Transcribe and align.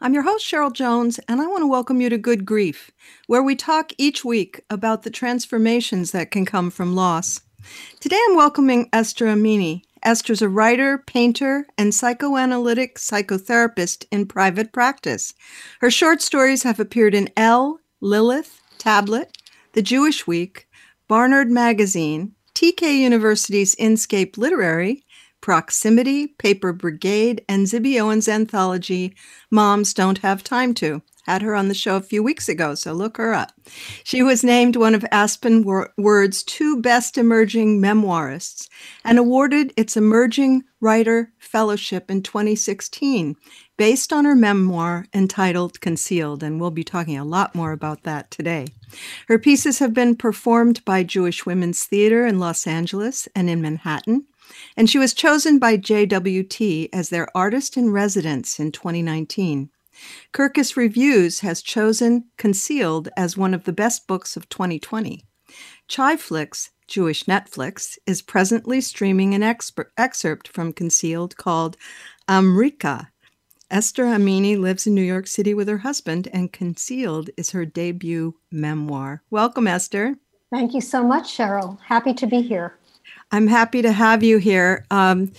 I'm 0.00 0.14
your 0.14 0.22
host, 0.22 0.46
Cheryl 0.46 0.72
Jones, 0.72 1.18
and 1.26 1.40
I 1.40 1.48
want 1.48 1.62
to 1.62 1.66
welcome 1.66 2.00
you 2.00 2.08
to 2.08 2.18
Good 2.18 2.46
Grief, 2.46 2.92
where 3.26 3.42
we 3.42 3.56
talk 3.56 3.92
each 3.98 4.24
week 4.24 4.60
about 4.70 5.02
the 5.02 5.10
transformations 5.10 6.12
that 6.12 6.30
can 6.30 6.46
come 6.46 6.70
from 6.70 6.94
loss. 6.94 7.40
Today 7.98 8.20
I'm 8.28 8.36
welcoming 8.36 8.88
Esther 8.92 9.26
Amini. 9.26 9.82
Esther's 10.04 10.40
a 10.40 10.48
writer, 10.48 10.98
painter, 10.98 11.66
and 11.76 11.92
psychoanalytic 11.92 12.94
psychotherapist 12.94 14.04
in 14.12 14.26
private 14.26 14.72
practice. 14.72 15.34
Her 15.80 15.90
short 15.90 16.22
stories 16.22 16.62
have 16.62 16.78
appeared 16.78 17.12
in 17.12 17.28
Elle, 17.36 17.80
Lilith, 18.00 18.60
Tablet, 18.78 19.36
The 19.72 19.82
Jewish 19.82 20.28
Week, 20.28 20.68
Barnard 21.08 21.50
Magazine, 21.50 22.36
TK 22.54 22.98
University's 22.98 23.74
Inscape 23.74 24.38
Literary, 24.38 25.02
Proximity, 25.48 26.26
Paper 26.26 26.74
Brigade, 26.74 27.42
and 27.48 27.66
Zibby 27.66 27.98
Owens' 27.98 28.28
anthology, 28.28 29.14
Moms 29.50 29.94
Don't 29.94 30.18
Have 30.18 30.44
Time 30.44 30.74
To. 30.74 31.00
Had 31.24 31.40
her 31.40 31.54
on 31.54 31.68
the 31.68 31.74
show 31.74 31.96
a 31.96 32.02
few 32.02 32.22
weeks 32.22 32.50
ago, 32.50 32.74
so 32.74 32.92
look 32.92 33.16
her 33.16 33.32
up. 33.32 33.52
She 34.04 34.22
was 34.22 34.44
named 34.44 34.76
one 34.76 34.94
of 34.94 35.06
Aspen 35.10 35.64
Words' 35.64 36.42
two 36.42 36.82
best 36.82 37.16
emerging 37.16 37.80
memoirists 37.80 38.68
and 39.06 39.18
awarded 39.18 39.72
its 39.74 39.96
Emerging 39.96 40.64
Writer 40.82 41.32
Fellowship 41.38 42.10
in 42.10 42.22
2016 42.22 43.34
based 43.78 44.12
on 44.12 44.26
her 44.26 44.34
memoir 44.34 45.06
entitled 45.14 45.80
Concealed, 45.80 46.42
and 46.42 46.60
we'll 46.60 46.70
be 46.70 46.84
talking 46.84 47.16
a 47.16 47.24
lot 47.24 47.54
more 47.54 47.72
about 47.72 48.02
that 48.02 48.30
today. 48.30 48.66
Her 49.28 49.38
pieces 49.38 49.78
have 49.78 49.94
been 49.94 50.14
performed 50.14 50.84
by 50.84 51.04
Jewish 51.04 51.46
Women's 51.46 51.84
Theater 51.84 52.26
in 52.26 52.38
Los 52.38 52.66
Angeles 52.66 53.28
and 53.34 53.48
in 53.48 53.62
Manhattan, 53.62 54.26
and 54.76 54.88
she 54.88 54.98
was 54.98 55.14
chosen 55.14 55.58
by 55.58 55.76
JWT 55.76 56.88
as 56.92 57.08
their 57.08 57.28
artist 57.36 57.76
in 57.76 57.90
residence 57.90 58.58
in 58.58 58.72
2019. 58.72 59.70
Kirkus 60.32 60.76
Reviews 60.76 61.40
has 61.40 61.62
chosen 61.62 62.24
Concealed 62.36 63.08
as 63.16 63.36
one 63.36 63.54
of 63.54 63.64
the 63.64 63.72
best 63.72 64.06
books 64.06 64.36
of 64.36 64.48
2020. 64.48 65.24
ChaiFlicks, 65.88 66.70
Jewish 66.86 67.24
Netflix, 67.24 67.98
is 68.06 68.22
presently 68.22 68.80
streaming 68.80 69.34
an 69.34 69.42
excerpt 69.42 70.48
from 70.48 70.72
Concealed 70.72 71.36
called 71.36 71.76
Amrika. 72.28 73.08
Esther 73.70 74.04
Amini 74.04 74.58
lives 74.58 74.86
in 74.86 74.94
New 74.94 75.02
York 75.02 75.26
City 75.26 75.52
with 75.52 75.68
her 75.68 75.78
husband, 75.78 76.28
and 76.32 76.52
Concealed 76.52 77.28
is 77.36 77.50
her 77.50 77.66
debut 77.66 78.34
memoir. 78.50 79.22
Welcome, 79.30 79.66
Esther. 79.66 80.16
Thank 80.50 80.72
you 80.72 80.80
so 80.80 81.02
much, 81.02 81.36
Cheryl. 81.36 81.78
Happy 81.80 82.14
to 82.14 82.26
be 82.26 82.40
here. 82.40 82.78
I'm 83.30 83.46
happy 83.46 83.82
to 83.82 83.92
have 83.92 84.22
you 84.22 84.38
here. 84.38 84.84
Um, 84.90 85.32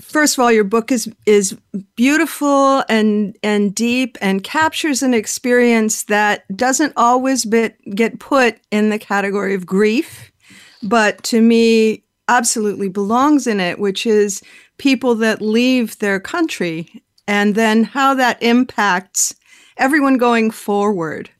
first 0.00 0.36
of 0.36 0.42
all, 0.42 0.52
your 0.52 0.64
book 0.64 0.92
is 0.92 1.10
is 1.26 1.56
beautiful 1.96 2.84
and 2.88 3.36
and 3.42 3.74
deep 3.74 4.16
and 4.20 4.44
captures 4.44 5.02
an 5.02 5.14
experience 5.14 6.04
that 6.04 6.44
doesn't 6.56 6.92
always 6.96 7.44
bit, 7.44 7.76
get 7.94 8.20
put 8.20 8.58
in 8.70 8.90
the 8.90 8.98
category 8.98 9.54
of 9.54 9.66
grief, 9.66 10.32
but 10.82 11.22
to 11.24 11.40
me 11.40 12.04
absolutely 12.28 12.88
belongs 12.88 13.46
in 13.46 13.60
it, 13.60 13.78
which 13.78 14.06
is 14.06 14.42
people 14.78 15.14
that 15.16 15.42
leave 15.42 15.98
their 15.98 16.20
country 16.20 17.02
and 17.26 17.54
then 17.54 17.84
how 17.84 18.14
that 18.14 18.42
impacts 18.42 19.34
everyone 19.76 20.18
going 20.18 20.50
forward. 20.50 21.30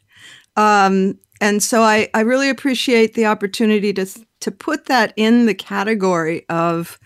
Um, 0.57 1.19
and 1.41 1.63
so 1.63 1.83
I, 1.83 2.09
I 2.15 2.21
really 2.21 2.49
appreciate 2.49 3.15
the 3.15 3.27
opportunity 3.27 3.93
to 3.95 4.07
to 4.43 4.51
put 4.51 4.87
that 4.87 5.13
in 5.17 5.47
the 5.47 5.55
category 5.55 6.45
of 6.49 6.99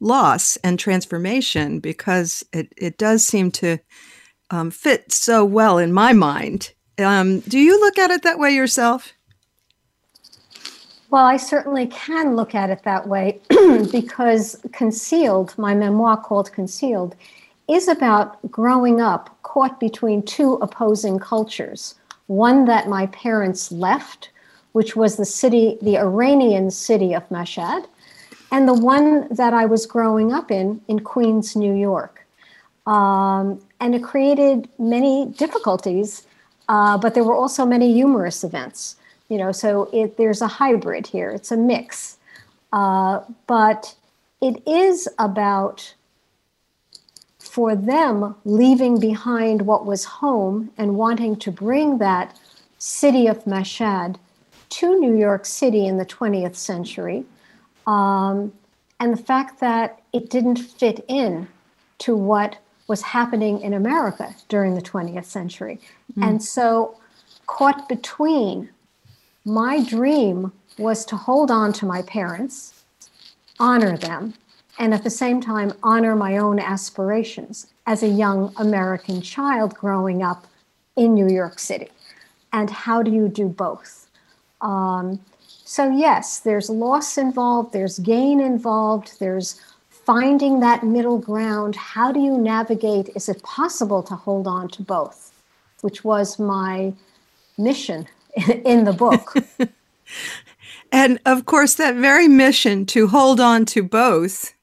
loss 0.00 0.56
and 0.58 0.78
transformation 0.78 1.80
because 1.80 2.44
it, 2.52 2.72
it 2.76 2.98
does 2.98 3.24
seem 3.24 3.50
to 3.52 3.78
um, 4.50 4.70
fit 4.70 5.10
so 5.12 5.44
well 5.44 5.78
in 5.78 5.92
my 5.92 6.12
mind. 6.12 6.72
Um, 6.98 7.40
do 7.40 7.58
you 7.58 7.80
look 7.80 7.98
at 7.98 8.10
it 8.10 8.22
that 8.22 8.38
way 8.38 8.50
yourself? 8.50 9.12
Well, 11.10 11.26
I 11.26 11.36
certainly 11.36 11.86
can 11.88 12.36
look 12.36 12.54
at 12.54 12.70
it 12.70 12.82
that 12.84 13.06
way 13.06 13.40
because 13.92 14.58
Concealed, 14.72 15.54
my 15.58 15.74
memoir 15.74 16.16
called 16.16 16.52
Concealed, 16.52 17.16
is 17.68 17.86
about 17.86 18.38
growing 18.50 19.00
up 19.00 19.36
caught 19.42 19.78
between 19.78 20.22
two 20.22 20.54
opposing 20.54 21.18
cultures. 21.18 21.94
One 22.26 22.64
that 22.64 22.88
my 22.88 23.06
parents 23.08 23.70
left, 23.70 24.30
which 24.72 24.96
was 24.96 25.16
the 25.16 25.24
city, 25.24 25.78
the 25.82 25.98
Iranian 25.98 26.70
city 26.70 27.14
of 27.14 27.28
Mashhad, 27.28 27.86
and 28.50 28.68
the 28.68 28.74
one 28.74 29.28
that 29.28 29.54
I 29.54 29.64
was 29.66 29.86
growing 29.86 30.32
up 30.32 30.50
in, 30.50 30.80
in 30.88 31.00
Queens, 31.00 31.56
New 31.56 31.74
York. 31.74 32.26
Um, 32.86 33.60
and 33.80 33.94
it 33.94 34.02
created 34.02 34.68
many 34.78 35.26
difficulties, 35.26 36.26
uh, 36.68 36.98
but 36.98 37.14
there 37.14 37.24
were 37.24 37.34
also 37.34 37.64
many 37.64 37.92
humorous 37.92 38.44
events. 38.44 38.96
You 39.28 39.38
know, 39.38 39.52
so 39.52 39.88
it, 39.92 40.16
there's 40.18 40.42
a 40.42 40.46
hybrid 40.46 41.06
here, 41.06 41.30
it's 41.30 41.50
a 41.50 41.56
mix. 41.56 42.18
Uh, 42.72 43.20
but 43.46 43.94
it 44.40 44.62
is 44.66 45.08
about 45.18 45.94
for 47.38 47.76
them 47.76 48.34
leaving 48.44 48.98
behind 48.98 49.62
what 49.62 49.84
was 49.84 50.04
home 50.04 50.70
and 50.78 50.96
wanting 50.96 51.36
to 51.36 51.50
bring 51.50 51.98
that 51.98 52.36
city 52.78 53.26
of 53.26 53.44
Mashhad 53.44 54.16
to 54.72 54.98
New 54.98 55.16
York 55.16 55.44
City 55.44 55.86
in 55.86 55.98
the 55.98 56.06
20th 56.06 56.56
century 56.56 57.24
um, 57.86 58.52
and 58.98 59.12
the 59.12 59.22
fact 59.22 59.60
that 59.60 60.00
it 60.12 60.30
didn't 60.30 60.56
fit 60.56 61.04
in 61.08 61.46
to 61.98 62.16
what 62.16 62.58
was 62.88 63.02
happening 63.02 63.60
in 63.60 63.74
America 63.74 64.34
during 64.48 64.74
the 64.74 64.82
20th 64.82 65.26
century. 65.26 65.78
Mm. 66.16 66.28
And 66.28 66.42
so, 66.42 66.98
caught 67.46 67.88
between 67.88 68.70
my 69.44 69.84
dream 69.84 70.52
was 70.78 71.04
to 71.06 71.16
hold 71.16 71.50
on 71.50 71.72
to 71.74 71.86
my 71.86 72.02
parents, 72.02 72.84
honor 73.58 73.96
them, 73.96 74.34
and 74.78 74.94
at 74.94 75.04
the 75.04 75.10
same 75.10 75.40
time 75.40 75.72
honor 75.82 76.16
my 76.16 76.38
own 76.38 76.58
aspirations 76.58 77.66
as 77.86 78.02
a 78.02 78.08
young 78.08 78.52
American 78.56 79.20
child 79.20 79.74
growing 79.74 80.22
up 80.22 80.46
in 80.96 81.14
New 81.14 81.28
York 81.28 81.58
City. 81.58 81.88
And 82.52 82.70
how 82.70 83.02
do 83.02 83.10
you 83.10 83.28
do 83.28 83.48
both? 83.48 84.01
Um, 84.62 85.20
so, 85.64 85.90
yes, 85.90 86.40
there's 86.40 86.70
loss 86.70 87.18
involved, 87.18 87.72
there's 87.72 87.98
gain 87.98 88.40
involved, 88.40 89.18
there's 89.20 89.60
finding 89.90 90.60
that 90.60 90.82
middle 90.82 91.18
ground. 91.18 91.76
How 91.76 92.12
do 92.12 92.20
you 92.20 92.36
navigate? 92.36 93.10
Is 93.14 93.28
it 93.28 93.42
possible 93.42 94.02
to 94.04 94.14
hold 94.14 94.46
on 94.46 94.68
to 94.68 94.82
both? 94.82 95.32
Which 95.82 96.04
was 96.04 96.38
my 96.38 96.92
mission 97.58 98.06
in 98.64 98.84
the 98.84 98.92
book. 98.92 99.34
and 100.92 101.20
of 101.26 101.46
course, 101.46 101.74
that 101.74 101.94
very 101.96 102.28
mission 102.28 102.86
to 102.86 103.08
hold 103.08 103.40
on 103.40 103.64
to 103.66 103.82
both 103.82 104.54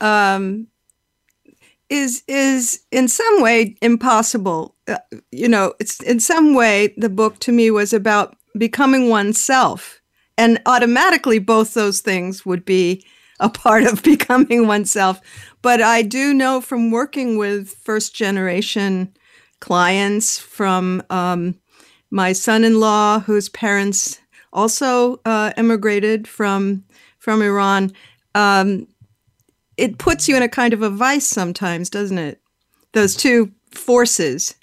um, 0.00 0.66
is 1.88 2.22
is 2.28 2.80
in 2.90 3.08
some 3.08 3.42
way 3.42 3.76
impossible. 3.82 4.74
Uh, 4.86 4.98
you 5.30 5.48
know, 5.48 5.74
it's 5.80 6.00
in 6.02 6.20
some 6.20 6.54
way 6.54 6.94
the 6.96 7.08
book 7.08 7.38
to 7.40 7.52
me 7.52 7.70
was 7.70 7.92
about 7.92 8.36
becoming 8.56 9.08
oneself 9.08 10.00
and 10.36 10.60
automatically 10.64 11.38
both 11.38 11.74
those 11.74 12.00
things 12.00 12.46
would 12.46 12.64
be 12.64 13.04
a 13.40 13.50
part 13.50 13.84
of 13.84 14.02
becoming 14.12 14.66
oneself. 14.66 15.20
But 15.62 15.82
I 15.82 16.02
do 16.02 16.32
know 16.32 16.60
from 16.60 16.90
working 16.90 17.36
with 17.36 17.74
first 17.74 18.14
generation 18.14 19.12
clients, 19.60 20.38
from 20.38 21.02
um, 21.10 21.56
my 22.10 22.32
son 22.32 22.64
in 22.64 22.80
law, 22.80 23.20
whose 23.20 23.48
parents 23.50 24.18
also 24.52 25.20
uh, 25.26 25.52
immigrated 25.56 26.26
from, 26.26 26.84
from 27.18 27.42
Iran, 27.42 27.92
um, 28.34 28.86
it 29.76 29.98
puts 29.98 30.28
you 30.28 30.36
in 30.36 30.42
a 30.42 30.48
kind 30.48 30.72
of 30.72 30.82
a 30.82 30.90
vice 30.90 31.26
sometimes, 31.26 31.90
doesn't 31.90 32.18
it? 32.18 32.40
Those 32.92 33.14
two 33.14 33.52
forces 33.70 34.54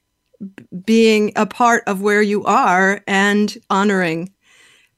being 0.86 1.32
a 1.36 1.46
part 1.46 1.84
of 1.88 2.02
where 2.02 2.22
you 2.22 2.44
are 2.46 3.02
and 3.08 3.58
honoring 3.70 4.32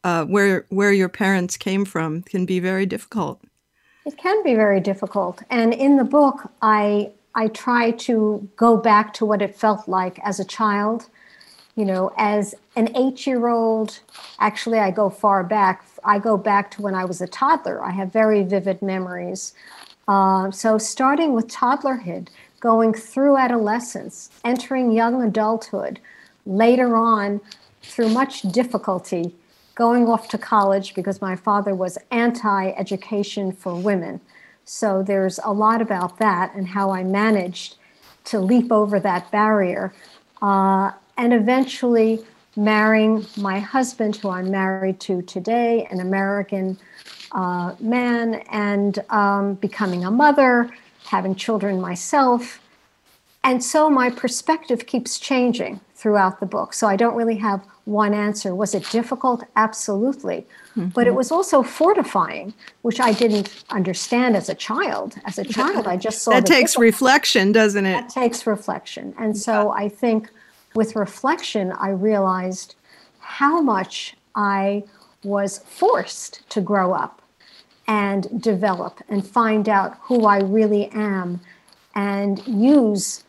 uh, 0.04 0.26
where 0.26 0.66
where 0.70 0.92
your 0.92 1.10
parents 1.10 1.58
came 1.58 1.86
from 1.86 2.22
can 2.22 2.46
be 2.46 2.60
very 2.60 2.86
difficult. 2.86 3.42
It 4.06 4.18
can 4.18 4.44
be 4.44 4.56
very 4.56 4.80
difficult, 4.80 5.44
and 5.50 5.74
in 5.74 5.98
the 5.98 6.04
book, 6.04 6.52
I 6.62 7.12
I 7.36 7.48
try 7.50 7.92
to 7.92 8.50
go 8.56 8.78
back 8.78 9.14
to 9.16 9.26
what 9.26 9.42
it 9.42 9.56
felt 9.56 9.88
like 9.88 10.20
as 10.24 10.40
a 10.40 10.46
child. 10.46 11.10
You 11.76 11.86
know, 11.86 12.12
as 12.18 12.56
an 12.76 12.96
eight 12.96 13.26
year 13.26 13.48
old, 13.48 14.00
actually, 14.40 14.80
I 14.80 14.92
go 14.92 15.10
far 15.10 15.44
back. 15.44 15.86
I 16.04 16.20
go 16.20 16.38
back 16.38 16.72
to 16.72 16.82
when 16.82 16.96
I 16.96 17.06
was 17.06 17.22
a 17.22 17.28
toddler. 17.28 17.84
I 17.84 17.92
have 17.92 18.12
very 18.12 18.44
vivid 18.44 18.82
memories. 18.82 19.54
Uh, 20.08 20.50
so, 20.50 20.78
starting 20.78 21.34
with 21.34 21.48
toddlerhood, 21.48 22.30
going 22.60 22.94
through 22.94 23.38
adolescence, 23.38 24.30
entering 24.44 24.92
young 24.92 25.22
adulthood, 25.22 26.00
later 26.46 26.96
on, 26.96 27.42
through 27.82 28.10
much 28.10 28.42
difficulty, 28.42 29.34
going 29.76 30.08
off 30.08 30.28
to 30.30 30.38
college 30.38 30.94
because 30.94 31.22
my 31.22 31.36
father 31.36 31.74
was 31.74 31.98
anti 32.12 32.72
education 32.72 33.52
for 33.52 33.76
women. 33.76 34.20
So 34.66 35.02
there's 35.02 35.40
a 35.44 35.52
lot 35.52 35.82
about 35.82 36.20
that 36.20 36.54
and 36.54 36.68
how 36.68 36.92
I 36.92 37.04
managed 37.04 37.78
to 38.26 38.40
leap 38.40 38.72
over 38.72 39.00
that 39.00 39.32
barrier. 39.32 39.94
Uh, 40.42 40.92
and 41.18 41.34
eventually 41.34 42.20
marrying 42.56 43.26
my 43.38 43.60
husband, 43.60 44.16
who 44.18 44.30
I'm 44.30 44.52
married 44.52 45.00
to 45.02 45.22
today, 45.24 45.88
an 45.92 46.00
American 46.00 46.78
uh, 47.32 47.76
man, 47.80 48.36
and 48.52 49.00
um, 49.10 49.56
becoming 49.56 50.06
a 50.06 50.12
mother, 50.12 50.70
having 51.10 51.36
children 51.36 51.82
myself. 51.82 52.62
And 53.44 53.64
so 53.64 53.90
my 53.90 54.10
perspective 54.10 54.86
keeps 54.86 55.20
changing 55.20 55.80
throughout 55.96 56.40
the 56.40 56.46
book. 56.46 56.74
So 56.74 56.88
I 56.88 56.96
don't 56.96 57.16
really 57.16 57.38
have 57.38 57.62
one 57.86 58.14
answer. 58.14 58.54
Was 58.54 58.76
it 58.76 58.88
difficult? 58.90 59.44
Absolutely. 59.56 60.46
Mm-hmm. 60.76 60.90
But 60.90 61.08
it 61.08 61.16
was 61.16 61.32
also 61.32 61.64
fortifying, 61.64 62.54
which 62.84 63.00
I 63.00 63.12
didn't 63.12 63.64
understand 63.70 64.36
as 64.36 64.50
a 64.50 64.56
child. 64.56 65.16
As 65.26 65.40
a 65.40 65.44
child, 65.44 65.88
I 65.88 65.98
just 65.98 66.22
saw 66.22 66.32
that 66.32 66.46
takes 66.46 66.78
reflection, 66.78 67.52
doesn't 67.52 67.86
it? 67.86 67.94
That 67.94 68.10
takes 68.10 68.46
reflection. 68.46 69.16
And 69.18 69.38
so 69.38 69.72
I 69.72 69.90
think 69.90 70.30
with 70.76 70.96
reflection, 70.96 71.72
I 71.72 71.90
realized 71.90 72.76
how 73.20 73.62
much 73.62 74.16
I 74.36 74.84
was 75.24 75.58
forced 75.60 76.48
to 76.52 76.62
grow 76.62 76.94
up 76.94 77.22
and 77.90 78.42
develop 78.42 79.02
and 79.10 79.28
find 79.28 79.68
out 79.68 79.98
who 80.04 80.26
I 80.26 80.40
really 80.42 80.90
am 80.90 81.42
and 81.96 82.48
use 82.48 83.24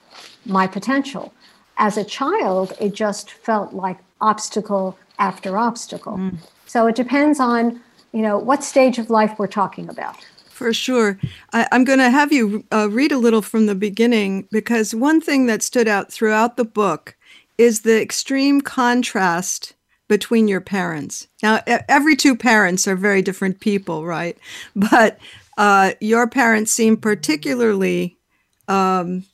my 0.45 0.67
potential. 0.67 1.33
As 1.79 1.97
a 1.97 2.05
child, 2.05 2.75
it 2.79 2.93
just 2.93 3.31
felt 3.31 3.73
like 3.73 3.97
obstacle 4.21 4.99
after 5.19 5.57
obstacle. 5.57 6.19
Mm. 6.19 6.37
So 6.67 6.87
it 6.87 6.95
depends 6.95 7.41
on, 7.41 7.81
you 8.13 8.21
know, 8.21 8.37
what 8.37 8.63
stage 8.63 8.99
of 8.99 9.09
life 9.09 9.39
we're 9.39 9.47
talking 9.47 9.89
about. 9.89 10.17
For 10.51 10.75
sure. 10.75 11.19
I, 11.55 11.67
am 11.73 11.85
going 11.85 11.99
to 11.99 12.11
have 12.11 12.31
you 12.31 12.65
uh, 12.71 12.91
read 12.91 13.13
a 13.13 13.19
little 13.19 13.41
from 13.41 13.65
the 13.65 13.75
beginning 13.75 14.47
because 14.53 14.95
one 14.95 15.23
thing 15.23 15.47
that 15.47 15.63
stood 15.63 15.89
out 15.89 16.13
throughout 16.13 16.59
the 16.59 16.67
book 16.67 17.17
is 17.57 17.81
the 17.81 18.01
extreme 18.01 18.61
contrast 18.61 19.73
between 20.11 20.49
your 20.49 20.61
parents. 20.61 21.29
Now, 21.41 21.63
every 21.67 22.17
two 22.17 22.35
parents 22.35 22.89
are 22.89 22.97
very 22.97 23.23
different 23.23 23.61
people, 23.61 24.05
right? 24.05 24.37
But 24.75 25.21
uh, 25.57 25.93
your 26.01 26.27
parents 26.27 26.73
seem 26.73 26.97
particularly 26.97 28.19
um, 28.67 29.25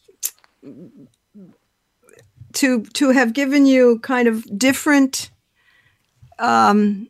to 2.53 2.83
to 2.83 3.11
have 3.11 3.33
given 3.33 3.65
you 3.65 4.01
kind 4.01 4.29
of 4.29 4.45
different 4.59 5.31
um, 6.39 7.09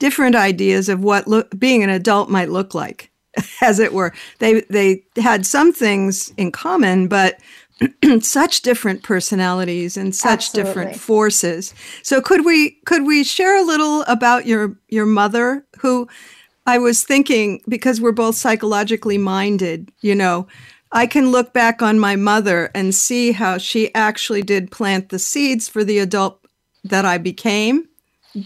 different 0.00 0.34
ideas 0.34 0.88
of 0.88 1.00
what 1.00 1.28
look, 1.28 1.56
being 1.56 1.84
an 1.84 1.90
adult 1.90 2.28
might 2.28 2.48
look 2.48 2.74
like, 2.74 3.12
as 3.62 3.78
it 3.78 3.92
were. 3.92 4.12
They 4.40 4.62
they 4.62 5.04
had 5.16 5.46
some 5.46 5.72
things 5.72 6.32
in 6.36 6.50
common, 6.50 7.06
but 7.06 7.38
such 8.20 8.62
different 8.62 9.02
personalities 9.02 9.96
and 9.96 10.14
such 10.14 10.48
Absolutely. 10.48 10.68
different 10.68 10.96
forces. 10.96 11.74
So 12.02 12.20
could 12.20 12.44
we 12.44 12.72
could 12.86 13.06
we 13.06 13.24
share 13.24 13.56
a 13.56 13.64
little 13.64 14.02
about 14.02 14.46
your 14.46 14.76
your 14.88 15.06
mother 15.06 15.64
who 15.80 16.08
I 16.66 16.78
was 16.78 17.02
thinking 17.02 17.62
because 17.68 18.00
we're 18.00 18.12
both 18.12 18.34
psychologically 18.34 19.16
minded, 19.16 19.90
you 20.00 20.14
know, 20.14 20.46
I 20.92 21.06
can 21.06 21.30
look 21.30 21.52
back 21.52 21.80
on 21.80 21.98
my 21.98 22.14
mother 22.16 22.70
and 22.74 22.94
see 22.94 23.32
how 23.32 23.58
she 23.58 23.94
actually 23.94 24.42
did 24.42 24.70
plant 24.70 25.08
the 25.08 25.18
seeds 25.18 25.68
for 25.68 25.84
the 25.84 25.98
adult 25.98 26.40
that 26.84 27.04
I 27.04 27.18
became, 27.18 27.88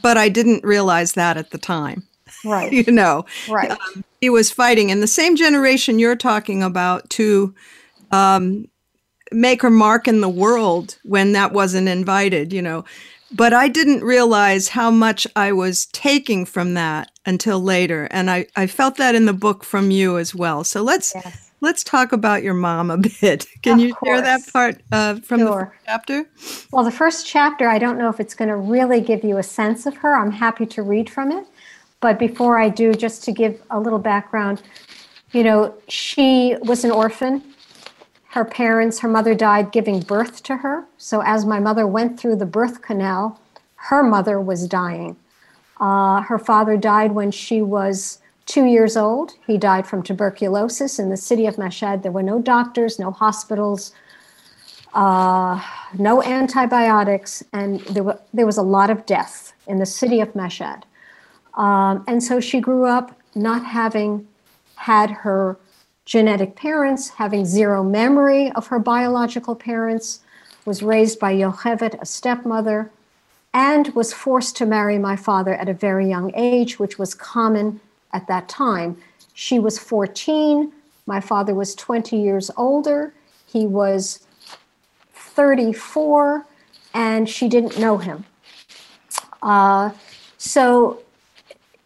but 0.03 0.17
I 0.17 0.29
didn't 0.29 0.65
realize 0.65 1.13
that 1.13 1.37
at 1.37 1.51
the 1.51 1.59
time. 1.59 2.05
Right. 2.45 2.73
you 2.73 2.91
know, 2.91 3.25
right. 3.49 3.71
Um, 3.71 4.05
he 4.21 4.29
was 4.29 4.51
fighting 4.51 4.91
in 4.91 5.01
the 5.01 5.07
same 5.07 5.37
generation 5.37 6.01
you're 6.01 6.17
talking 6.17 6.63
about 6.63 7.09
to 7.11 7.55
um, 8.11 8.67
make 9.33 9.63
her 9.63 9.71
mark 9.71 10.07
in 10.07 10.21
the 10.21 10.29
world 10.29 10.99
when 11.03 11.33
that 11.33 11.53
wasn't 11.53 11.89
invited, 11.89 12.53
you 12.53 12.63
know. 12.63 12.85
But 13.35 13.55
I 13.55 13.69
didn't 13.69 14.05
realize 14.05 14.69
how 14.69 14.91
much 14.91 15.27
I 15.35 15.53
was 15.53 15.87
taking 15.87 16.45
from 16.45 16.75
that 16.75 17.11
until 17.25 17.61
later. 17.61 18.07
And 18.11 18.31
I, 18.31 18.47
I 18.57 18.67
felt 18.67 18.97
that 18.99 19.15
in 19.15 19.25
the 19.25 19.33
book 19.33 19.65
from 19.65 19.91
you 19.91 20.19
as 20.19 20.35
well. 20.35 20.65
So 20.65 20.83
let's 20.83 21.15
yes 21.15 21.53
let's 21.63 21.83
talk 21.83 22.13
about 22.13 22.43
your 22.43 22.53
mom 22.53 22.91
a 22.91 22.99
bit. 23.21 23.47
Can 23.63 23.75
of 23.75 23.81
you 23.81 23.95
course. 23.95 24.09
share 24.09 24.21
that 24.21 24.53
part 24.53 24.83
uh, 24.93 25.15
from 25.21 25.41
sure. 25.41 25.73
the 25.79 25.87
chapter? 25.87 26.27
Well, 26.71 26.85
the 26.85 26.91
first 26.91 27.27
chapter, 27.27 27.69
I 27.69 27.79
don't 27.79 27.97
know 27.97 28.11
if 28.11 28.21
it's 28.21 28.35
going 28.35 28.51
to 28.51 28.57
really 28.57 29.01
give 29.01 29.25
you 29.25 29.39
a 29.39 29.43
sense 29.43 29.87
of 29.87 29.97
her. 29.99 30.15
I'm 30.15 30.33
happy 30.33 30.67
to 30.67 30.83
read 30.83 31.09
from 31.09 31.33
it. 31.33 31.47
But 32.01 32.19
before 32.19 32.59
I 32.59 32.69
do, 32.69 32.93
just 32.93 33.25
to 33.25 33.33
give 33.33 33.63
a 33.71 33.81
little 33.81 34.01
background, 34.01 34.61
you 35.31 35.45
know, 35.45 35.75
she 35.89 36.57
was 36.63 36.85
an 36.85 36.91
orphan. 36.91 37.43
Her 38.33 38.47
parents, 38.47 39.01
her 39.01 39.09
mother 39.09 39.35
died 39.35 39.73
giving 39.73 40.01
birth 40.01 40.43
to 40.45 40.57
her. 40.57 40.87
So 40.97 41.23
as 41.23 41.45
my 41.45 41.61
mother 41.61 41.87
went 41.87 42.19
through 42.19 42.37
the 42.37 42.47
birth 42.47 42.81
canal, 42.81 43.39
her 43.75 44.03
mother 44.03 44.41
was 44.41 44.67
dying. 44.67 45.17
Uh, 45.79 46.23
her 46.23 46.39
father 46.39 46.79
died 46.79 47.13
when 47.13 47.31
she 47.31 47.61
was 47.61 48.21
two 48.47 48.65
years 48.65 48.97
old. 48.97 49.33
He 49.47 49.59
died 49.59 49.87
from 49.87 50.03
tuberculosis 50.03 50.99
in 50.99 51.11
the 51.11 51.17
city 51.17 51.45
of 51.47 51.57
Mashhad. 51.57 52.03
There 52.03 52.11
were 52.11 52.23
no 52.23 52.41
doctors, 52.41 52.99
no 52.99 53.11
hospitals, 53.11 53.93
uh, 54.95 55.63
no 55.99 56.23
antibiotics, 56.23 57.43
and 57.53 57.81
there, 57.81 58.03
were, 58.03 58.19
there 58.33 58.47
was 58.47 58.57
a 58.57 58.63
lot 58.63 58.89
of 58.89 59.05
death 59.05 59.53
in 59.67 59.77
the 59.77 59.87
city 59.87 60.21
of 60.21 60.33
Mashhad. 60.33 60.85
Um, 61.53 62.03
and 62.09 62.23
so 62.23 62.41
she 62.41 62.61
grew 62.61 62.87
up 62.87 63.15
not 63.35 63.67
having 63.67 64.27
had 64.77 65.11
her 65.11 65.59
genetic 66.05 66.57
parents, 66.57 67.11
having 67.11 67.45
zero 67.45 67.83
memory 67.85 68.51
of 68.53 68.67
her 68.69 68.79
biological 68.79 69.55
parents, 69.55 70.21
was 70.65 70.83
raised 70.83 71.19
by 71.19 71.35
Yocheved, 71.35 72.01
a 72.01 72.07
stepmother, 72.07 72.91
and 73.55 73.89
was 73.95 74.13
forced 74.13 74.57
to 74.57 74.67
marry 74.67 74.99
my 74.99 75.17
father 75.17 75.55
at 75.55 75.69
a 75.69 75.75
very 75.75 76.09
young 76.09 76.33
age, 76.35 76.79
which 76.79 76.99
was 76.99 77.15
common 77.15 77.81
at 78.13 78.27
that 78.29 78.49
time. 78.49 78.97
She 79.35 79.59
was 79.59 79.79
14. 79.79 80.73
My 81.07 81.21
father 81.21 81.55
was 81.55 81.75
20 81.75 82.17
years 82.17 82.51
older. 82.57 83.13
He 83.47 83.67
was 83.67 84.27
34, 85.15 86.47
and 86.95 87.29
she 87.29 87.49
didn't 87.49 87.79
know 87.79 87.99
him. 87.99 88.25
Uh, 89.43 89.91
so 90.39 91.01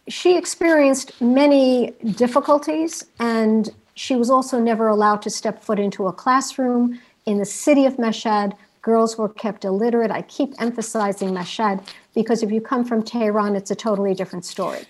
she 0.09 0.37
experienced 0.37 1.21
many 1.21 1.93
difficulties, 2.14 3.07
and 3.19 3.71
she 3.97 4.15
was 4.15 4.31
also 4.31 4.61
never 4.61 4.87
allowed 4.88 5.23
to 5.23 5.31
step 5.31 5.62
foot 5.62 5.79
into 5.81 6.07
a 6.07 6.12
classroom. 6.12 7.00
In 7.25 7.38
the 7.38 7.47
city 7.47 7.87
of 7.87 7.97
Mashhad, 7.97 8.53
girls 8.83 9.17
were 9.17 9.31
kept 9.31 9.65
illiterate. 9.65 10.11
I 10.11 10.23
keep 10.23 10.53
emphasizing 10.61 11.31
Mashhad 11.31 11.85
because 12.15 12.43
if 12.43 12.53
you 12.53 12.61
come 12.61 12.85
from 12.85 13.03
Tehran, 13.03 13.57
it's 13.57 13.71
a 13.71 13.75
totally 13.75 14.15
different 14.15 14.45
story. 14.45 14.85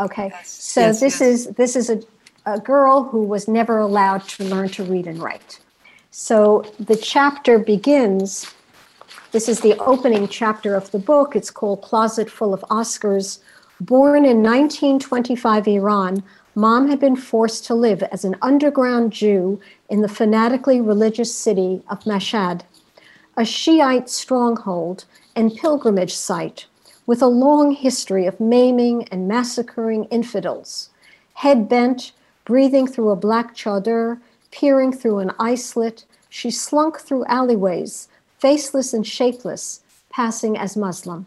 Okay, 0.00 0.28
yes. 0.32 0.48
so 0.48 0.80
yes, 0.80 1.00
this 1.00 1.20
yes. 1.20 1.28
is 1.28 1.46
this 1.50 1.76
is 1.76 1.90
a, 1.90 2.02
a 2.46 2.58
girl 2.58 3.04
who 3.04 3.22
was 3.22 3.46
never 3.46 3.78
allowed 3.78 4.26
to 4.28 4.44
learn 4.44 4.70
to 4.70 4.82
read 4.82 5.06
and 5.06 5.22
write. 5.22 5.60
So 6.10 6.64
the 6.80 6.96
chapter 6.96 7.58
begins. 7.58 8.50
This 9.32 9.46
is 9.46 9.60
the 9.60 9.78
opening 9.78 10.26
chapter 10.26 10.74
of 10.74 10.90
the 10.90 10.98
book. 10.98 11.36
It's 11.36 11.50
called 11.50 11.82
Closet 11.82 12.30
Full 12.30 12.54
of 12.54 12.62
Oscars. 12.70 13.40
Born 13.80 14.24
in 14.24 14.42
1925 14.42 15.68
Iran, 15.68 16.22
Mom 16.54 16.88
had 16.88 17.00
been 17.00 17.16
forced 17.16 17.64
to 17.64 17.74
live 17.74 18.02
as 18.04 18.24
an 18.24 18.36
underground 18.42 19.10
Jew 19.10 19.58
in 19.88 20.02
the 20.02 20.08
fanatically 20.08 20.82
religious 20.82 21.34
city 21.34 21.82
of 21.88 22.04
Mashhad, 22.04 22.60
a 23.38 23.44
Shiite 23.44 24.10
stronghold 24.10 25.06
and 25.34 25.56
pilgrimage 25.56 26.14
site 26.14 26.66
with 27.06 27.22
a 27.22 27.26
long 27.26 27.72
history 27.72 28.26
of 28.26 28.38
maiming 28.38 29.08
and 29.08 29.26
massacring 29.26 30.04
infidels. 30.04 30.90
Head 31.34 31.70
bent, 31.70 32.12
breathing 32.44 32.86
through 32.86 33.10
a 33.10 33.16
black 33.16 33.54
chador, 33.54 34.20
peering 34.50 34.92
through 34.92 35.20
an 35.20 35.32
eye 35.40 35.54
slit, 35.54 36.04
she 36.28 36.50
slunk 36.50 37.00
through 37.00 37.24
alleyways, 37.26 38.08
faceless 38.38 38.92
and 38.92 39.06
shapeless, 39.06 39.80
passing 40.10 40.58
as 40.58 40.76
Muslim. 40.76 41.26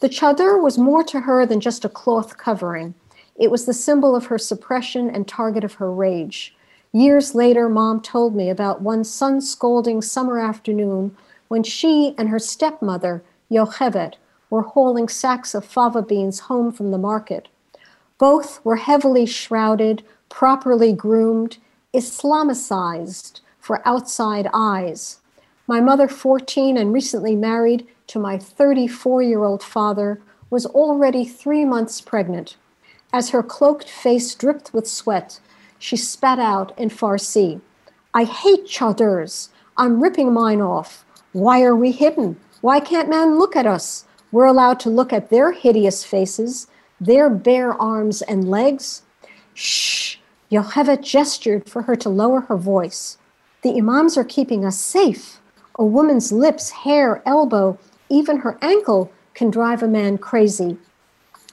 The 0.00 0.08
chador 0.08 0.60
was 0.60 0.76
more 0.76 1.04
to 1.04 1.20
her 1.20 1.46
than 1.46 1.60
just 1.60 1.84
a 1.84 1.88
cloth 1.88 2.36
covering. 2.36 2.94
It 3.40 3.50
was 3.50 3.64
the 3.64 3.72
symbol 3.72 4.14
of 4.14 4.26
her 4.26 4.36
suppression 4.36 5.08
and 5.08 5.26
target 5.26 5.64
of 5.64 5.74
her 5.74 5.90
rage. 5.90 6.54
Years 6.92 7.34
later, 7.34 7.70
mom 7.70 8.02
told 8.02 8.36
me 8.36 8.50
about 8.50 8.82
one 8.82 9.02
sun 9.02 9.40
scalding 9.40 10.02
summer 10.02 10.38
afternoon 10.38 11.16
when 11.48 11.62
she 11.62 12.14
and 12.18 12.28
her 12.28 12.38
stepmother, 12.38 13.24
Yocheved, 13.50 14.16
were 14.50 14.60
hauling 14.60 15.08
sacks 15.08 15.54
of 15.54 15.64
fava 15.64 16.02
beans 16.02 16.40
home 16.40 16.70
from 16.70 16.90
the 16.90 16.98
market. 16.98 17.48
Both 18.18 18.62
were 18.62 18.76
heavily 18.76 19.24
shrouded, 19.24 20.02
properly 20.28 20.92
groomed, 20.92 21.56
Islamicized 21.94 23.40
for 23.58 23.80
outside 23.88 24.48
eyes. 24.52 25.20
My 25.66 25.80
mother, 25.80 26.08
14 26.08 26.76
and 26.76 26.92
recently 26.92 27.36
married 27.36 27.86
to 28.08 28.18
my 28.18 28.36
34 28.36 29.22
year 29.22 29.44
old 29.44 29.62
father, 29.62 30.20
was 30.50 30.66
already 30.66 31.24
three 31.24 31.64
months 31.64 32.02
pregnant. 32.02 32.56
As 33.12 33.30
her 33.30 33.42
cloaked 33.42 33.88
face 33.88 34.34
dripped 34.34 34.72
with 34.72 34.88
sweat, 34.88 35.40
she 35.78 35.96
spat 35.96 36.38
out 36.38 36.78
in 36.78 36.90
Farsi 36.90 37.60
I 38.12 38.24
hate 38.24 38.66
chadors. 38.66 39.50
I'm 39.76 40.02
ripping 40.02 40.32
mine 40.32 40.60
off. 40.60 41.04
Why 41.32 41.62
are 41.62 41.76
we 41.76 41.92
hidden? 41.92 42.40
Why 42.60 42.80
can't 42.80 43.08
men 43.08 43.38
look 43.38 43.54
at 43.54 43.66
us? 43.66 44.04
We're 44.32 44.46
allowed 44.46 44.80
to 44.80 44.90
look 44.90 45.12
at 45.12 45.30
their 45.30 45.52
hideous 45.52 46.04
faces, 46.04 46.66
their 47.00 47.30
bare 47.30 47.72
arms 47.80 48.20
and 48.22 48.50
legs. 48.50 49.02
Shh! 49.54 50.16
Yocheved 50.50 51.02
gestured 51.02 51.68
for 51.68 51.82
her 51.82 51.94
to 51.96 52.08
lower 52.08 52.40
her 52.42 52.56
voice. 52.56 53.16
The 53.62 53.78
imams 53.78 54.16
are 54.16 54.24
keeping 54.24 54.64
us 54.64 54.78
safe. 54.78 55.40
A 55.76 55.84
woman's 55.84 56.32
lips, 56.32 56.70
hair, 56.70 57.22
elbow, 57.24 57.78
even 58.08 58.38
her 58.38 58.58
ankle 58.60 59.12
can 59.34 59.50
drive 59.50 59.84
a 59.84 59.88
man 59.88 60.18
crazy. 60.18 60.78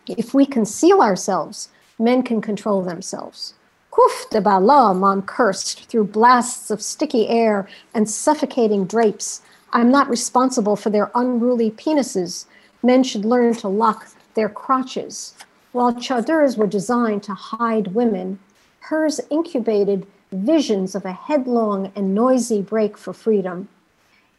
If 0.09 0.33
we 0.33 0.45
conceal 0.45 1.01
ourselves, 1.01 1.69
men 1.99 2.23
can 2.23 2.41
control 2.41 2.81
themselves. 2.81 3.53
Kuf 3.91 4.29
de 4.29 4.39
Bala, 4.39 4.93
Mom 4.93 5.23
cursed 5.23 5.89
through 5.89 6.05
blasts 6.05 6.69
of 6.69 6.81
sticky 6.81 7.27
air 7.27 7.67
and 7.93 8.09
suffocating 8.09 8.85
drapes. 8.85 9.41
I'm 9.73 9.91
not 9.91 10.09
responsible 10.09 10.75
for 10.75 10.89
their 10.89 11.11
unruly 11.15 11.71
penises 11.71 12.45
men 12.83 13.03
should 13.03 13.25
learn 13.25 13.53
to 13.55 13.67
lock 13.67 14.07
their 14.35 14.49
crotches. 14.49 15.33
While 15.71 15.93
chadors 15.93 16.57
were 16.57 16.67
designed 16.67 17.23
to 17.23 17.33
hide 17.33 17.93
women, 17.93 18.39
hers 18.79 19.19
incubated 19.29 20.07
visions 20.31 20.95
of 20.95 21.05
a 21.05 21.11
headlong 21.11 21.91
and 21.95 22.13
noisy 22.13 22.61
break 22.61 22.97
for 22.97 23.13
freedom. 23.13 23.67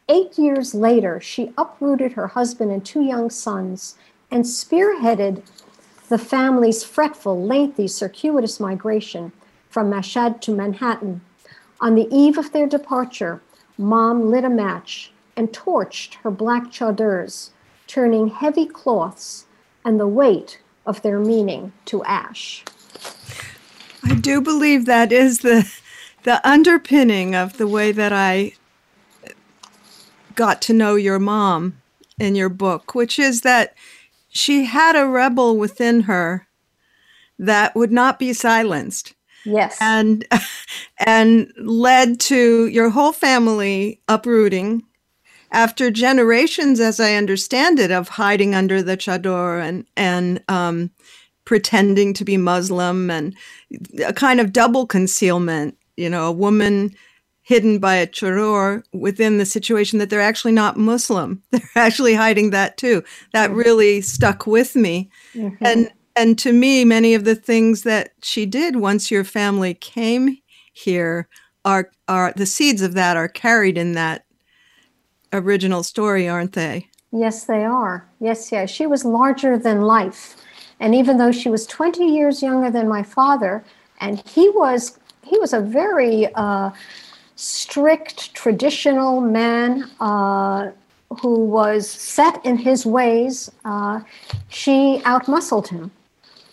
Eight 0.08 0.38
years 0.38 0.74
later, 0.74 1.20
she 1.20 1.52
uprooted 1.58 2.12
her 2.12 2.28
husband 2.28 2.72
and 2.72 2.84
two 2.84 3.02
young 3.02 3.28
sons 3.28 3.96
and 4.30 4.44
spearheaded 4.44 5.42
the 6.08 6.18
family's 6.18 6.84
fretful, 6.84 7.42
lengthy, 7.44 7.88
circuitous 7.88 8.58
migration 8.58 9.32
from 9.68 9.90
Mashhad 9.90 10.40
to 10.42 10.54
Manhattan. 10.54 11.20
On 11.80 11.94
the 11.94 12.08
eve 12.10 12.38
of 12.38 12.52
their 12.52 12.66
departure, 12.66 13.42
Mom 13.76 14.30
lit 14.30 14.44
a 14.44 14.50
match 14.50 15.12
and 15.36 15.52
torched 15.52 16.14
her 16.16 16.30
black 16.30 16.64
chadors, 16.64 17.50
turning 17.86 18.28
heavy 18.28 18.66
cloths 18.66 19.46
and 19.84 20.00
the 20.00 20.08
weight 20.08 20.60
of 20.84 21.02
their 21.02 21.20
meaning 21.20 21.72
to 21.84 22.02
ash. 22.04 22.64
I 24.02 24.14
do 24.14 24.40
believe 24.40 24.86
that 24.86 25.12
is 25.12 25.40
the 25.40 25.70
the 26.24 26.46
underpinning 26.46 27.34
of 27.34 27.56
the 27.56 27.66
way 27.66 27.92
that 27.92 28.12
I 28.12 28.52
got 30.34 30.60
to 30.62 30.72
know 30.72 30.96
your 30.96 31.18
mom 31.18 31.80
in 32.18 32.34
your 32.34 32.48
book, 32.48 32.94
which 32.94 33.18
is 33.18 33.42
that 33.42 33.74
she 34.28 34.64
had 34.64 34.96
a 34.96 35.06
rebel 35.06 35.56
within 35.56 36.02
her 36.02 36.46
that 37.38 37.74
would 37.74 37.92
not 37.92 38.18
be 38.18 38.32
silenced. 38.32 39.14
Yes. 39.44 39.76
And 39.80 40.26
and 40.98 41.52
led 41.58 42.20
to 42.20 42.66
your 42.66 42.90
whole 42.90 43.12
family 43.12 44.00
uprooting 44.08 44.82
after 45.50 45.90
generations, 45.90 46.80
as 46.80 47.00
I 47.00 47.14
understand 47.14 47.78
it, 47.78 47.90
of 47.90 48.08
hiding 48.08 48.54
under 48.54 48.82
the 48.82 48.96
chador 48.96 49.60
and 49.60 49.86
and 49.96 50.42
um, 50.48 50.90
pretending 51.44 52.12
to 52.14 52.24
be 52.24 52.36
Muslim 52.36 53.10
and 53.10 53.34
a 54.04 54.12
kind 54.12 54.40
of 54.40 54.52
double 54.52 54.86
concealment. 54.86 55.76
You 55.96 56.10
know, 56.10 56.26
a 56.26 56.32
woman 56.32 56.94
hidden 57.48 57.78
by 57.78 57.94
a 57.94 58.06
chador 58.06 58.82
within 58.92 59.38
the 59.38 59.46
situation 59.46 59.98
that 59.98 60.10
they're 60.10 60.20
actually 60.20 60.52
not 60.52 60.76
Muslim. 60.76 61.42
They're 61.50 61.62
actually 61.76 62.14
hiding 62.14 62.50
that 62.50 62.76
too. 62.76 63.02
That 63.32 63.48
mm-hmm. 63.48 63.58
really 63.58 64.00
stuck 64.02 64.46
with 64.46 64.76
me. 64.76 65.10
Mm-hmm. 65.32 65.64
And 65.64 65.90
and 66.14 66.38
to 66.40 66.52
me, 66.52 66.84
many 66.84 67.14
of 67.14 67.24
the 67.24 67.34
things 67.34 67.84
that 67.84 68.10
she 68.22 68.44
did 68.44 68.76
once 68.76 69.10
your 69.10 69.24
family 69.24 69.72
came 69.72 70.36
here 70.74 71.26
are 71.64 71.90
are 72.06 72.34
the 72.36 72.44
seeds 72.44 72.82
of 72.82 72.92
that 72.94 73.16
are 73.16 73.28
carried 73.28 73.78
in 73.78 73.92
that 73.92 74.26
original 75.32 75.82
story, 75.82 76.28
aren't 76.28 76.52
they? 76.52 76.86
Yes, 77.12 77.44
they 77.44 77.64
are. 77.64 78.06
Yes, 78.20 78.52
yes. 78.52 78.68
She 78.68 78.86
was 78.86 79.06
larger 79.06 79.56
than 79.56 79.80
life. 79.80 80.36
And 80.80 80.94
even 80.94 81.16
though 81.16 81.32
she 81.32 81.48
was 81.48 81.66
20 81.66 82.04
years 82.04 82.42
younger 82.42 82.70
than 82.70 82.88
my 82.88 83.02
father, 83.02 83.64
and 84.02 84.22
he 84.28 84.50
was 84.50 84.98
he 85.22 85.38
was 85.38 85.54
a 85.54 85.60
very 85.60 86.26
uh, 86.34 86.72
strict, 87.38 88.34
traditional 88.34 89.20
man 89.20 89.88
uh, 90.00 90.72
who 91.20 91.44
was 91.44 91.88
set 91.88 92.44
in 92.44 92.56
his 92.56 92.84
ways. 92.84 93.48
Uh, 93.64 94.00
she 94.48 95.00
outmuscled 95.04 95.68
him, 95.68 95.92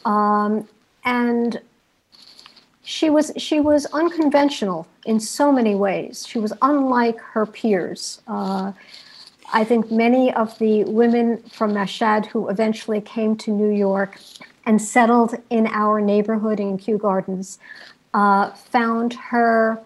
um, 0.06 0.68
and 1.04 1.60
she 2.84 3.10
was 3.10 3.32
she 3.36 3.60
was 3.60 3.88
unconventional 3.88 4.88
in 5.08 5.20
so 5.20 5.52
many 5.52 5.74
ways. 5.74 6.24
She 6.28 6.38
was 6.38 6.54
unlike 6.62 7.20
her 7.20 7.48
peers. 7.48 8.22
Uh, 8.28 8.72
I 9.54 9.64
think 9.64 9.92
many 9.92 10.32
of 10.34 10.58
the 10.60 10.84
women 10.84 11.42
from 11.50 11.74
Mashhad 11.74 12.28
who 12.28 12.48
eventually 12.50 13.02
came 13.02 13.36
to 13.38 13.52
New 13.52 13.72
York 13.72 14.20
and 14.68 14.80
settled 14.80 15.34
in 15.50 15.66
our 15.68 16.00
neighborhood 16.00 16.60
in 16.60 16.78
Kew 16.78 17.00
Gardens 17.00 17.58
uh, 18.14 18.52
found 18.52 19.14
her 19.14 19.82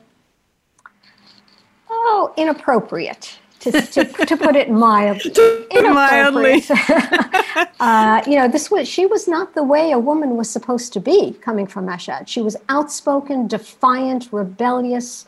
oh 2.00 2.34
inappropriate 2.38 3.40
to, 3.60 3.72
to, 3.72 4.06
to 4.06 4.38
put 4.38 4.56
it 4.56 4.70
mildly. 4.70 5.32
Mildly. 5.74 6.64
uh, 7.80 8.22
you 8.26 8.36
know, 8.36 8.48
this 8.48 8.72
was 8.72 8.88
she 8.88 9.06
was 9.06 9.28
not 9.28 9.54
the 9.54 9.64
way 9.64 9.92
a 9.92 10.00
woman 10.00 10.38
was 10.38 10.50
supposed 10.50 10.94
to 10.94 11.00
be 11.00 11.34
coming 11.42 11.68
from 11.68 11.86
Mashhad. 11.86 12.28
She 12.28 12.42
was 12.42 12.56
outspoken, 12.70 13.48
defiant, 13.48 14.30
rebellious, 14.32 15.26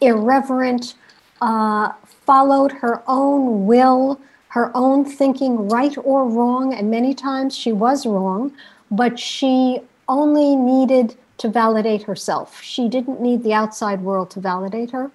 irreverent, 0.00 0.94
uh, 1.40 1.92
followed 2.24 2.72
her 2.72 3.02
own 3.06 3.66
will, 3.66 4.20
her 4.48 4.70
own 4.76 5.04
thinking, 5.04 5.68
right 5.68 5.96
or 5.98 6.28
wrong, 6.28 6.74
and 6.74 6.90
many 6.90 7.14
times 7.14 7.56
she 7.56 7.72
was 7.72 8.06
wrong, 8.06 8.52
but 8.90 9.18
she 9.18 9.80
only 10.08 10.54
needed 10.54 11.16
to 11.38 11.48
validate 11.48 12.02
herself. 12.02 12.62
She 12.62 12.88
didn't 12.88 13.20
need 13.20 13.42
the 13.42 13.54
outside 13.54 14.02
world 14.02 14.30
to 14.32 14.40
validate 14.40 14.92
her 14.92 15.10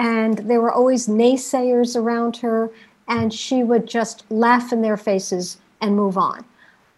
and 0.00 0.38
there 0.38 0.62
were 0.62 0.72
always 0.72 1.08
naysayers 1.08 1.94
around 1.94 2.38
her, 2.38 2.70
and 3.06 3.34
she 3.34 3.62
would 3.62 3.86
just 3.86 4.24
laugh 4.30 4.72
in 4.72 4.80
their 4.80 4.96
faces 4.96 5.58
and 5.82 5.94
move 5.94 6.16
on. 6.16 6.42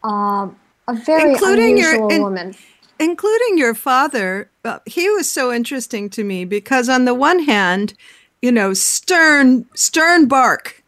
Um, 0.05 0.57
a 0.87 0.95
very 0.95 1.33
including 1.33 1.73
unusual 1.73 2.09
your, 2.09 2.13
in, 2.13 2.23
woman. 2.23 2.55
Including 3.01 3.59
your 3.59 3.75
father, 3.75 4.51
uh, 4.65 4.79
he 4.87 5.11
was 5.11 5.31
so 5.31 5.53
interesting 5.53 6.11
to 6.11 6.23
me 6.23 6.45
because 6.45 6.89
on 6.89 7.05
the 7.05 7.13
one 7.13 7.41
hand, 7.41 7.95
you 8.41 8.53
know, 8.53 8.73
stern, 8.73 9.67
stern 9.75 10.29
bark. 10.29 10.85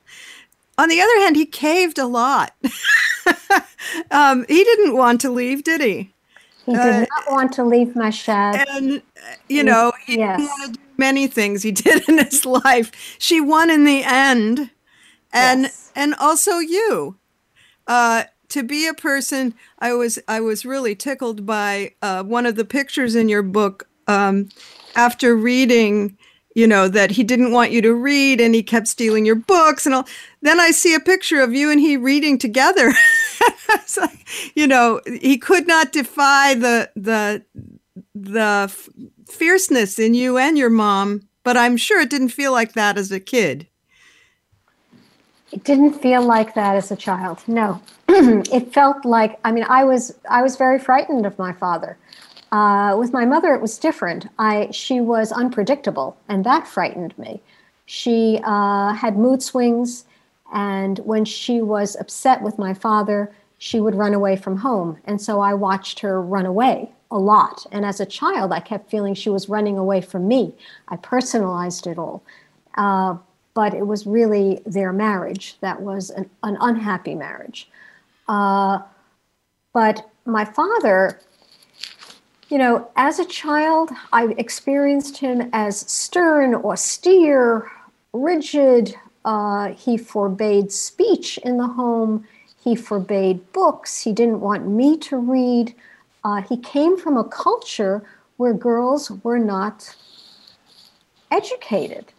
On 0.78 0.88
the 0.88 1.00
other 1.00 1.18
hand, 1.18 1.34
he 1.34 1.46
caved 1.46 1.98
a 1.98 2.06
lot. 2.06 2.54
um, 4.12 4.44
he 4.46 4.62
didn't 4.62 4.96
want 4.96 5.20
to 5.22 5.30
leave, 5.30 5.64
did 5.64 5.80
he? 5.80 6.12
He 6.64 6.72
did 6.72 6.80
uh, 6.80 7.00
not 7.00 7.30
want 7.30 7.52
to 7.54 7.64
leave 7.64 7.88
Mashhad. 7.88 8.64
And, 8.70 9.02
you 9.48 9.64
know, 9.64 9.92
he 10.06 10.18
yes. 10.18 10.40
to 10.66 10.78
many 10.96 11.26
things 11.26 11.62
he 11.62 11.72
did 11.84 12.08
in 12.08 12.18
his 12.18 12.44
life. 12.44 13.16
She 13.18 13.40
won 13.40 13.70
in 13.70 13.84
the 13.84 14.02
end, 14.04 14.70
and 15.32 15.62
yes. 15.62 15.92
and 15.94 16.14
also 16.14 16.58
you. 16.58 17.16
Uh, 17.86 18.24
to 18.48 18.62
be 18.62 18.86
a 18.86 18.94
person, 18.94 19.54
I 19.78 19.94
was 19.94 20.18
I 20.28 20.40
was 20.40 20.64
really 20.64 20.94
tickled 20.94 21.44
by 21.44 21.94
uh, 22.02 22.22
one 22.22 22.46
of 22.46 22.56
the 22.56 22.64
pictures 22.64 23.14
in 23.14 23.28
your 23.28 23.42
book. 23.42 23.88
Um, 24.06 24.50
after 24.94 25.34
reading, 25.34 26.16
you 26.54 26.66
know 26.66 26.88
that 26.88 27.10
he 27.10 27.24
didn't 27.24 27.52
want 27.52 27.72
you 27.72 27.82
to 27.82 27.94
read, 27.94 28.40
and 28.40 28.54
he 28.54 28.62
kept 28.62 28.86
stealing 28.86 29.26
your 29.26 29.34
books, 29.34 29.86
and 29.86 29.94
all. 29.94 30.06
Then 30.42 30.60
I 30.60 30.70
see 30.70 30.94
a 30.94 31.00
picture 31.00 31.40
of 31.40 31.52
you 31.52 31.70
and 31.70 31.80
he 31.80 31.96
reading 31.96 32.38
together. 32.38 32.92
like, 33.96 34.28
you 34.54 34.66
know, 34.66 35.00
he 35.06 35.38
could 35.38 35.66
not 35.66 35.92
defy 35.92 36.54
the 36.54 36.90
the 36.94 37.44
the 38.14 38.90
fierceness 39.34 39.98
in 39.98 40.14
you 40.14 40.38
and 40.38 40.56
your 40.56 40.70
mom, 40.70 41.28
but 41.42 41.56
I'm 41.56 41.76
sure 41.76 42.00
it 42.00 42.10
didn't 42.10 42.28
feel 42.28 42.52
like 42.52 42.72
that 42.72 42.96
as 42.96 43.12
a 43.12 43.20
kid. 43.20 43.66
It 45.52 45.62
didn't 45.62 45.94
feel 45.94 46.22
like 46.22 46.54
that 46.54 46.76
as 46.76 46.90
a 46.90 46.96
child. 46.96 47.42
No. 47.46 47.80
it 48.08 48.72
felt 48.72 49.04
like 49.04 49.38
I 49.44 49.52
mean 49.52 49.64
I 49.68 49.84
was 49.84 50.14
I 50.28 50.42
was 50.42 50.56
very 50.56 50.78
frightened 50.78 51.26
of 51.26 51.38
my 51.38 51.52
father. 51.52 51.96
Uh, 52.50 52.96
with 52.96 53.12
my 53.12 53.24
mother, 53.24 53.54
it 53.54 53.60
was 53.60 53.78
different. 53.78 54.28
I 54.38 54.68
she 54.72 55.00
was 55.00 55.32
unpredictable, 55.32 56.16
and 56.28 56.44
that 56.44 56.66
frightened 56.66 57.16
me. 57.18 57.40
She 57.86 58.40
uh, 58.44 58.94
had 58.94 59.16
mood 59.16 59.42
swings, 59.42 60.04
and 60.52 60.98
when 61.00 61.24
she 61.24 61.60
was 61.60 61.96
upset 62.00 62.42
with 62.42 62.58
my 62.58 62.74
father, 62.74 63.32
she 63.58 63.80
would 63.80 63.94
run 63.94 64.14
away 64.14 64.36
from 64.36 64.58
home. 64.58 64.98
And 65.04 65.20
so 65.20 65.40
I 65.40 65.54
watched 65.54 66.00
her 66.00 66.20
run 66.20 66.46
away 66.46 66.90
a 67.14 67.18
lot. 67.18 67.64
And 67.70 67.86
as 67.86 68.00
a 68.00 68.06
child, 68.06 68.52
I 68.52 68.60
kept 68.60 68.90
feeling 68.90 69.14
she 69.14 69.30
was 69.30 69.48
running 69.48 69.78
away 69.78 70.00
from 70.00 70.26
me. 70.28 70.52
I 70.88 70.96
personalized 70.96 71.86
it 71.86 71.96
all. 71.96 72.22
Uh, 72.76 73.16
but 73.54 73.72
it 73.72 73.86
was 73.86 74.04
really 74.04 74.60
their 74.66 74.92
marriage 74.92 75.56
that 75.60 75.80
was 75.80 76.10
an, 76.10 76.28
an 76.42 76.58
unhappy 76.60 77.14
marriage. 77.14 77.70
Uh, 78.26 78.80
but 79.72 80.10
my 80.26 80.44
father, 80.44 81.20
you 82.48 82.58
know, 82.58 82.90
as 82.96 83.20
a 83.20 83.24
child, 83.24 83.90
I 84.12 84.34
experienced 84.36 85.18
him 85.18 85.50
as 85.52 85.80
stern, 85.90 86.56
austere, 86.56 87.70
rigid. 88.12 88.96
Uh, 89.24 89.68
he 89.68 89.96
forbade 89.96 90.72
speech 90.72 91.38
in 91.38 91.58
the 91.58 91.68
home. 91.68 92.26
He 92.62 92.74
forbade 92.74 93.52
books. 93.52 94.02
He 94.02 94.12
didn't 94.12 94.40
want 94.40 94.66
me 94.66 94.96
to 94.98 95.16
read. 95.16 95.74
Uh, 96.24 96.40
he 96.42 96.56
came 96.56 96.96
from 96.96 97.16
a 97.16 97.24
culture 97.24 98.02
where 98.38 98.54
girls 98.54 99.10
were 99.22 99.38
not 99.38 99.94
educated 101.30 102.12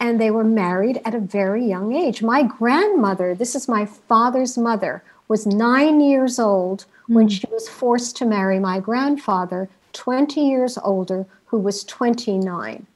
and 0.00 0.20
they 0.20 0.32
were 0.32 0.44
married 0.44 1.00
at 1.04 1.14
a 1.14 1.20
very 1.20 1.64
young 1.64 1.94
age. 1.94 2.22
My 2.22 2.42
grandmother, 2.42 3.34
this 3.36 3.54
is 3.54 3.68
my 3.68 3.86
father's 3.86 4.58
mother, 4.58 5.04
was 5.28 5.46
nine 5.46 6.00
years 6.00 6.40
old 6.40 6.86
when 7.06 7.26
hmm. 7.26 7.34
she 7.34 7.46
was 7.52 7.68
forced 7.68 8.16
to 8.16 8.26
marry 8.26 8.58
my 8.58 8.80
grandfather, 8.80 9.68
20 9.92 10.40
years 10.40 10.76
older, 10.82 11.24
who 11.46 11.58
was 11.58 11.84
29. 11.84 12.86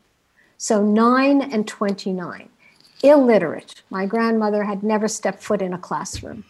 So 0.59 0.83
nine 0.83 1.43
and 1.43 1.69
29. 1.69 2.49
Illiterate. 3.03 3.83
My 3.91 4.07
grandmother 4.07 4.65
had 4.65 4.83
never 4.83 5.07
stepped 5.07 5.43
foot 5.43 5.63
in 5.63 5.73
a 5.75 5.79
classroom. 5.79 6.45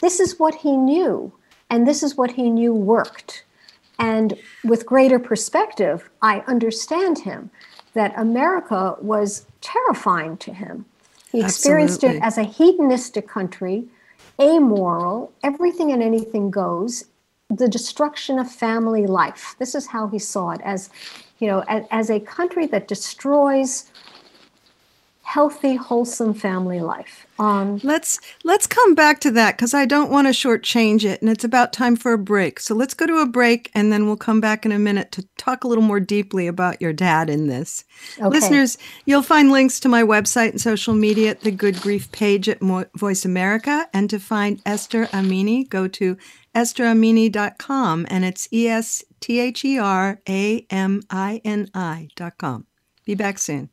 This 0.00 0.20
is 0.20 0.38
what 0.38 0.54
he 0.54 0.76
knew, 0.76 1.32
and 1.70 1.88
this 1.88 2.02
is 2.02 2.16
what 2.16 2.32
he 2.32 2.50
knew 2.50 2.74
worked. 2.74 3.44
And 3.98 4.38
with 4.64 4.86
greater 4.86 5.18
perspective, 5.18 6.10
I 6.22 6.40
understand 6.46 7.20
him 7.20 7.50
that 7.94 8.12
America 8.16 8.96
was 9.00 9.46
terrifying 9.60 10.36
to 10.38 10.52
him. 10.52 10.84
He 11.32 11.40
experienced 11.40 12.04
Absolutely. 12.04 12.18
it 12.18 12.24
as 12.24 12.38
a 12.38 12.44
hedonistic 12.44 13.26
country, 13.26 13.84
amoral, 14.40 15.32
everything 15.42 15.92
and 15.92 16.02
anything 16.02 16.50
goes, 16.50 17.04
the 17.48 17.68
destruction 17.68 18.38
of 18.38 18.50
family 18.50 19.06
life. 19.06 19.54
This 19.58 19.74
is 19.74 19.86
how 19.86 20.08
he 20.08 20.18
saw 20.18 20.50
it 20.50 20.60
as, 20.64 20.90
you 21.38 21.46
know, 21.48 21.64
as, 21.68 21.84
as 21.90 22.10
a 22.10 22.20
country 22.20 22.66
that 22.66 22.88
destroys 22.88 23.90
healthy, 25.36 25.76
wholesome 25.76 26.32
family 26.32 26.80
life. 26.80 27.26
Um, 27.38 27.78
let's 27.82 28.18
let's 28.42 28.66
come 28.66 28.94
back 28.94 29.20
to 29.20 29.30
that 29.32 29.54
because 29.54 29.74
I 29.74 29.84
don't 29.84 30.10
want 30.10 30.26
to 30.28 30.32
shortchange 30.32 31.04
it, 31.04 31.20
and 31.20 31.28
it's 31.28 31.44
about 31.44 31.74
time 31.74 31.94
for 31.94 32.14
a 32.14 32.18
break. 32.18 32.58
So 32.58 32.74
let's 32.74 32.94
go 32.94 33.06
to 33.06 33.18
a 33.18 33.26
break, 33.26 33.70
and 33.74 33.92
then 33.92 34.06
we'll 34.06 34.16
come 34.16 34.40
back 34.40 34.64
in 34.64 34.72
a 34.72 34.78
minute 34.78 35.12
to 35.12 35.28
talk 35.36 35.62
a 35.62 35.68
little 35.68 35.84
more 35.84 36.00
deeply 36.00 36.46
about 36.46 36.80
your 36.80 36.94
dad 36.94 37.28
in 37.28 37.48
this. 37.48 37.84
Okay. 38.18 38.28
Listeners, 38.28 38.78
you'll 39.04 39.20
find 39.20 39.52
links 39.52 39.78
to 39.80 39.90
my 39.90 40.02
website 40.02 40.52
and 40.52 40.60
social 40.60 40.94
media 40.94 41.32
at 41.32 41.42
the 41.42 41.50
Good 41.50 41.82
Grief 41.82 42.10
page 42.12 42.48
at 42.48 42.62
Mo- 42.62 42.86
Voice 42.96 43.26
America, 43.26 43.86
and 43.92 44.08
to 44.08 44.18
find 44.18 44.62
Esther 44.64 45.04
Amini, 45.08 45.68
go 45.68 45.86
to 45.86 46.16
estheramini.com, 46.54 48.06
and 48.08 48.24
it's 48.24 48.48
E 48.50 48.68
S 48.68 49.04
T 49.20 49.38
H 49.38 49.66
E 49.66 49.78
R 49.78 50.18
A 50.26 50.66
M 50.70 51.02
I 51.10 51.42
N 51.44 51.68
I.com. 51.74 52.66
Be 53.04 53.14
back 53.14 53.38
soon. 53.38 53.68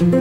Find 0.00 0.14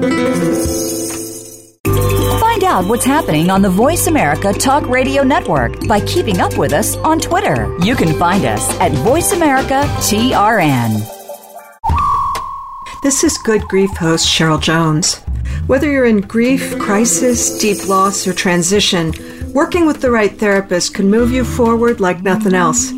out 2.65 2.83
what's 2.89 3.05
happening 3.05 3.49
on 3.49 3.61
the 3.61 3.69
Voice 3.69 4.07
America 4.07 4.51
Talk 4.51 4.85
Radio 4.89 5.23
Network 5.23 5.87
by 5.87 6.01
keeping 6.01 6.41
up 6.41 6.57
with 6.57 6.73
us 6.73 6.97
on 6.97 7.17
Twitter. 7.17 7.73
You 7.81 7.95
can 7.95 8.13
find 8.19 8.43
us 8.43 8.69
at 8.81 8.91
Voice 8.91 9.31
America 9.31 9.83
TRN. 9.99 10.99
This 13.03 13.23
is 13.23 13.37
Good 13.37 13.61
Grief 13.69 13.91
host 13.91 14.27
Cheryl 14.27 14.61
Jones. 14.61 15.19
Whether 15.67 15.89
you're 15.89 16.07
in 16.07 16.19
grief, 16.19 16.77
crisis, 16.77 17.57
deep 17.57 17.87
loss, 17.87 18.27
or 18.27 18.33
transition, 18.33 19.13
working 19.53 19.85
with 19.85 20.01
the 20.01 20.11
right 20.11 20.37
therapist 20.37 20.93
can 20.93 21.09
move 21.09 21.31
you 21.31 21.45
forward 21.45 22.01
like 22.01 22.21
nothing 22.21 22.53
else. 22.53 22.91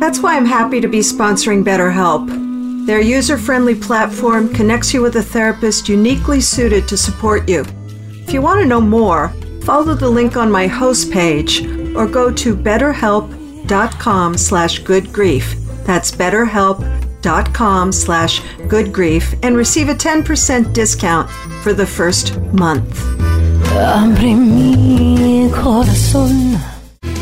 That's 0.00 0.18
why 0.18 0.36
I'm 0.36 0.46
happy 0.46 0.80
to 0.80 0.88
be 0.88 0.98
sponsoring 0.98 1.62
BetterHelp. 1.62 2.45
Their 2.86 3.00
user 3.00 3.36
friendly 3.36 3.74
platform 3.74 4.54
connects 4.54 4.94
you 4.94 5.02
with 5.02 5.16
a 5.16 5.22
therapist 5.22 5.88
uniquely 5.88 6.40
suited 6.40 6.86
to 6.86 6.96
support 6.96 7.48
you. 7.48 7.64
If 8.12 8.32
you 8.32 8.40
want 8.40 8.60
to 8.60 8.66
know 8.66 8.80
more, 8.80 9.30
follow 9.62 9.94
the 9.94 10.08
link 10.08 10.36
on 10.36 10.52
my 10.52 10.68
host 10.68 11.10
page 11.10 11.66
or 11.96 12.06
go 12.06 12.30
to 12.30 12.56
betterhelp.com 12.56 14.38
slash 14.38 14.82
goodgrief. 14.82 15.84
That's 15.84 16.12
betterhelp.com 16.12 17.90
slash 17.90 18.40
goodgrief 18.68 19.36
and 19.42 19.56
receive 19.56 19.88
a 19.88 19.94
10% 19.94 20.72
discount 20.72 21.28
for 21.64 21.72
the 21.72 21.86
first 21.86 22.38
month. 22.52 23.02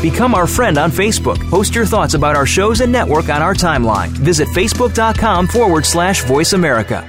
Become 0.05 0.35
our 0.35 0.45
friend 0.45 0.77
on 0.77 0.91
Facebook. 0.91 1.39
Post 1.49 1.73
your 1.73 1.87
thoughts 1.87 2.13
about 2.13 2.35
our 2.35 2.45
shows 2.45 2.81
and 2.81 2.91
network 2.91 3.27
on 3.29 3.41
our 3.41 3.55
timeline. 3.55 4.09
Visit 4.09 4.47
facebook.com 4.49 5.47
forward 5.47 5.83
slash 5.83 6.23
voice 6.25 6.53
America. 6.53 7.03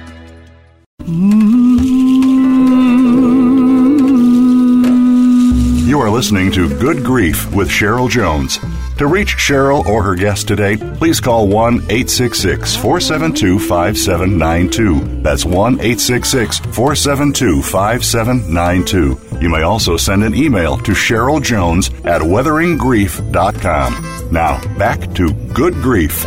You 5.85 5.99
are 6.01 6.09
listening 6.09 6.51
to 6.53 6.67
Good 6.79 7.03
Grief 7.03 7.53
with 7.53 7.69
Cheryl 7.69 8.09
Jones. 8.09 8.57
To 8.97 9.05
reach 9.05 9.37
Cheryl 9.37 9.85
or 9.85 10.01
her 10.01 10.15
guest 10.15 10.47
today, 10.47 10.75
please 10.75 11.19
call 11.19 11.47
1 11.47 11.75
866 11.75 12.75
472 12.77 13.59
5792. 13.59 15.21
That's 15.21 15.45
1 15.45 15.73
866 15.73 16.57
472 16.57 17.61
5792. 17.61 19.39
You 19.39 19.49
may 19.49 19.61
also 19.61 19.97
send 19.97 20.23
an 20.23 20.33
email 20.33 20.77
to 20.77 20.93
Cheryl 20.93 21.39
Jones 21.39 21.89
at 22.05 22.21
weatheringgrief.com. 22.21 24.31
Now, 24.31 24.77
back 24.79 25.13
to 25.13 25.31
Good 25.53 25.75
Grief. 25.75 26.25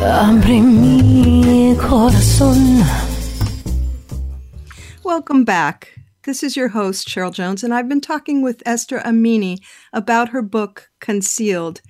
Welcome 5.02 5.44
back. 5.44 5.96
This 6.22 6.44
is 6.44 6.56
your 6.56 6.68
host, 6.68 7.09
Cheryl 7.09 7.33
Jones, 7.33 7.64
and 7.64 7.74
I've 7.74 7.88
been 7.88 8.00
talking 8.00 8.42
with 8.42 8.62
Esther 8.64 9.00
Amini 9.00 9.59
about 9.92 10.28
her 10.28 10.42
book, 10.42 10.88
Concealed 11.00 11.80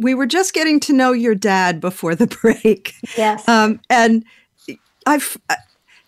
we 0.00 0.14
were 0.14 0.26
just 0.26 0.54
getting 0.54 0.80
to 0.80 0.92
know 0.92 1.12
your 1.12 1.34
dad 1.34 1.80
before 1.80 2.14
the 2.14 2.26
break. 2.42 2.94
Yes. 3.16 3.46
Um, 3.46 3.80
and 3.88 4.24
I've, 5.06 5.36
uh, 5.48 5.56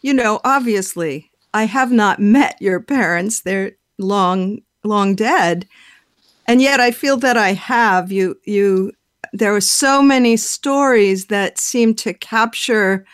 you 0.01 0.15
know, 0.15 0.41
obviously, 0.45 1.31
I 1.55 1.65
have 1.65 1.93
not 1.93 2.19
met 2.19 2.61
your 2.61 2.81
parents. 2.81 3.43
They're 3.43 3.73
long, 3.99 4.63
long 4.83 5.15
dead. 5.15 5.69
And 6.49 6.61
yet 6.61 6.81
I 6.81 6.91
feel 6.91 7.19
that 7.19 7.37
I 7.37 7.53
have. 7.53 8.11
You, 8.11 8.39
you, 8.45 8.93
there 9.33 9.53
were 9.53 9.61
so 9.61 10.03
many 10.03 10.37
stories 10.37 11.27
that 11.27 11.59
seem 11.59 11.95
to 11.97 12.15
capture 12.15 13.05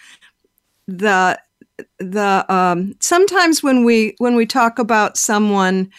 the, 0.87 1.39
the, 1.99 2.47
um, 2.53 2.95
sometimes 3.01 3.63
when 3.63 3.85
we, 3.85 4.15
when 4.19 4.35
we 4.35 4.47
talk 4.47 4.79
about 4.79 5.17
someone, 5.17 5.91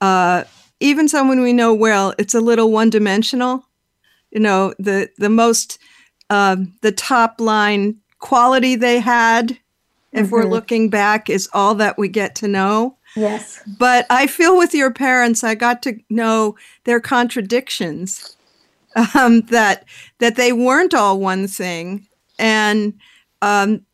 uh, 0.00 0.44
even 0.80 1.08
someone 1.08 1.42
we 1.42 1.52
know 1.52 1.74
well, 1.74 2.14
it's 2.18 2.34
a 2.34 2.40
little 2.40 2.70
one 2.70 2.88
dimensional 2.88 3.67
you 4.30 4.40
know 4.40 4.74
the 4.78 5.10
the 5.18 5.30
most 5.30 5.78
uh, 6.30 6.56
the 6.82 6.92
top 6.92 7.40
line 7.40 7.96
quality 8.18 8.74
they 8.74 9.00
had 9.00 9.58
if 10.12 10.26
mm-hmm. 10.26 10.30
we're 10.30 10.44
looking 10.44 10.90
back 10.90 11.30
is 11.30 11.48
all 11.52 11.74
that 11.76 11.98
we 11.98 12.08
get 12.08 12.34
to 12.36 12.48
know. 12.48 12.96
Yes. 13.16 13.62
But 13.78 14.06
i 14.10 14.26
feel 14.26 14.56
with 14.58 14.74
your 14.74 14.92
parents 14.92 15.42
i 15.42 15.54
got 15.54 15.82
to 15.84 15.98
know 16.10 16.56
their 16.84 17.00
contradictions 17.00 18.36
um, 19.14 19.42
that 19.42 19.84
that 20.18 20.36
they 20.36 20.52
weren't 20.52 20.94
all 20.94 21.18
one 21.18 21.46
thing. 21.46 22.06
And 22.38 22.94
um, 23.42 23.84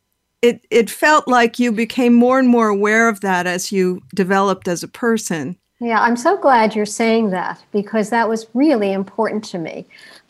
it 0.41 0.65
it 0.69 0.89
felt 0.89 1.27
like 1.27 1.59
you 1.59 1.71
became 1.71 2.13
more 2.13 2.39
and 2.39 2.47
more 2.47 2.67
aware 2.67 3.09
of 3.09 3.21
that 3.21 3.47
as 3.47 3.71
you 3.71 4.01
developed 4.13 4.67
as 4.67 4.83
a 4.83 4.87
person. 4.87 5.57
Yeah 5.81 6.01
i'm 6.01 6.15
so 6.15 6.37
glad 6.37 6.73
you're 6.73 6.85
saying 6.85 7.31
that 7.31 7.61
because 7.73 8.09
that 8.09 8.29
was 8.29 8.47
really 8.53 8.93
important 8.93 9.43
to 9.45 9.57
me 9.57 9.85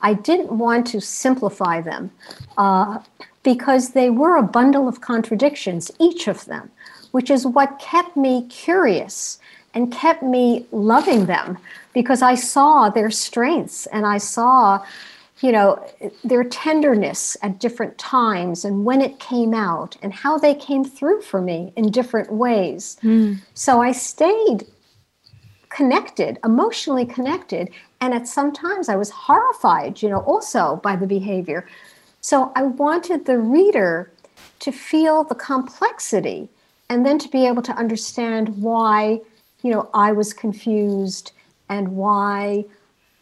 I 0.06 0.14
didn't 0.14 0.52
want 0.52 0.86
to 0.88 1.02
simplify 1.02 1.82
them 1.82 2.12
uh, 2.58 3.00
because 3.42 3.90
they 3.90 4.10
were 4.12 4.38
a 4.38 4.44
bundle 4.44 4.88
of 4.88 5.02
contradictions, 5.02 5.92
each 6.00 6.28
of 6.28 6.46
them. 6.46 6.70
which 7.16 7.30
is 7.30 7.46
what 7.46 7.80
kept 7.80 8.18
me 8.18 8.46
curious 8.50 9.40
and 9.74 9.90
kept 9.90 10.22
me 10.22 10.66
loving 10.74 11.28
them 11.28 11.58
because 11.94 12.22
I 12.22 12.36
saw 12.36 12.90
their 12.90 13.10
strengths 13.10 13.86
and 13.86 14.06
I 14.06 14.18
saw, 14.18 14.86
you 15.40 15.54
know, 15.54 15.82
their 16.26 16.44
tenderness 16.44 17.38
at 17.42 17.60
different 17.60 17.98
times 17.98 18.66
and 18.66 18.84
when 18.84 19.00
it 19.00 19.18
came 19.18 19.54
out 19.54 19.96
and 20.02 20.14
how 20.14 20.38
they 20.38 20.56
came 20.56 20.84
through 20.84 21.22
for 21.22 21.42
me 21.42 21.72
in 21.78 21.90
different 21.90 22.34
ways. 22.34 22.98
Mm. 23.02 23.38
So 23.54 23.82
I 23.82 23.94
stayed 23.94 24.68
connected, 25.76 26.40
emotionally 26.44 27.06
connected. 27.06 27.70
And 28.00 28.14
at 28.14 28.28
some 28.28 28.54
times 28.54 28.88
I 28.88 28.96
was 28.96 29.10
horrified, 29.10 30.02
you 30.02 30.10
know, 30.10 30.20
also 30.20 30.80
by 30.82 30.96
the 30.96 31.06
behavior. 31.06 31.68
So 32.22 32.52
I 32.56 32.64
wanted 32.64 33.26
the 33.26 33.38
reader 33.38 34.12
to 34.60 34.72
feel 34.72 35.24
the 35.26 35.36
complexity 35.36 36.48
and 36.90 37.06
then 37.06 37.20
to 37.20 37.28
be 37.28 37.46
able 37.46 37.62
to 37.64 37.74
understand 37.74 38.62
why, 38.62 39.20
you 39.64 39.72
know, 39.72 39.90
I 39.94 40.14
was 40.14 40.34
confused 40.34 41.34
and 41.68 41.90
why 41.90 42.66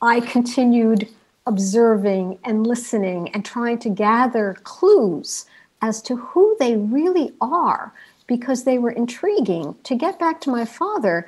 I 0.01 0.19
continued 0.19 1.09
observing 1.47 2.37
and 2.43 2.67
listening 2.67 3.29
and 3.29 3.43
trying 3.43 3.79
to 3.79 3.89
gather 3.89 4.57
clues 4.63 5.45
as 5.81 6.01
to 6.03 6.15
who 6.15 6.55
they 6.59 6.77
really 6.77 7.33
are 7.41 7.93
because 8.27 8.63
they 8.63 8.77
were 8.77 8.91
intriguing. 8.91 9.75
To 9.83 9.95
get 9.95 10.19
back 10.19 10.39
to 10.41 10.49
my 10.49 10.65
father, 10.65 11.27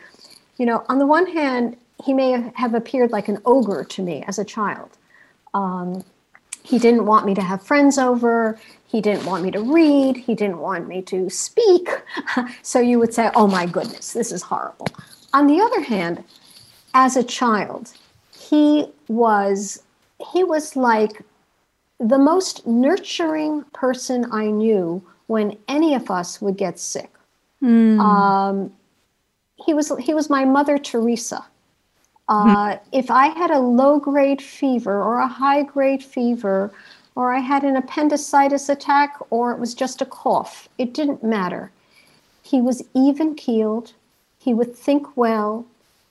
you 0.58 0.66
know, 0.66 0.86
on 0.90 1.00
the 1.00 1.06
one 1.06 1.28
hand, 1.28 1.78
he 2.04 2.14
may 2.14 2.52
have 2.56 2.74
appeared 2.74 3.12
like 3.12 3.28
an 3.28 3.40
ogre 3.46 3.84
to 3.84 4.02
me 4.02 4.24
as 4.28 4.40
a 4.40 4.46
child. 4.46 4.98
Um, 5.54 6.04
he 6.64 6.80
didn't 6.80 7.06
want 7.06 7.26
me 7.26 7.34
to 7.36 7.42
have 7.42 7.62
friends 7.62 7.98
over. 7.98 8.58
He 8.88 9.00
didn't 9.00 9.26
want 9.26 9.44
me 9.44 9.52
to 9.52 9.62
read. 9.62 10.18
He 10.18 10.36
didn't 10.36 10.60
want 10.60 10.88
me 10.88 11.02
to 11.04 11.30
speak. 11.30 11.90
so 12.62 12.80
you 12.80 13.00
would 13.00 13.14
say, 13.14 13.30
oh 13.36 13.48
my 13.48 13.66
goodness, 13.66 14.14
this 14.14 14.32
is 14.32 14.42
horrible. 14.42 14.88
On 15.34 15.48
the 15.48 15.62
other 15.62 15.82
hand, 15.82 16.24
as 16.94 17.18
a 17.18 17.24
child, 17.24 17.94
he 18.38 18.88
was 19.08 19.84
he 20.32 20.44
was 20.44 20.76
like 20.76 21.22
the 22.00 22.18
most 22.18 22.66
nurturing 22.66 23.64
person 23.74 24.26
I 24.32 24.48
knew 24.48 25.04
when 25.28 25.58
any 25.68 25.94
of 25.94 26.10
us 26.10 26.42
would 26.42 26.58
get 26.58 26.80
sick. 26.80 27.12
Mm. 27.62 28.00
Um, 28.00 28.72
he 29.56 29.74
was 29.74 29.92
he 30.00 30.14
was 30.14 30.30
my 30.30 30.46
mother 30.46 30.78
Teresa. 30.78 31.46
Uh, 32.28 32.46
mm-hmm. 32.46 32.84
If 32.92 33.12
I 33.12 33.28
had 33.28 33.52
a 33.52 33.60
low 33.60 34.00
grade 34.00 34.42
fever 34.42 35.02
or 35.02 35.20
a 35.20 35.28
high 35.28 35.64
grade 35.64 36.04
fever, 36.04 36.72
or 37.16 37.34
I 37.34 37.40
had 37.40 37.64
an 37.64 37.78
appendicitis 37.78 38.68
attack, 38.70 39.18
or 39.30 39.52
it 39.52 39.60
was 39.60 39.74
just 39.74 40.02
a 40.02 40.06
cough, 40.06 40.68
it 40.78 40.94
didn't 40.94 41.24
matter. 41.24 41.72
He 42.42 42.62
was 42.62 42.84
even 42.94 43.36
keeled. 43.36 43.94
He 44.40 44.54
would 44.54 44.76
think 44.76 45.16
well. 45.16 45.66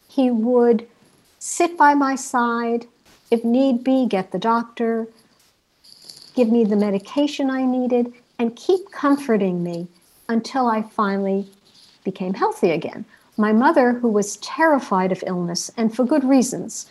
He 0.09 0.31
would 0.31 0.89
sit 1.39 1.77
by 1.77 1.95
my 1.95 2.15
side. 2.15 2.87
If 3.31 3.45
need 3.45 3.85
be, 3.85 4.07
get 4.07 4.31
the 4.31 4.39
doctor, 4.39 5.09
give 6.35 6.49
me 6.51 6.65
the 6.65 6.77
medication 6.77 7.51
I 7.51 7.65
needed, 7.65 8.13
and 8.39 8.57
keep 8.57 8.91
comforting 8.91 9.63
me 9.63 9.89
until 10.29 10.67
I 10.67 10.83
finally 10.83 11.47
became 12.05 12.35
healthy 12.35 12.71
again. 12.71 13.05
My 13.37 13.53
mother, 13.53 13.93
who 13.93 14.09
was 14.09 14.37
terrified 14.39 15.13
of 15.13 15.25
illness, 15.27 15.71
and 15.77 15.95
for 15.95 16.05
good 16.05 16.25
reasons, 16.25 16.87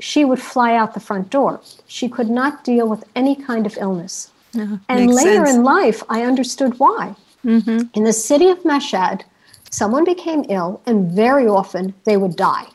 she 0.00 0.24
would 0.24 0.40
fly 0.40 0.74
out 0.74 0.94
the 0.94 1.00
front 1.00 1.30
door. 1.30 1.60
She 1.86 2.08
could 2.08 2.30
not 2.30 2.64
deal 2.64 2.88
with 2.88 3.04
any 3.14 3.36
kind 3.36 3.66
of 3.66 3.76
illness. 3.78 4.30
Uh, 4.58 4.78
and 4.88 5.14
later 5.14 5.46
sense. 5.46 5.56
in 5.56 5.64
life, 5.64 6.02
I 6.08 6.22
understood 6.22 6.78
why. 6.78 7.14
Mm-hmm. 7.44 7.88
In 7.94 8.04
the 8.04 8.12
city 8.12 8.48
of 8.48 8.62
Mashhad, 8.62 9.22
someone 9.70 10.04
became 10.04 10.44
ill, 10.48 10.80
and 10.86 11.10
very 11.12 11.46
often 11.46 11.94
they 12.04 12.16
would 12.16 12.36
die. 12.36 12.66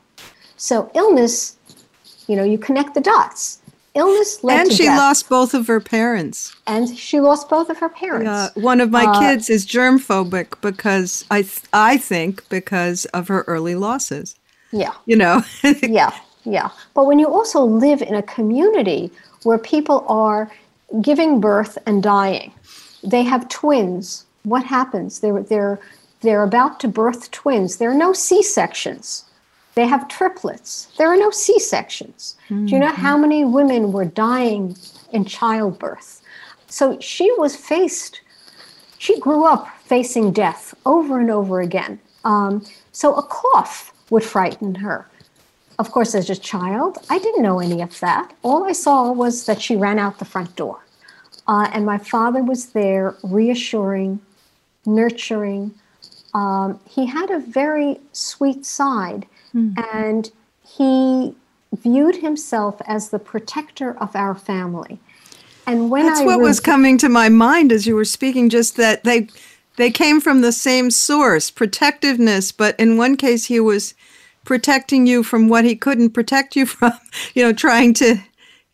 So, 0.58 0.92
illness, 0.96 1.58
you 2.28 2.36
know, 2.36 2.44
you 2.44 2.58
connect 2.58 2.94
the 2.94 3.02
dots 3.02 3.62
illness 3.98 4.44
led 4.44 4.62
and 4.62 4.72
she 4.72 4.84
death. 4.84 4.98
lost 4.98 5.30
both 5.30 5.54
of 5.54 5.68
her 5.68 5.80
parents. 5.80 6.56
And 6.66 6.98
she 6.98 7.20
lost 7.20 7.50
both 7.50 7.70
of 7.70 7.78
her 7.80 7.90
parents. 7.90 8.30
Uh, 8.30 8.50
one 8.56 8.80
of 8.80 8.92
my 8.92 9.06
uh, 9.06 9.20
kids 9.20 9.50
is 9.50 9.66
germ 9.66 10.00
phobic 10.00 10.62
because 10.62 11.26
i 11.32 11.42
th- 11.42 11.64
i 11.74 11.98
think 11.98 12.48
because 12.50 13.06
of 13.06 13.28
her 13.28 13.44
early 13.48 13.76
losses. 13.76 14.36
Yeah. 14.72 14.94
You 15.06 15.18
know? 15.18 15.44
Yeah 15.82 16.12
yeah. 16.44 16.70
But 16.94 17.06
when 17.08 17.20
you 17.20 17.28
also 17.28 17.62
live 17.62 18.02
in 18.02 18.16
a 18.16 18.24
community 18.24 19.12
where 19.44 19.58
people 19.58 20.06
are 20.08 20.50
giving 21.02 21.42
birth 21.42 21.78
and 21.86 22.02
dying 22.02 22.54
they 23.04 23.24
have 23.24 23.48
twins. 23.50 24.26
What 24.44 24.64
happens? 24.66 25.20
They're 25.20 25.42
they're 25.44 25.80
they're 26.22 26.44
about 26.44 26.80
to 26.82 26.88
birth 26.88 27.32
twins. 27.32 27.78
There 27.78 27.92
are 27.92 27.98
no 27.98 28.12
c-sections 28.14 29.24
they 29.78 29.86
have 29.86 30.08
triplets. 30.08 30.88
There 30.98 31.08
are 31.08 31.16
no 31.16 31.30
C 31.30 31.60
sections. 31.60 32.36
Mm-hmm. 32.50 32.66
Do 32.66 32.72
you 32.74 32.80
know 32.80 32.88
how 32.88 33.16
many 33.16 33.46
women 33.46 33.92
were 33.92 34.06
dying 34.06 34.76
in 35.14 35.24
childbirth? 35.24 36.20
So 36.66 37.00
she 37.00 37.32
was 37.38 37.56
faced, 37.56 38.22
she 38.98 39.20
grew 39.20 39.46
up 39.46 39.68
facing 39.82 40.32
death 40.32 40.74
over 40.88 41.20
and 41.20 41.30
over 41.30 41.62
again. 41.62 42.00
Um, 42.26 42.66
so 42.92 43.14
a 43.14 43.22
cough 43.22 43.94
would 44.10 44.24
frighten 44.24 44.74
her. 44.74 45.08
Of 45.78 45.92
course, 45.92 46.16
as 46.16 46.32
a 46.32 46.36
child, 46.36 46.98
I 47.12 47.20
didn't 47.20 47.44
know 47.44 47.60
any 47.60 47.84
of 47.84 48.00
that. 48.00 48.34
All 48.42 48.64
I 48.64 48.72
saw 48.72 49.12
was 49.12 49.46
that 49.46 49.62
she 49.62 49.76
ran 49.76 50.00
out 50.00 50.18
the 50.18 50.26
front 50.26 50.56
door. 50.56 50.80
Uh, 51.48 51.70
and 51.72 51.86
my 51.86 52.00
father 52.00 52.42
was 52.42 52.72
there 52.72 53.16
reassuring, 53.22 54.22
nurturing. 54.88 55.76
Um, 56.34 56.80
he 56.90 57.06
had 57.06 57.30
a 57.30 57.40
very 57.40 58.00
sweet 58.12 58.66
side 58.66 59.28
Mm-hmm. 59.56 59.80
And 59.96 60.32
he 60.66 61.36
viewed 61.74 62.18
himself 62.18 62.82
as 62.86 63.10
the 63.10 63.20
protector 63.20 63.98
of 63.98 64.16
our 64.16 64.36
family. 64.36 65.00
And 65.66 65.90
when 65.90 66.06
That's 66.06 66.22
I 66.22 66.26
what 66.26 66.40
was 66.40 66.60
coming 66.60 66.98
to 67.00 67.10
my 67.10 67.28
mind 67.28 67.72
as 67.72 67.86
you 67.86 67.96
were 67.96 68.06
speaking, 68.06 68.50
just 68.50 68.78
that 68.78 69.04
they 69.04 69.28
they 69.76 69.92
came 69.92 70.20
from 70.22 70.42
the 70.42 70.52
same 70.52 70.90
source, 70.90 71.52
protectiveness, 71.52 72.52
but 72.52 72.80
in 72.80 72.98
one 72.98 73.16
case 73.16 73.46
he 73.46 73.60
was 73.60 73.94
protecting 74.44 75.06
you 75.06 75.24
from 75.24 75.50
what 75.50 75.66
he 75.66 75.76
couldn't 75.76 76.12
protect 76.12 76.56
you 76.56 76.66
from, 76.66 76.94
you 77.34 77.44
know, 77.44 77.54
trying 77.54 77.94
to 77.96 78.18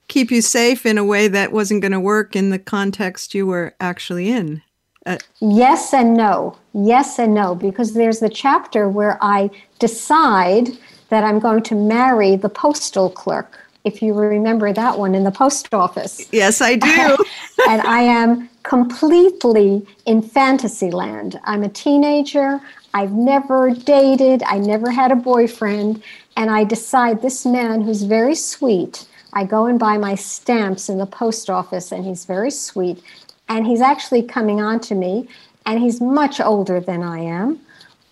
keep 0.07 0.31
you 0.31 0.41
safe 0.41 0.85
in 0.85 0.97
a 0.97 1.03
way 1.03 1.27
that 1.27 1.51
wasn't 1.51 1.81
going 1.81 1.91
to 1.91 1.99
work 1.99 2.35
in 2.35 2.51
the 2.51 2.59
context 2.59 3.33
you 3.33 3.47
were 3.47 3.75
actually 3.79 4.29
in. 4.29 4.61
Uh, 5.05 5.17
yes 5.39 5.93
and 5.93 6.15
no. 6.15 6.57
Yes 6.73 7.19
and 7.19 7.33
no, 7.33 7.55
because 7.55 7.93
there's 7.93 8.19
the 8.19 8.29
chapter 8.29 8.87
where 8.89 9.17
I 9.21 9.49
decide 9.79 10.69
that 11.09 11.23
I'm 11.23 11.39
going 11.39 11.63
to 11.63 11.75
marry 11.75 12.35
the 12.35 12.49
postal 12.49 13.09
clerk. 13.09 13.59
If 13.83 14.01
you 14.01 14.13
remember 14.13 14.71
that 14.71 14.97
one 14.97 15.13
in 15.13 15.25
the 15.25 15.31
post 15.31 15.73
office. 15.73 16.29
Yes, 16.31 16.61
I 16.61 16.75
do. 16.75 17.17
and 17.69 17.81
I 17.81 18.01
am 18.01 18.49
completely 18.63 19.85
in 20.05 20.21
fantasy 20.21 20.89
land. 20.89 21.39
I'm 21.43 21.63
a 21.63 21.69
teenager. 21.69 22.61
I've 22.93 23.11
never 23.11 23.71
dated. 23.71 24.41
I 24.43 24.57
never 24.57 24.89
had 24.89 25.11
a 25.11 25.15
boyfriend. 25.15 26.01
And 26.37 26.49
I 26.49 26.63
decide 26.63 27.21
this 27.21 27.45
man 27.45 27.81
who's 27.81 28.03
very 28.03 28.35
sweet. 28.35 29.05
I 29.33 29.43
go 29.43 29.65
and 29.65 29.77
buy 29.77 29.97
my 29.97 30.15
stamps 30.15 30.89
in 30.89 30.97
the 30.99 31.05
post 31.05 31.49
office, 31.49 31.91
and 31.91 32.05
he's 32.05 32.23
very 32.23 32.51
sweet 32.51 33.03
and 33.49 33.65
he's 33.65 33.81
actually 33.81 34.23
coming 34.23 34.61
on 34.61 34.79
to 34.81 34.95
me, 34.95 35.27
and 35.65 35.79
he's 35.79 36.01
much 36.01 36.39
older 36.39 36.79
than 36.79 37.03
I 37.03 37.19
am. 37.19 37.59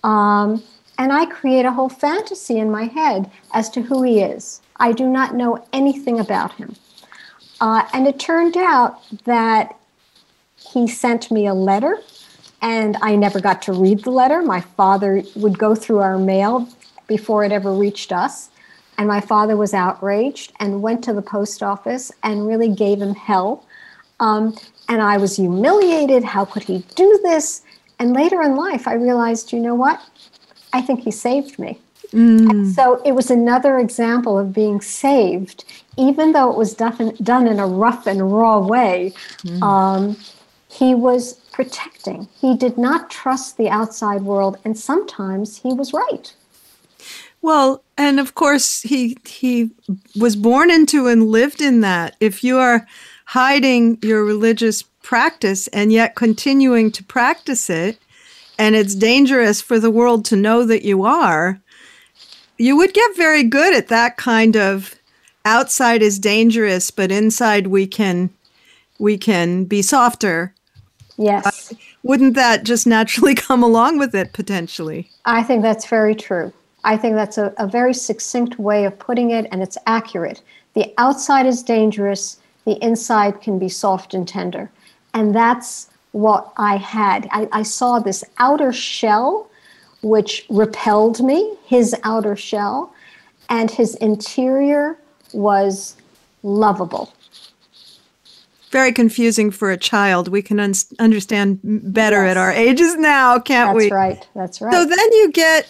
Um, 0.04 0.64
and 0.98 1.12
I 1.12 1.26
create 1.26 1.66
a 1.66 1.72
whole 1.72 1.90
fantasy 1.90 2.60
in 2.60 2.70
my 2.70 2.86
head 2.86 3.30
as 3.54 3.70
to 3.72 3.82
who 3.82 4.04
he 4.04 4.22
is. 4.22 4.62
I 4.78 4.92
do 4.92 5.08
not 5.08 5.36
know 5.36 5.66
anything 5.74 6.20
about 6.20 6.54
him. 6.54 6.76
Uh, 7.60 7.88
and 7.94 8.08
it 8.08 8.20
turned 8.20 8.58
out 8.58 9.02
that 9.26 9.78
he 10.58 10.88
sent 10.88 11.32
me 11.32 11.48
a 11.48 11.54
letter, 11.54 12.00
and 12.62 12.98
I 13.02 13.16
never 13.16 13.40
got 13.40 13.62
to 13.64 13.74
read 13.74 14.04
the 14.04 14.12
letter. 14.12 14.42
My 14.42 14.62
father 14.62 15.24
would 15.36 15.58
go 15.58 15.76
through 15.76 16.00
our 16.00 16.18
mail 16.18 16.68
before 17.08 17.44
it 17.44 17.52
ever 17.52 17.74
reached 17.74 18.12
us. 18.12 18.50
And 18.98 19.08
my 19.08 19.22
father 19.22 19.58
was 19.58 19.74
outraged 19.74 20.54
and 20.60 20.82
went 20.82 21.04
to 21.06 21.14
the 21.14 21.22
post 21.22 21.64
office 21.64 22.12
and 22.22 22.48
really 22.48 22.70
gave 22.70 23.02
him 23.02 23.16
hell. 23.16 23.66
Um, 24.20 24.56
and 24.88 25.02
I 25.02 25.18
was 25.18 25.38
humiliated. 25.38 26.24
How 26.24 26.46
could 26.46 26.64
he 26.64 26.80
do 26.96 27.20
this? 27.24 27.62
And 28.00 28.14
later 28.14 28.42
in 28.42 28.56
life, 28.56 28.88
I 28.88 28.94
realized, 28.94 29.52
you 29.52 29.60
know 29.60 29.76
what? 29.76 30.02
I 30.74 30.82
think 30.82 31.02
he 31.02 31.12
saved 31.12 31.60
me. 31.60 31.80
Mm. 32.12 32.74
So 32.74 33.02
it 33.06 33.14
was 33.14 33.32
another 33.32 33.80
example 33.80 34.38
of 34.38 34.54
being 34.54 34.82
saved, 34.82 35.64
even 35.98 36.34
though 36.34 36.52
it 36.52 36.58
was 36.58 36.74
done, 36.74 37.16
done 37.24 37.48
in 37.48 37.60
a 37.60 37.68
rough 37.68 38.06
and 38.08 38.32
raw 38.34 38.60
way. 38.60 39.14
Mm. 39.44 39.62
Um, 39.62 40.18
he 40.70 40.96
was 40.96 41.34
protecting. 41.52 42.28
He 42.40 42.56
did 42.56 42.78
not 42.78 43.10
trust 43.10 43.58
the 43.58 43.70
outside 43.70 44.24
world, 44.24 44.58
and 44.66 44.78
sometimes 44.78 45.62
he 45.62 45.74
was 45.74 45.94
right. 45.94 46.34
Well, 47.42 47.84
and 47.98 48.20
of 48.20 48.36
course, 48.36 48.82
he 48.82 49.18
he 49.26 49.72
was 50.20 50.36
born 50.36 50.70
into 50.70 51.08
and 51.08 51.28
lived 51.28 51.62
in 51.62 51.82
that. 51.82 52.16
If 52.20 52.44
you 52.44 52.58
are 52.58 52.88
hiding 53.32 53.98
your 54.02 54.26
religious 54.26 54.82
practice 54.82 55.68
and 55.70 55.94
yet 55.94 56.16
continuing 56.16 56.92
to 56.92 57.02
practice 57.02 57.70
it 57.70 57.98
and 58.60 58.76
it's 58.76 58.94
dangerous 58.94 59.62
for 59.62 59.80
the 59.80 59.90
world 59.90 60.26
to 60.26 60.36
know 60.36 60.66
that 60.66 60.84
you 60.84 61.06
are, 61.06 61.62
you 62.58 62.76
would 62.76 62.94
get 62.94 63.16
very 63.16 63.42
good 63.42 63.74
at 63.74 63.88
that 63.88 64.18
kind 64.18 64.58
of 64.58 64.96
outside 65.46 66.02
is 66.02 66.20
dangerous, 66.20 66.92
but 66.92 67.10
inside 67.10 67.68
we 67.68 67.88
can 67.88 68.30
we 69.00 69.18
can 69.18 69.64
be 69.64 69.82
softer. 69.82 70.54
Yes. 71.18 71.72
Uh, 71.72 71.76
wouldn't 72.04 72.34
that 72.34 72.66
just 72.66 72.86
naturally 72.86 73.34
come 73.48 73.64
along 73.64 73.98
with 73.98 74.14
it 74.14 74.34
potentially? 74.34 75.10
I 75.24 75.42
think 75.42 75.62
that's 75.62 75.86
very 75.86 76.16
true. 76.16 76.52
I 76.84 76.98
think 76.98 77.16
that's 77.16 77.38
a, 77.38 77.54
a 77.58 77.66
very 77.66 77.94
succinct 77.94 78.60
way 78.60 78.84
of 78.84 79.00
putting 79.00 79.32
it, 79.32 79.48
and 79.54 79.64
it's 79.64 79.78
accurate. 79.88 80.42
The 80.74 80.94
outside 80.98 81.46
is 81.46 81.64
dangerous, 81.64 82.41
the 82.66 82.84
inside 82.84 83.42
can 83.42 83.60
be 83.60 83.70
soft 83.70 84.14
and 84.14 84.28
tender. 84.28 84.72
And 85.14 85.36
that's 85.36 85.90
what 86.12 86.52
I 86.58 86.78
had. 86.78 87.28
I, 87.32 87.48
I 87.52 87.64
saw 87.64 88.00
this 88.00 88.24
outer 88.38 88.72
shell, 88.72 89.50
which 90.02 90.46
repelled 90.50 91.22
me, 91.22 91.56
his 91.66 91.96
outer 92.04 92.36
shell, 92.36 92.94
and 93.50 93.70
his 93.70 93.96
interior 93.96 94.98
was 95.34 95.96
lovable. 96.44 97.14
Very 98.72 98.94
confusing 98.94 99.52
for 99.52 99.70
a 99.70 99.78
child. 99.78 100.30
We 100.30 100.42
can 100.42 100.60
un- 100.60 100.74
understand 100.98 101.60
better 101.64 102.24
yes. 102.24 102.32
at 102.32 102.38
our 102.38 102.52
ages 102.52 102.96
now, 102.96 103.38
can't 103.38 103.70
That's 103.70 103.78
we? 103.78 103.84
That's 103.84 103.92
right. 103.92 104.28
That's 104.34 104.62
right. 104.62 104.74
So 104.74 104.86
then 104.86 105.14
you 105.14 105.32
get 105.32 105.68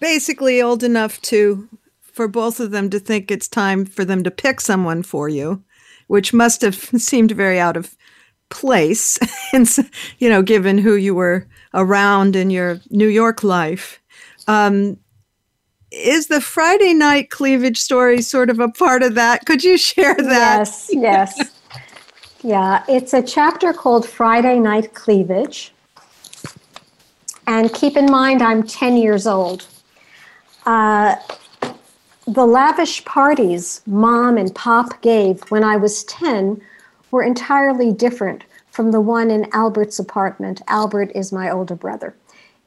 basically 0.00 0.60
old 0.60 0.82
enough 0.82 1.20
to 1.22 1.68
for 2.12 2.28
both 2.28 2.60
of 2.60 2.70
them 2.70 2.90
to 2.90 2.98
think 2.98 3.30
it's 3.30 3.48
time 3.48 3.86
for 3.86 4.04
them 4.04 4.22
to 4.22 4.30
pick 4.30 4.60
someone 4.60 5.02
for 5.02 5.28
you, 5.28 5.62
which 6.10 6.32
must 6.32 6.60
have 6.60 6.74
seemed 6.96 7.30
very 7.30 7.60
out 7.60 7.76
of 7.76 7.96
place, 8.48 9.16
and 9.52 9.68
you 10.18 10.28
know, 10.28 10.42
given 10.42 10.76
who 10.76 10.96
you 10.96 11.14
were 11.14 11.46
around 11.72 12.34
in 12.34 12.50
your 12.50 12.80
New 12.90 13.06
York 13.06 13.44
life. 13.44 14.00
Um, 14.48 14.96
is 15.92 16.26
the 16.26 16.40
Friday 16.40 16.94
night 16.94 17.30
cleavage 17.30 17.78
story 17.78 18.22
sort 18.22 18.50
of 18.50 18.58
a 18.58 18.68
part 18.68 19.04
of 19.04 19.14
that? 19.14 19.46
Could 19.46 19.62
you 19.62 19.78
share 19.78 20.16
that? 20.16 20.58
Yes, 20.58 20.90
yes. 20.92 21.50
yeah, 22.42 22.84
it's 22.88 23.14
a 23.14 23.22
chapter 23.22 23.72
called 23.72 24.08
Friday 24.08 24.58
Night 24.58 24.94
Cleavage. 24.94 25.72
And 27.46 27.72
keep 27.72 27.96
in 27.96 28.10
mind, 28.10 28.42
I'm 28.42 28.64
10 28.64 28.96
years 28.96 29.28
old. 29.28 29.66
Uh, 30.66 31.16
the 32.34 32.46
lavish 32.46 33.04
parties 33.04 33.80
mom 33.88 34.38
and 34.38 34.54
pop 34.54 35.02
gave 35.02 35.40
when 35.50 35.64
I 35.64 35.76
was 35.76 36.04
10 36.04 36.62
were 37.10 37.24
entirely 37.24 37.92
different 37.92 38.44
from 38.70 38.92
the 38.92 39.00
one 39.00 39.32
in 39.32 39.52
Albert's 39.52 39.98
apartment. 39.98 40.62
Albert 40.68 41.10
is 41.12 41.32
my 41.32 41.50
older 41.50 41.74
brother. 41.74 42.14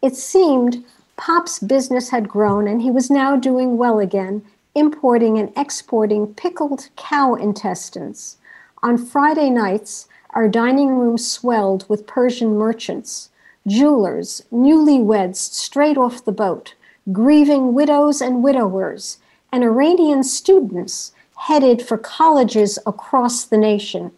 It 0.01 0.17
seemed 0.17 0.83
Pop's 1.15 1.59
business 1.59 2.09
had 2.09 2.27
grown 2.27 2.67
and 2.67 2.81
he 2.81 2.91
was 2.91 3.09
now 3.09 3.37
doing 3.37 3.77
well 3.77 3.99
again, 3.99 4.43
importing 4.75 5.37
and 5.37 5.53
exporting 5.55 6.33
pickled 6.33 6.89
cow 6.97 7.35
intestines. 7.35 8.35
On 8.81 8.97
Friday 8.97 9.49
nights, 9.49 10.09
our 10.31 10.49
dining 10.49 10.89
room 10.89 11.17
swelled 11.17 11.87
with 11.87 12.05
Persian 12.05 12.57
merchants, 12.57 13.29
jewelers, 13.65 14.43
newlyweds 14.51 15.37
straight 15.37 15.97
off 15.97 16.25
the 16.25 16.33
boat, 16.33 16.73
grieving 17.13 17.73
widows 17.73 18.19
and 18.19 18.43
widowers, 18.43 19.19
and 19.53 19.63
Iranian 19.63 20.23
students 20.23 21.13
headed 21.37 21.79
for 21.79 21.95
colleges 21.95 22.79
across 22.87 23.45
the 23.45 23.57
nation. 23.57 24.11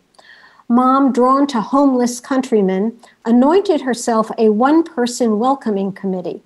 Mom, 0.69 1.12
drawn 1.12 1.45
to 1.45 1.60
homeless 1.60 2.21
countrymen, 2.21 2.98
anointed 3.26 3.82
herself 3.82 4.32
a 4.38 4.48
one 4.50 4.82
person 4.82 5.38
welcoming 5.38 5.91
committee. 5.91 6.41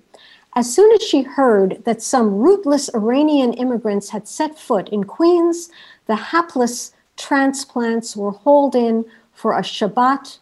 As 0.56 0.74
soon 0.74 0.92
as 0.92 1.02
she 1.02 1.22
heard 1.22 1.80
that 1.84 2.02
some 2.02 2.34
rootless 2.34 2.92
Iranian 2.92 3.52
immigrants 3.52 4.10
had 4.10 4.26
set 4.26 4.58
foot 4.58 4.88
in 4.88 5.04
Queens, 5.04 5.70
the 6.06 6.16
hapless 6.16 6.92
transplants 7.16 8.16
were 8.16 8.32
hauled 8.32 8.74
in 8.74 9.04
for 9.32 9.56
a 9.56 9.62
Shabbat 9.62 10.38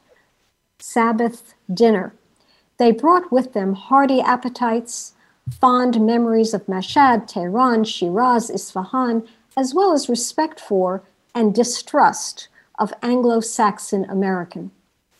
Sabbath 0.78 1.52
dinner. 1.72 2.14
They 2.78 2.92
brought 2.92 3.30
with 3.30 3.52
them 3.52 3.74
hearty 3.74 4.22
appetites, 4.22 5.12
fond 5.50 6.04
memories 6.04 6.54
of 6.54 6.66
Mashhad, 6.66 7.26
Tehran, 7.26 7.84
Shiraz, 7.84 8.50
Isfahan, 8.50 9.26
as 9.56 9.74
well 9.74 9.92
as 9.92 10.08
respect 10.08 10.61
for 10.61 11.02
and 11.34 11.54
distrust 11.54 12.48
of 12.78 12.92
Anglo 13.02 13.40
Saxon 13.40 14.04
American 14.04 14.70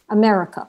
America. 0.09 0.69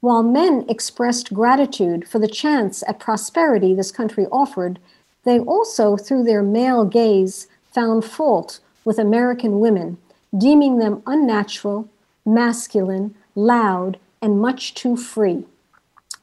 While 0.00 0.22
men 0.22 0.64
expressed 0.68 1.34
gratitude 1.34 2.08
for 2.08 2.18
the 2.18 2.28
chance 2.28 2.84
at 2.86 3.00
prosperity 3.00 3.74
this 3.74 3.90
country 3.90 4.26
offered, 4.30 4.78
they 5.24 5.40
also, 5.40 5.96
through 5.96 6.24
their 6.24 6.42
male 6.42 6.84
gaze, 6.84 7.48
found 7.72 8.04
fault 8.04 8.60
with 8.84 8.98
American 8.98 9.60
women, 9.60 9.98
deeming 10.36 10.78
them 10.78 11.02
unnatural, 11.06 11.88
masculine, 12.24 13.14
loud, 13.34 13.98
and 14.22 14.40
much 14.40 14.74
too 14.74 14.96
free. 14.96 15.44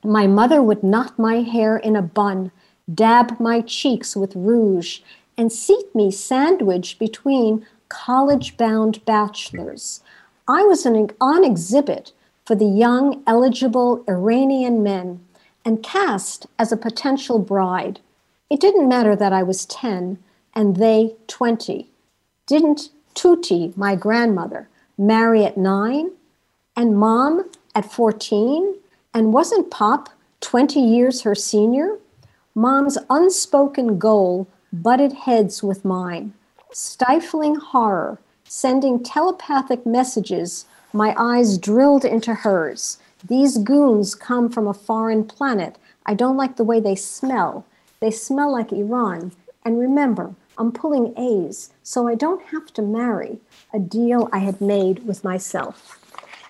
My 0.05 0.27
mother 0.27 0.61
would 0.61 0.83
knot 0.83 1.17
my 1.17 1.41
hair 1.41 1.77
in 1.77 1.95
a 1.95 2.01
bun, 2.01 2.51
dab 2.93 3.39
my 3.39 3.61
cheeks 3.61 4.15
with 4.15 4.35
rouge, 4.35 4.99
and 5.37 5.51
seat 5.51 5.93
me 5.95 6.11
sandwiched 6.11 6.99
between 6.99 7.65
college 7.89 8.55
bound 8.55 9.03
bachelors. 9.05 10.01
I 10.47 10.63
was 10.63 10.85
an, 10.85 11.09
on 11.19 11.43
exhibit 11.43 12.11
for 12.45 12.55
the 12.55 12.67
young, 12.67 13.23
eligible 13.25 14.03
Iranian 14.07 14.83
men 14.83 15.25
and 15.65 15.81
cast 15.81 16.45
as 16.59 16.71
a 16.71 16.77
potential 16.77 17.39
bride. 17.39 17.99
It 18.49 18.59
didn't 18.59 18.87
matter 18.87 19.15
that 19.15 19.33
I 19.33 19.41
was 19.41 19.65
10 19.65 20.19
and 20.53 20.75
they 20.75 21.15
20. 21.27 21.89
Didn't 22.45 22.89
Tuti, 23.15 23.73
my 23.75 23.95
grandmother, 23.95 24.69
marry 24.97 25.43
at 25.43 25.57
nine 25.57 26.11
and 26.75 26.97
mom 26.97 27.49
at 27.73 27.91
14? 27.91 28.75
And 29.15 29.31
wasn't 29.31 29.71
Pop 29.71 30.09
20 30.41 30.77
years 30.77 31.21
her 31.21 31.35
senior? 31.35 31.99
Mom's 32.53 32.97
unspoken 33.09 33.97
goal 33.97 34.45
butted 34.73 35.13
heads 35.13 35.63
with 35.63 35.85
mine. 35.85 36.33
Stifling 36.73 37.55
horror, 37.55 38.19
sending 38.43 39.01
telepathic 39.01 39.85
messages 39.85 40.65
my 40.91 41.15
eyes 41.17 41.57
drilled 41.57 42.03
into 42.03 42.33
hers. 42.33 42.97
These 43.25 43.57
goons 43.59 44.15
come 44.15 44.49
from 44.49 44.67
a 44.67 44.73
foreign 44.73 45.23
planet. 45.23 45.77
I 46.05 46.13
don't 46.13 46.35
like 46.35 46.57
the 46.57 46.65
way 46.65 46.81
they 46.81 46.95
smell. 46.95 47.65
They 48.01 48.11
smell 48.11 48.51
like 48.51 48.73
Iran. 48.73 49.31
And 49.63 49.79
remember, 49.79 50.35
I'm 50.57 50.73
pulling 50.73 51.17
A's, 51.17 51.71
so 51.83 52.05
I 52.05 52.15
don't 52.15 52.43
have 52.47 52.73
to 52.73 52.81
marry. 52.81 53.39
A 53.73 53.79
deal 53.79 54.27
I 54.33 54.39
had 54.39 54.59
made 54.59 55.07
with 55.07 55.23
myself. 55.23 56.04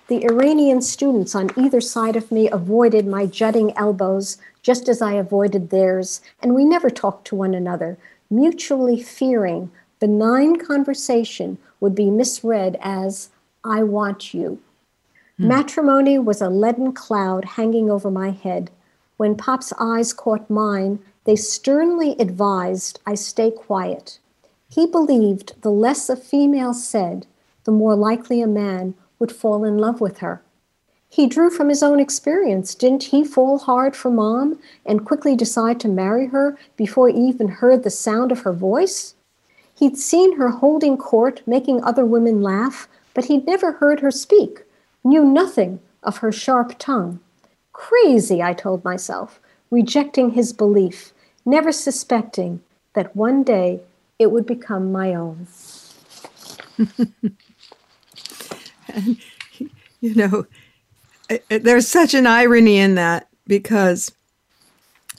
The 0.08 0.24
Iranian 0.24 0.82
students 0.82 1.34
on 1.34 1.50
either 1.56 1.80
side 1.80 2.14
of 2.14 2.30
me 2.30 2.48
avoided 2.48 3.06
my 3.06 3.26
jutting 3.26 3.76
elbows 3.76 4.38
just 4.62 4.88
as 4.88 5.02
I 5.02 5.14
avoided 5.14 5.70
theirs, 5.70 6.20
and 6.40 6.54
we 6.54 6.64
never 6.64 6.90
talked 6.90 7.26
to 7.28 7.36
one 7.36 7.54
another, 7.54 7.98
mutually 8.30 9.02
fearing 9.02 9.70
benign 9.98 10.56
conversation 10.58 11.58
would 11.80 11.94
be 11.94 12.10
misread 12.10 12.78
as 12.80 13.30
I 13.64 13.82
want 13.82 14.32
you. 14.32 14.60
Hmm. 15.38 15.48
Matrimony 15.48 16.18
was 16.20 16.40
a 16.40 16.50
leaden 16.50 16.92
cloud 16.92 17.44
hanging 17.44 17.90
over 17.90 18.10
my 18.10 18.30
head. 18.30 18.70
When 19.16 19.34
Pop's 19.34 19.72
eyes 19.80 20.12
caught 20.12 20.48
mine, 20.48 21.00
they 21.24 21.36
sternly 21.36 22.14
advised 22.20 23.00
I 23.06 23.16
stay 23.16 23.50
quiet. 23.50 24.20
He 24.68 24.86
believed 24.86 25.60
the 25.62 25.70
less 25.70 26.08
a 26.08 26.16
female 26.16 26.74
said, 26.74 27.26
the 27.64 27.72
more 27.72 27.96
likely 27.96 28.40
a 28.40 28.46
man 28.46 28.94
would 29.18 29.32
fall 29.32 29.64
in 29.64 29.78
love 29.78 30.00
with 30.00 30.18
her. 30.18 30.42
He 31.08 31.26
drew 31.26 31.50
from 31.50 31.68
his 31.68 31.82
own 31.82 32.00
experience. 32.00 32.74
Didn't 32.74 33.04
he 33.04 33.24
fall 33.24 33.58
hard 33.58 33.96
for 33.96 34.10
mom 34.10 34.58
and 34.84 35.04
quickly 35.04 35.36
decide 35.36 35.80
to 35.80 35.88
marry 35.88 36.26
her 36.26 36.58
before 36.76 37.08
he 37.08 37.16
even 37.16 37.48
heard 37.48 37.82
the 37.82 37.90
sound 37.90 38.32
of 38.32 38.40
her 38.40 38.52
voice? 38.52 39.14
He'd 39.74 39.96
seen 39.96 40.36
her 40.36 40.50
holding 40.50 40.96
court, 40.96 41.42
making 41.46 41.82
other 41.82 42.04
women 42.04 42.42
laugh, 42.42 42.88
but 43.14 43.26
he'd 43.26 43.46
never 43.46 43.72
heard 43.72 44.00
her 44.00 44.10
speak, 44.10 44.64
knew 45.04 45.24
nothing 45.24 45.80
of 46.02 46.18
her 46.18 46.32
sharp 46.32 46.74
tongue. 46.78 47.20
Crazy, 47.72 48.42
I 48.42 48.52
told 48.52 48.84
myself, 48.84 49.40
rejecting 49.70 50.30
his 50.30 50.52
belief, 50.52 51.12
never 51.44 51.72
suspecting 51.72 52.62
that 52.94 53.14
one 53.14 53.42
day 53.42 53.80
it 54.18 54.30
would 54.30 54.46
become 54.46 54.92
my 54.92 55.14
own. 55.14 55.46
and, 58.94 59.18
you 60.00 60.14
know, 60.14 60.46
there's 61.48 61.88
such 61.88 62.14
an 62.14 62.26
irony 62.26 62.78
in 62.78 62.94
that 62.94 63.28
because 63.46 64.12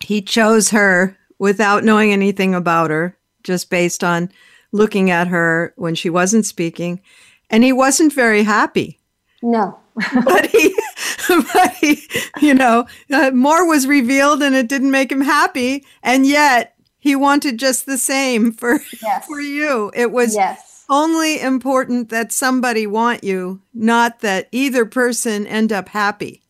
he 0.02 0.22
chose 0.22 0.70
her 0.70 1.18
without 1.40 1.84
knowing 1.84 2.12
anything 2.12 2.56
about 2.56 2.90
her, 2.90 3.18
just 3.44 3.70
based 3.70 4.04
on 4.04 4.32
looking 4.72 5.10
at 5.10 5.28
her 5.28 5.74
when 5.76 5.96
she 5.96 6.10
wasn't 6.10 6.46
speaking 6.46 7.02
and 7.50 7.64
he 7.64 7.72
wasn't 7.72 8.14
very 8.14 8.44
happy. 8.44 9.00
No. 9.42 9.80
but 10.26 10.48
he, 10.48 10.76
but 11.28 11.74
he, 11.76 12.08
you 12.42 12.54
know, 12.54 12.88
uh, 13.12 13.32
more 13.32 13.68
was 13.68 13.88
revealed 13.88 14.44
and 14.44 14.56
it 14.56 14.68
didn't 14.68 14.92
make 14.92 15.12
him 15.12 15.22
happy. 15.22 15.86
And 16.04 16.26
yet 16.26 16.76
he 17.00 17.16
wanted 17.16 17.58
just 17.58 17.86
the 17.86 17.98
same 17.98 18.52
for, 18.52 18.80
yes. 19.02 19.26
for 19.26 19.40
you. 19.40 19.92
It 19.96 20.12
was 20.12 20.36
yes. 20.36 20.67
Only 20.90 21.40
important 21.40 22.10
that 22.10 22.32
somebody 22.32 22.88
want 22.88 23.24
you, 23.24 23.62
not 23.74 24.20
that 24.20 24.48
either 24.52 24.86
person 24.86 25.46
end 25.48 25.72
up 25.72 25.90
happy. 25.90 26.44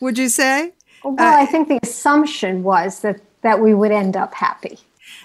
Would 0.00 0.18
you 0.18 0.28
say? 0.28 0.74
Well, 1.04 1.14
uh, 1.18 1.36
I 1.38 1.46
think 1.46 1.68
the 1.68 1.78
assumption 1.82 2.62
was 2.62 3.00
that, 3.00 3.20
that 3.42 3.60
we 3.60 3.74
would 3.74 3.92
end 3.92 4.16
up 4.16 4.34
happy. 4.34 4.78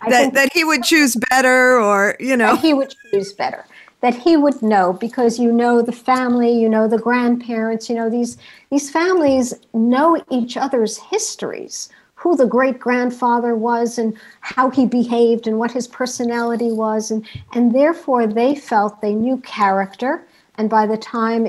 that, 0.08 0.34
that 0.34 0.54
he 0.54 0.64
would 0.64 0.84
choose 0.84 1.16
better 1.30 1.80
or, 1.80 2.16
you 2.20 2.38
know. 2.38 2.56
he 2.56 2.74
would 2.74 2.94
choose 3.12 3.34
better 3.34 3.66
that 4.02 4.16
he 4.16 4.36
would 4.36 4.62
know 4.62 4.94
because 4.94 5.40
you 5.40 5.52
know 5.52 5.82
the 5.82 5.92
family, 5.92 6.52
you 6.52 6.68
know 6.68 6.88
the 6.88 6.98
grandparents, 6.98 7.90
you 7.90 7.96
know 7.96 8.10
these 8.10 8.38
these 8.70 8.90
families 8.90 9.54
know 9.74 10.22
each 10.30 10.58
other's 10.58 10.98
histories, 10.98 11.90
who 12.22 12.36
the 12.36 12.46
great 12.46 12.80
grandfather 12.80 13.56
was 13.56 13.98
and 13.98 14.16
how 14.42 14.70
he 14.70 14.86
behaved 14.86 15.48
and 15.48 15.58
what 15.58 15.72
his 15.72 15.88
personality 15.88 16.72
was 16.72 17.12
and 17.12 17.28
and 17.54 17.74
therefore 17.74 18.28
they 18.28 18.56
felt 18.56 19.02
they 19.02 19.14
knew 19.14 19.38
character 19.38 20.24
and 20.56 20.70
by 20.70 20.86
the 20.86 20.98
time 20.98 21.48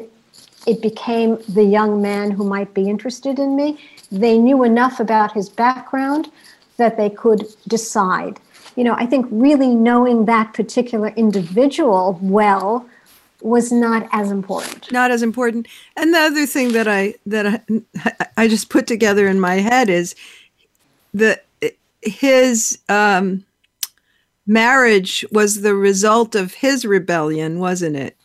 it 0.67 0.81
became 0.81 1.39
the 1.49 1.65
young 1.65 2.01
man 2.01 2.31
who 2.31 2.45
might 2.45 2.73
be 2.73 2.89
interested 2.89 3.41
in 3.41 3.57
me, 3.57 3.77
they 4.13 4.39
knew 4.39 4.63
enough 4.63 5.01
about 5.01 5.33
his 5.33 5.49
background 5.49 6.31
that 6.77 6.97
they 6.97 7.11
could 7.11 7.45
decide 7.67 8.39
you 8.77 8.85
know, 8.85 8.95
I 8.95 9.07
think 9.07 9.27
really 9.31 9.75
knowing 9.75 10.25
that 10.27 10.55
particular 10.55 11.09
individual 11.09 12.19
well 12.23 12.89
was 13.41 13.73
not 13.73 14.09
as 14.13 14.31
important. 14.31 14.91
Not 14.93 15.11
as 15.11 15.23
important. 15.23 15.67
And 15.97 16.15
the 16.15 16.19
other 16.19 16.47
thing 16.47 16.73
that 16.73 16.89
I 16.89 17.15
that 17.27 17.47
I, 17.47 18.27
I 18.37 18.49
just 18.49 18.71
put 18.71 18.87
together 18.87 19.27
in 19.27 19.41
my 19.41 19.57
head 19.57 19.91
is 19.91 20.15
the 21.13 21.41
his 22.03 22.79
um, 22.89 23.45
marriage 24.47 25.25
was 25.31 25.63
the 25.63 25.75
result 25.75 26.35
of 26.35 26.55
his 26.55 26.85
rebellion, 26.85 27.59
wasn't 27.59 27.97
it? 27.97 28.17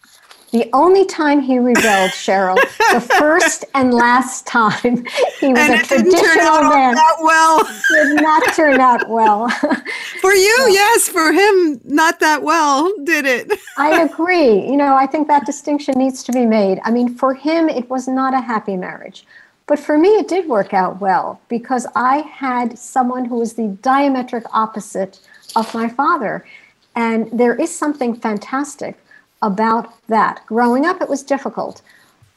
The 0.51 0.69
only 0.71 1.05
time 1.05 1.41
he 1.41 1.59
rebelled, 1.59 2.11
Cheryl, 2.11 2.55
the 2.93 3.01
first 3.01 3.65
and 3.75 3.93
last 3.93 4.47
time 4.47 5.05
he 5.39 5.49
was 5.49 5.59
and 5.59 5.73
a 5.73 5.83
traditional 5.83 6.63
man. 6.63 6.95
That 6.95 7.17
well, 7.21 7.69
did 7.91 8.21
not 8.21 8.55
turn 8.55 8.79
out 8.79 9.09
well. 9.09 9.49
For 10.21 10.33
you, 10.33 10.57
so, 10.57 10.67
yes. 10.67 11.09
For 11.09 11.33
him, 11.33 11.81
not 11.83 12.21
that 12.21 12.43
well, 12.43 12.91
did 13.03 13.25
it? 13.25 13.59
I 13.77 14.03
agree. 14.03 14.65
You 14.65 14.77
know, 14.77 14.95
I 14.95 15.05
think 15.05 15.27
that 15.27 15.45
distinction 15.45 15.95
needs 15.97 16.23
to 16.23 16.31
be 16.31 16.45
made. 16.45 16.79
I 16.85 16.91
mean, 16.91 17.13
for 17.13 17.33
him, 17.33 17.67
it 17.67 17.89
was 17.89 18.07
not 18.07 18.33
a 18.33 18.39
happy 18.39 18.77
marriage. 18.77 19.25
But 19.67 19.79
for 19.79 19.97
me, 19.97 20.09
it 20.09 20.29
did 20.29 20.47
work 20.47 20.73
out 20.73 21.01
well 21.01 21.41
because 21.49 21.85
I 21.93 22.19
had 22.19 22.79
someone 22.79 23.25
who 23.25 23.35
was 23.35 23.53
the 23.53 23.77
diametric 23.81 24.45
opposite 24.53 25.19
of 25.55 25.73
my 25.73 25.89
father. 25.89 26.45
And 26.95 27.29
there 27.31 27.53
is 27.53 27.75
something 27.75 28.15
fantastic 28.15 28.97
about 29.41 29.93
that. 30.07 30.41
Growing 30.47 30.85
up, 30.85 31.01
it 31.01 31.09
was 31.09 31.21
difficult. 31.21 31.81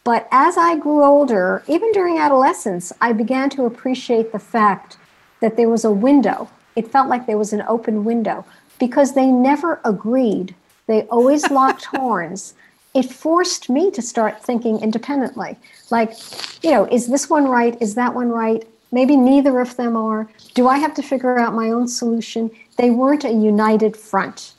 But 0.03 0.29
as 0.33 0.57
I 0.59 0.77
grew 0.77 1.05
older, 1.05 1.63
even 1.69 1.93
during 1.93 2.19
adolescence, 2.19 2.93
I 3.01 3.13
began 3.13 3.49
to 3.51 3.65
appreciate 3.65 4.33
the 4.33 4.39
fact 4.39 4.97
that 5.41 5.57
there 5.57 5.69
was 5.69 5.85
a 5.85 5.93
window. 5.93 6.51
It 6.75 6.91
felt 6.91 7.09
like 7.09 7.27
there 7.27 7.39
was 7.39 7.53
an 7.53 7.65
open 7.69 8.05
window 8.05 8.45
because 8.79 9.15
they 9.15 9.27
never 9.27 9.81
agreed. 9.85 10.55
They 10.87 11.03
always 11.03 11.51
locked 11.51 11.85
horns. 11.97 12.55
It 12.95 13.11
forced 13.11 13.71
me 13.71 13.91
to 13.93 14.03
start 14.03 14.43
thinking 14.43 14.81
independently. 14.81 15.57
Like, 15.91 16.15
you 16.63 16.73
know, 16.73 16.87
is 16.87 17.07
this 17.07 17.31
one 17.31 17.47
right? 17.47 17.81
Is 17.81 17.95
that 17.95 18.15
one 18.15 18.31
right? 18.31 18.67
Maybe 18.93 19.17
neither 19.17 19.61
of 19.61 19.77
them 19.77 19.97
are. 19.97 20.29
Do 20.55 20.67
I 20.67 20.79
have 20.79 20.95
to 20.95 21.03
figure 21.03 21.39
out 21.39 21.55
my 21.55 21.71
own 21.71 21.87
solution? 21.87 22.51
They 22.77 22.91
weren't 22.91 23.25
a 23.25 23.31
united 23.31 23.97
front. 23.97 24.55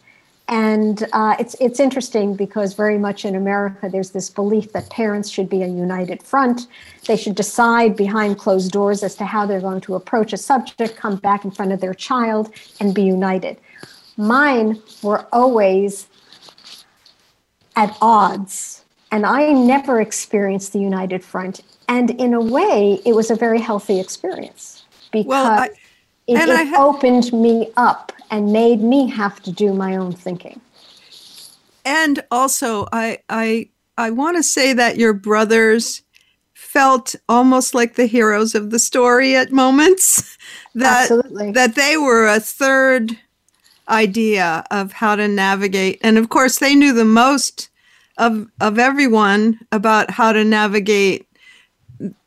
And 0.47 1.07
uh, 1.13 1.37
it's 1.39 1.55
it's 1.61 1.79
interesting 1.79 2.35
because 2.35 2.73
very 2.73 2.97
much 2.97 3.23
in 3.23 3.35
America 3.35 3.87
there's 3.89 4.11
this 4.11 4.29
belief 4.29 4.73
that 4.73 4.89
parents 4.89 5.29
should 5.29 5.49
be 5.49 5.63
a 5.63 5.67
united 5.67 6.21
front. 6.21 6.67
They 7.07 7.15
should 7.15 7.35
decide 7.35 7.95
behind 7.95 8.37
closed 8.37 8.71
doors 8.71 9.01
as 9.01 9.15
to 9.15 9.25
how 9.25 9.45
they're 9.45 9.61
going 9.61 9.79
to 9.81 9.95
approach 9.95 10.33
a 10.33 10.37
subject, 10.37 10.97
come 10.97 11.15
back 11.15 11.45
in 11.45 11.51
front 11.51 11.71
of 11.71 11.79
their 11.79 11.93
child, 11.93 12.53
and 12.81 12.93
be 12.93 13.03
united. 13.03 13.57
Mine 14.17 14.81
were 15.01 15.25
always 15.31 16.07
at 17.75 17.97
odds, 18.01 18.83
and 19.11 19.25
I 19.25 19.51
never 19.51 20.01
experienced 20.01 20.73
the 20.73 20.79
united 20.79 21.23
front. 21.23 21.61
And 21.87 22.11
in 22.11 22.33
a 22.33 22.41
way, 22.41 22.99
it 23.05 23.13
was 23.13 23.31
a 23.31 23.35
very 23.35 23.59
healthy 23.59 23.99
experience 23.99 24.85
because 25.11 25.27
well, 25.27 25.59
I, 25.59 25.69
it, 26.27 26.37
it 26.37 26.67
ha- 26.69 26.87
opened 26.87 27.33
me 27.33 27.71
up 27.77 28.11
and 28.29 28.53
made 28.53 28.81
me 28.81 29.09
have 29.09 29.41
to 29.43 29.51
do 29.51 29.73
my 29.73 29.97
own 29.97 30.13
thinking. 30.13 30.61
And 31.83 32.23
also, 32.31 32.87
I 32.91 33.19
I 33.29 33.69
I 33.97 34.11
want 34.11 34.37
to 34.37 34.43
say 34.43 34.73
that 34.73 34.97
your 34.97 35.13
brothers 35.13 36.03
felt 36.53 37.15
almost 37.27 37.73
like 37.73 37.95
the 37.95 38.05
heroes 38.05 38.55
of 38.55 38.69
the 38.69 38.79
story 38.79 39.35
at 39.35 39.51
moments. 39.51 40.37
that 40.75 41.11
Absolutely. 41.11 41.51
that 41.51 41.75
they 41.75 41.97
were 41.97 42.27
a 42.27 42.39
third 42.39 43.17
idea 43.89 44.63
of 44.71 44.93
how 44.93 45.15
to 45.15 45.27
navigate, 45.27 45.99
and 46.03 46.17
of 46.17 46.29
course, 46.29 46.59
they 46.59 46.75
knew 46.75 46.93
the 46.93 47.05
most 47.05 47.69
of 48.17 48.47
of 48.59 48.79
everyone 48.79 49.59
about 49.71 50.11
how 50.11 50.31
to 50.33 50.43
navigate 50.43 51.27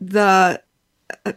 the. 0.01 0.61
Uh, 1.27 1.33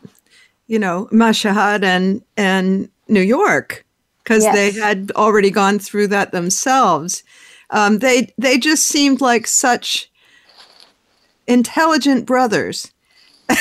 you 0.67 0.77
know, 0.77 1.08
Mashhad 1.12 1.84
and 1.84 2.21
and 2.36 2.89
New 3.08 3.21
York 3.21 3.86
because 4.23 4.43
yes. 4.43 4.53
they 4.53 4.71
had 4.80 5.12
already 5.15 5.49
gone 5.49 5.80
through 5.80 6.08
that 6.08 6.32
themselves. 6.32 7.23
Um, 7.69 7.99
they 7.99 8.34
they 8.38 8.58
just 8.58 8.86
seemed 8.86 9.21
like 9.21 9.47
such 9.47 10.12
intelligent 11.47 12.25
brothers 12.25 12.91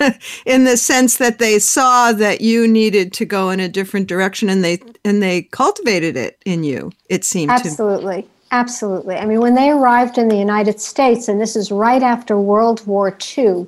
in 0.46 0.64
the 0.64 0.76
sense 0.76 1.16
that 1.16 1.38
they 1.38 1.58
saw 1.58 2.12
that 2.12 2.40
you 2.40 2.66
needed 2.66 3.12
to 3.12 3.24
go 3.24 3.50
in 3.50 3.60
a 3.60 3.68
different 3.68 4.06
direction 4.06 4.48
and 4.48 4.64
they 4.64 4.80
and 5.04 5.22
they 5.22 5.42
cultivated 5.42 6.16
it 6.16 6.40
in 6.44 6.64
you 6.64 6.92
it 7.08 7.24
seemed 7.24 7.50
absolutely 7.50 8.26
Absolutely. 8.50 9.16
i 9.16 9.24
mean 9.24 9.40
when 9.40 9.54
they 9.54 9.70
arrived 9.70 10.18
in 10.18 10.28
the 10.28 10.36
united 10.36 10.80
states 10.80 11.28
and 11.28 11.40
this 11.40 11.56
is 11.56 11.72
right 11.72 12.02
after 12.02 12.38
world 12.38 12.86
war 12.86 13.16
ii 13.36 13.66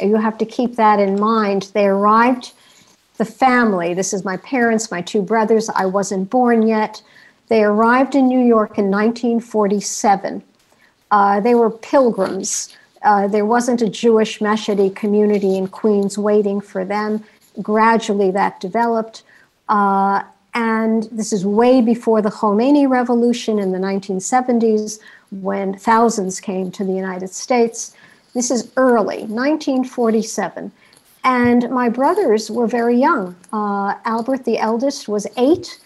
you 0.00 0.16
have 0.16 0.36
to 0.38 0.44
keep 0.44 0.74
that 0.76 0.98
in 0.98 1.20
mind 1.20 1.70
they 1.72 1.86
arrived 1.86 2.52
the 3.16 3.24
family. 3.24 3.94
This 3.94 4.12
is 4.12 4.24
my 4.24 4.36
parents, 4.38 4.90
my 4.90 5.00
two 5.00 5.22
brothers. 5.22 5.68
I 5.70 5.86
wasn't 5.86 6.30
born 6.30 6.66
yet. 6.66 7.02
They 7.48 7.62
arrived 7.62 8.14
in 8.14 8.28
New 8.28 8.40
York 8.40 8.78
in 8.78 8.90
1947. 8.90 10.42
Uh, 11.10 11.40
they 11.40 11.54
were 11.54 11.70
pilgrims. 11.70 12.74
Uh, 13.04 13.28
there 13.28 13.44
wasn't 13.44 13.82
a 13.82 13.88
Jewish 13.88 14.38
Mashhadi 14.38 14.94
community 14.94 15.56
in 15.56 15.68
Queens 15.68 16.16
waiting 16.18 16.60
for 16.60 16.84
them. 16.84 17.22
Gradually, 17.62 18.30
that 18.30 18.60
developed. 18.60 19.22
Uh, 19.68 20.22
and 20.54 21.04
this 21.12 21.32
is 21.32 21.44
way 21.44 21.80
before 21.80 22.22
the 22.22 22.30
Khomeini 22.30 22.88
Revolution 22.88 23.58
in 23.58 23.72
the 23.72 23.78
1970s 23.78 25.00
when 25.30 25.76
thousands 25.76 26.40
came 26.40 26.70
to 26.70 26.84
the 26.84 26.92
United 26.92 27.30
States. 27.30 27.94
This 28.34 28.50
is 28.50 28.72
early, 28.76 29.24
1947. 29.26 30.72
And 31.24 31.70
my 31.70 31.88
brothers 31.88 32.50
were 32.50 32.66
very 32.66 32.96
young. 32.96 33.34
Uh, 33.52 33.94
Albert, 34.04 34.44
the 34.44 34.58
eldest, 34.58 35.08
was 35.08 35.26
eight. 35.36 35.80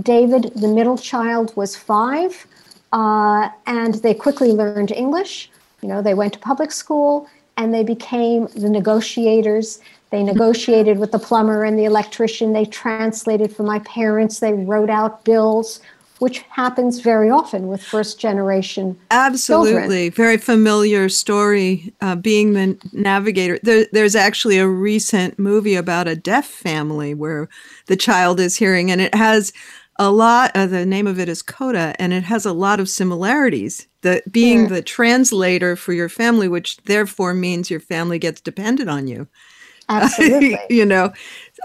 David, 0.00 0.52
the 0.54 0.68
middle 0.68 0.98
child, 0.98 1.56
was 1.56 1.74
five. 1.76 2.46
Uh, 2.92 3.48
and 3.66 3.94
they 3.96 4.14
quickly 4.14 4.52
learned 4.52 4.92
English. 4.92 5.50
You 5.82 5.88
know, 5.88 6.00
they 6.00 6.14
went 6.14 6.32
to 6.34 6.38
public 6.38 6.72
school 6.72 7.28
and 7.56 7.74
they 7.74 7.84
became 7.84 8.46
the 8.56 8.70
negotiators. 8.70 9.80
They 10.10 10.22
negotiated 10.22 10.98
with 10.98 11.12
the 11.12 11.18
plumber 11.18 11.64
and 11.64 11.78
the 11.78 11.84
electrician. 11.84 12.52
They 12.52 12.64
translated 12.64 13.54
for 13.54 13.62
my 13.62 13.80
parents. 13.80 14.40
They 14.40 14.54
wrote 14.54 14.90
out 14.90 15.24
bills 15.24 15.80
which 16.22 16.38
happens 16.50 17.00
very 17.00 17.28
often 17.28 17.66
with 17.66 17.82
first 17.82 18.20
generation. 18.20 18.96
Absolutely. 19.10 20.08
Children. 20.08 20.10
Very 20.12 20.36
familiar 20.36 21.08
story 21.08 21.92
uh, 22.00 22.14
being 22.14 22.52
the 22.52 22.78
navigator. 22.92 23.58
There, 23.64 23.86
there's 23.90 24.14
actually 24.14 24.58
a 24.58 24.68
recent 24.68 25.36
movie 25.36 25.74
about 25.74 26.06
a 26.06 26.14
deaf 26.14 26.46
family 26.46 27.12
where 27.12 27.48
the 27.86 27.96
child 27.96 28.38
is 28.38 28.54
hearing, 28.56 28.88
and 28.88 29.00
it 29.00 29.16
has 29.16 29.52
a 29.98 30.12
lot 30.12 30.52
uh, 30.54 30.66
the 30.66 30.86
name 30.86 31.08
of 31.08 31.18
it 31.18 31.28
is 31.28 31.42
CODA 31.42 31.96
and 31.98 32.12
it 32.12 32.22
has 32.22 32.46
a 32.46 32.52
lot 32.52 32.80
of 32.80 32.88
similarities 32.88 33.88
the 34.02 34.22
being 34.30 34.68
the 34.68 34.82
translator 34.82 35.74
for 35.76 35.92
your 35.92 36.08
family 36.08 36.48
which 36.48 36.76
therefore 36.84 37.34
means 37.34 37.70
your 37.70 37.80
family 37.80 38.18
gets 38.18 38.40
dependent 38.40 38.90
on 38.90 39.06
you. 39.06 39.26
Absolutely. 39.88 40.58
You 40.70 40.86
know 40.86 41.12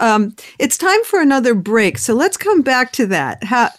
um, 0.00 0.34
it's 0.58 0.78
time 0.78 1.02
for 1.04 1.20
another 1.20 1.54
break. 1.54 1.98
So 1.98 2.14
let's 2.14 2.36
come 2.36 2.62
back 2.62 2.92
to 2.92 3.06
that. 3.06 3.44
How 3.44 3.70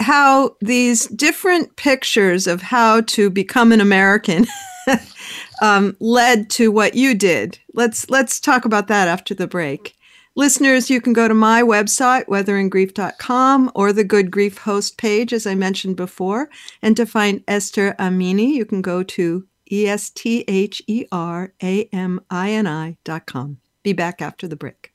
how 0.00 0.56
these 0.60 1.06
different 1.08 1.76
pictures 1.76 2.46
of 2.46 2.62
how 2.62 3.02
to 3.02 3.30
become 3.30 3.70
an 3.70 3.80
American 3.80 4.46
um, 5.62 5.96
led 6.00 6.48
to 6.50 6.72
what 6.72 6.94
you 6.94 7.14
did. 7.14 7.58
Let's 7.74 8.08
let's 8.10 8.40
talk 8.40 8.64
about 8.64 8.88
that 8.88 9.08
after 9.08 9.34
the 9.34 9.46
break. 9.46 9.94
Listeners, 10.36 10.88
you 10.88 11.00
can 11.00 11.12
go 11.12 11.26
to 11.26 11.34
my 11.34 11.62
website, 11.62 12.26
weatheringgrief.com, 12.26 13.72
or 13.74 13.92
the 13.92 14.04
Good 14.04 14.30
Grief 14.30 14.58
host 14.58 14.96
page, 14.96 15.32
as 15.32 15.44
I 15.46 15.56
mentioned 15.56 15.96
before. 15.96 16.48
And 16.80 16.96
to 16.96 17.04
find 17.04 17.42
Esther 17.48 17.96
Amini, 17.98 18.50
you 18.52 18.64
can 18.64 18.80
go 18.80 19.02
to 19.02 19.46
E 19.70 19.86
S 19.86 20.08
T 20.10 20.44
H 20.46 20.82
E 20.86 21.04
R 21.10 21.52
A 21.62 21.84
M 21.92 22.20
I 22.30 22.50
N 22.50 22.66
I 22.66 22.96
dot 23.04 23.26
com. 23.26 23.58
Be 23.82 23.92
back 23.92 24.22
after 24.22 24.46
the 24.46 24.56
break. 24.56 24.92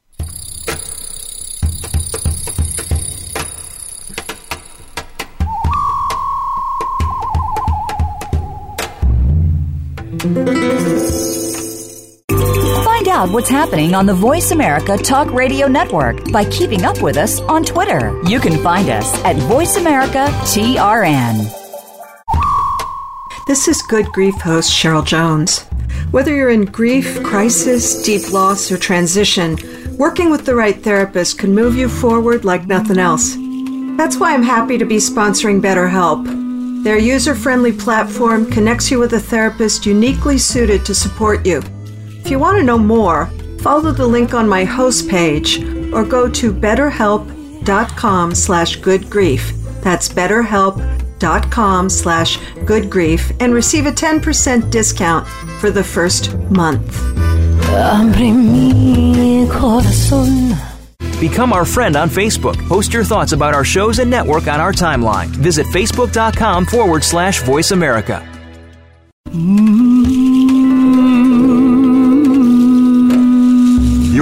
Out 13.16 13.30
what's 13.30 13.50
happening 13.50 13.94
on 13.94 14.06
the 14.06 14.14
Voice 14.14 14.52
America 14.52 14.98
Talk 14.98 15.32
Radio 15.32 15.68
Network 15.68 16.30
by 16.34 16.44
keeping 16.44 16.84
up 16.84 17.02
with 17.02 17.16
us 17.16 17.40
on 17.44 17.64
Twitter. 17.64 18.22
You 18.28 18.42
can 18.42 18.62
find 18.62 18.90
us 18.90 19.10
at 19.24 19.38
Voice 19.38 19.78
America 19.78 20.26
TRN. 20.44 21.50
This 23.48 23.70
is 23.70 23.82
Good 23.84 24.08
Grief 24.08 24.36
host 24.42 24.70
Cheryl 24.70 25.06
Jones. 25.06 25.62
Whether 26.12 26.36
you're 26.36 26.50
in 26.50 26.66
grief, 26.66 27.24
crisis, 27.24 28.04
deep 28.04 28.34
loss, 28.34 28.70
or 28.70 28.78
transition, 28.78 29.58
working 29.98 30.30
with 30.30 30.46
the 30.46 30.56
right 30.56 30.84
therapist 30.84 31.40
can 31.40 31.56
move 31.56 31.78
you 31.78 31.88
forward 31.88 32.44
like 32.44 32.68
nothing 32.68 32.98
else. 32.98 33.38
That's 33.96 34.18
why 34.18 34.34
I'm 34.34 34.44
happy 34.44 34.78
to 34.78 34.86
be 34.86 34.98
sponsoring 34.98 35.62
BetterHelp. 35.62 36.84
Their 36.84 37.00
user 37.00 37.34
friendly 37.34 37.72
platform 37.72 38.52
connects 38.52 38.92
you 38.92 39.00
with 39.00 39.14
a 39.14 39.22
therapist 39.22 39.86
uniquely 39.86 40.38
suited 40.38 40.86
to 40.86 40.94
support 40.94 41.46
you. 41.46 41.62
If 42.26 42.32
you 42.32 42.40
want 42.40 42.58
to 42.58 42.64
know 42.64 42.80
more, 42.80 43.28
follow 43.60 43.92
the 43.92 44.08
link 44.08 44.34
on 44.34 44.50
my 44.50 44.64
host 44.64 45.08
page 45.08 45.64
or 45.94 46.04
go 46.04 46.28
to 46.28 46.52
betterhelp.com 46.52 48.34
slash 48.34 48.80
goodgrief. 48.80 49.52
That's 49.84 50.10
betterhelp.com 50.10 51.90
slash 51.92 52.40
goodgrief 52.66 53.38
and 53.40 53.54
receive 53.54 53.86
a 53.86 53.92
10% 53.92 54.72
discount 54.72 55.28
for 55.60 55.70
the 55.70 55.84
first 55.84 56.34
month. 56.50 57.00
Become 61.20 61.54
our 61.54 61.66
friend 61.66 61.96
on 61.96 62.10
Facebook. 62.10 62.58
Post 62.68 62.92
your 62.92 63.04
thoughts 63.04 63.34
about 63.34 63.54
our 63.54 63.64
shows 63.64 64.00
and 64.00 64.10
network 64.10 64.48
on 64.48 64.60
our 64.60 64.72
timeline. 64.72 65.28
Visit 65.28 65.68
facebook.com 65.68 66.66
forward 66.66 67.04
slash 67.04 67.44
voice 67.44 67.70
America. 67.70 68.28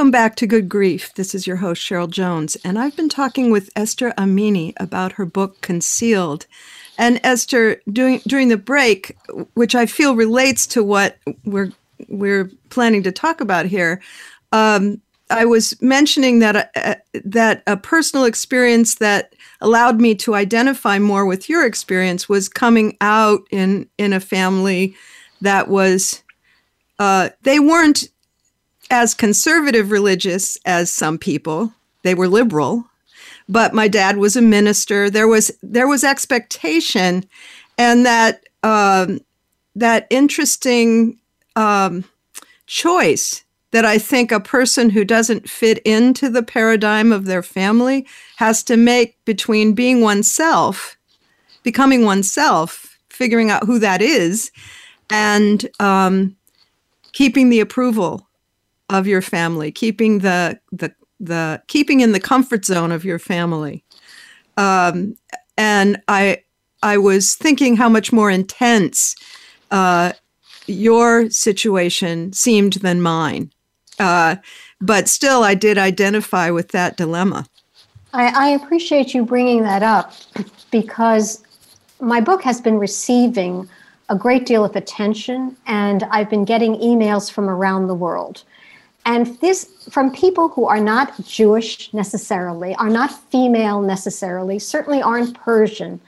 Welcome 0.00 0.12
back 0.12 0.34
to 0.36 0.46
Good 0.46 0.70
Grief. 0.70 1.12
This 1.12 1.34
is 1.34 1.46
your 1.46 1.56
host, 1.56 1.82
Cheryl 1.82 2.10
Jones, 2.10 2.56
and 2.64 2.78
I've 2.78 2.96
been 2.96 3.10
talking 3.10 3.50
with 3.50 3.68
Esther 3.76 4.14
Amini 4.16 4.72
about 4.78 5.12
her 5.12 5.26
book, 5.26 5.60
Concealed. 5.60 6.46
And 6.96 7.20
Esther, 7.22 7.82
during, 7.92 8.20
during 8.26 8.48
the 8.48 8.56
break, 8.56 9.18
which 9.52 9.74
I 9.74 9.84
feel 9.84 10.16
relates 10.16 10.66
to 10.68 10.82
what 10.82 11.18
we're, 11.44 11.70
we're 12.08 12.50
planning 12.70 13.02
to 13.02 13.12
talk 13.12 13.42
about 13.42 13.66
here, 13.66 14.00
um, 14.52 15.02
I 15.28 15.44
was 15.44 15.78
mentioning 15.82 16.38
that 16.38 16.70
uh, 16.74 16.94
that 17.22 17.62
a 17.66 17.76
personal 17.76 18.24
experience 18.24 18.94
that 18.94 19.34
allowed 19.60 20.00
me 20.00 20.14
to 20.14 20.34
identify 20.34 20.98
more 20.98 21.26
with 21.26 21.50
your 21.50 21.66
experience 21.66 22.26
was 22.26 22.48
coming 22.48 22.96
out 23.02 23.42
in 23.50 23.86
in 23.98 24.14
a 24.14 24.18
family 24.18 24.96
that 25.42 25.68
was 25.68 26.22
uh, 26.98 27.28
they 27.42 27.60
weren't 27.60 28.08
as 28.90 29.14
conservative 29.14 29.90
religious 29.90 30.58
as 30.66 30.92
some 30.92 31.16
people. 31.16 31.72
They 32.02 32.14
were 32.14 32.28
liberal, 32.28 32.84
but 33.48 33.72
my 33.72 33.88
dad 33.88 34.16
was 34.16 34.36
a 34.36 34.42
minister. 34.42 35.08
There 35.08 35.28
was 35.28 35.50
there 35.62 35.88
was 35.88 36.04
expectation, 36.04 37.24
and 37.78 38.04
that 38.04 38.44
um, 38.62 39.20
that 39.76 40.06
interesting 40.10 41.18
um, 41.56 42.04
choice 42.66 43.44
that 43.72 43.84
I 43.84 43.98
think 43.98 44.32
a 44.32 44.40
person 44.40 44.90
who 44.90 45.04
doesn't 45.04 45.48
fit 45.48 45.78
into 45.78 46.28
the 46.28 46.42
paradigm 46.42 47.12
of 47.12 47.26
their 47.26 47.42
family 47.42 48.06
has 48.36 48.64
to 48.64 48.76
make 48.76 49.22
between 49.24 49.74
being 49.74 50.00
oneself, 50.00 50.96
becoming 51.62 52.04
oneself, 52.04 52.98
figuring 53.10 53.50
out 53.50 53.64
who 53.64 53.78
that 53.78 54.02
is, 54.02 54.50
and 55.08 55.68
um, 55.78 56.36
keeping 57.12 57.48
the 57.48 57.60
approval 57.60 58.26
of 58.90 59.06
your 59.06 59.22
family, 59.22 59.70
keeping 59.70 60.18
the 60.18 60.60
the 60.72 60.92
the 61.18 61.62
keeping 61.68 62.00
in 62.00 62.12
the 62.12 62.20
comfort 62.20 62.64
zone 62.64 62.92
of 62.92 63.04
your 63.04 63.18
family. 63.18 63.84
Um, 64.56 65.16
and 65.56 66.02
I 66.08 66.42
I 66.82 66.98
was 66.98 67.34
thinking 67.34 67.76
how 67.76 67.88
much 67.88 68.12
more 68.12 68.30
intense 68.30 69.14
uh, 69.70 70.12
your 70.66 71.30
situation 71.30 72.32
seemed 72.32 72.74
than 72.74 73.00
mine. 73.00 73.52
Uh, 73.98 74.36
but 74.80 75.08
still, 75.08 75.44
I 75.44 75.54
did 75.54 75.76
identify 75.76 76.50
with 76.50 76.68
that 76.68 76.96
dilemma. 76.96 77.46
I, 78.12 78.46
I 78.46 78.48
appreciate 78.50 79.14
you 79.14 79.24
bringing 79.24 79.62
that 79.62 79.82
up 79.82 80.14
because 80.70 81.44
my 82.00 82.20
book 82.20 82.42
has 82.42 82.60
been 82.60 82.78
receiving 82.78 83.68
a 84.08 84.16
great 84.16 84.46
deal 84.46 84.64
of 84.64 84.74
attention, 84.74 85.56
and 85.66 86.02
I've 86.04 86.28
been 86.28 86.44
getting 86.44 86.74
emails 86.76 87.30
from 87.30 87.48
around 87.48 87.86
the 87.86 87.94
world. 87.94 88.42
And 89.06 89.38
this 89.40 89.86
from 89.90 90.12
people 90.12 90.48
who 90.48 90.66
are 90.66 90.80
not 90.80 91.24
Jewish 91.24 91.92
necessarily, 91.92 92.74
are 92.76 92.90
not 92.90 93.10
female 93.30 93.80
necessarily, 93.80 94.58
certainly 94.58 95.02
aren't 95.02 95.38
Persian. 95.38 96.00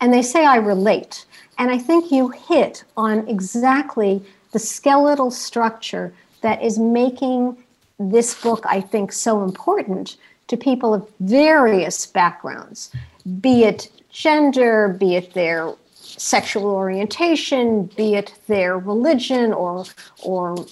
And 0.00 0.12
they 0.12 0.22
say, 0.22 0.46
I 0.46 0.56
relate. 0.56 1.26
And 1.58 1.70
I 1.70 1.78
think 1.78 2.12
you 2.12 2.28
hit 2.28 2.84
on 2.96 3.26
exactly 3.28 4.22
the 4.52 4.58
skeletal 4.58 5.30
structure 5.30 6.12
that 6.42 6.62
is 6.62 6.78
making 6.78 7.56
this 7.98 8.40
book, 8.40 8.64
I 8.68 8.80
think, 8.80 9.12
so 9.12 9.42
important 9.42 10.16
to 10.48 10.56
people 10.56 10.94
of 10.94 11.08
various 11.20 12.06
backgrounds, 12.06 12.92
be 13.40 13.64
it 13.64 13.90
gender, 14.10 14.96
be 15.00 15.16
it 15.16 15.34
their 15.34 15.74
sexual 15.94 16.66
orientation, 16.66 17.86
be 17.96 18.14
it 18.14 18.34
their 18.46 18.78
religion 18.78 19.52
or, 19.52 19.84
or 20.22 20.66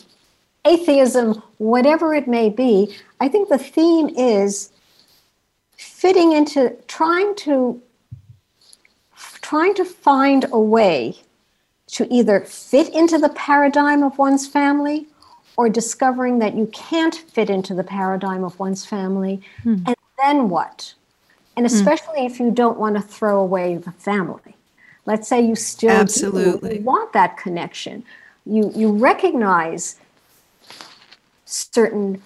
atheism, 0.64 1.42
whatever 1.58 2.14
it 2.14 2.26
may 2.26 2.48
be. 2.48 2.96
I 3.20 3.28
think 3.28 3.48
the 3.48 3.58
theme 3.58 4.08
is 4.10 4.70
fitting 5.76 6.32
into 6.32 6.76
trying 6.88 7.34
to 7.36 7.80
trying 9.40 9.74
to 9.74 9.84
find 9.84 10.46
a 10.52 10.58
way 10.58 11.14
to 11.86 12.12
either 12.12 12.40
fit 12.40 12.88
into 12.94 13.18
the 13.18 13.28
paradigm 13.30 14.02
of 14.02 14.16
one's 14.16 14.46
family 14.46 15.06
or 15.56 15.68
discovering 15.68 16.38
that 16.38 16.56
you 16.56 16.66
can't 16.72 17.14
fit 17.14 17.50
into 17.50 17.74
the 17.74 17.84
paradigm 17.84 18.42
of 18.42 18.58
one's 18.58 18.84
family 18.84 19.40
hmm. 19.62 19.76
and 19.86 19.96
then 20.18 20.48
what 20.48 20.94
and 21.56 21.66
hmm. 21.66 21.74
especially 21.74 22.20
hmm. 22.20 22.26
if 22.26 22.40
you 22.40 22.50
don't 22.50 22.78
want 22.78 22.96
to 22.96 23.02
throw 23.02 23.38
away 23.38 23.76
the 23.76 23.92
family 23.92 24.56
let's 25.06 25.28
say 25.28 25.40
you 25.40 25.54
still 25.54 25.90
absolutely 25.90 26.80
want 26.80 27.12
that 27.12 27.36
connection 27.36 28.02
you 28.46 28.72
you 28.74 28.90
recognize 28.92 29.96
certain 31.54 32.22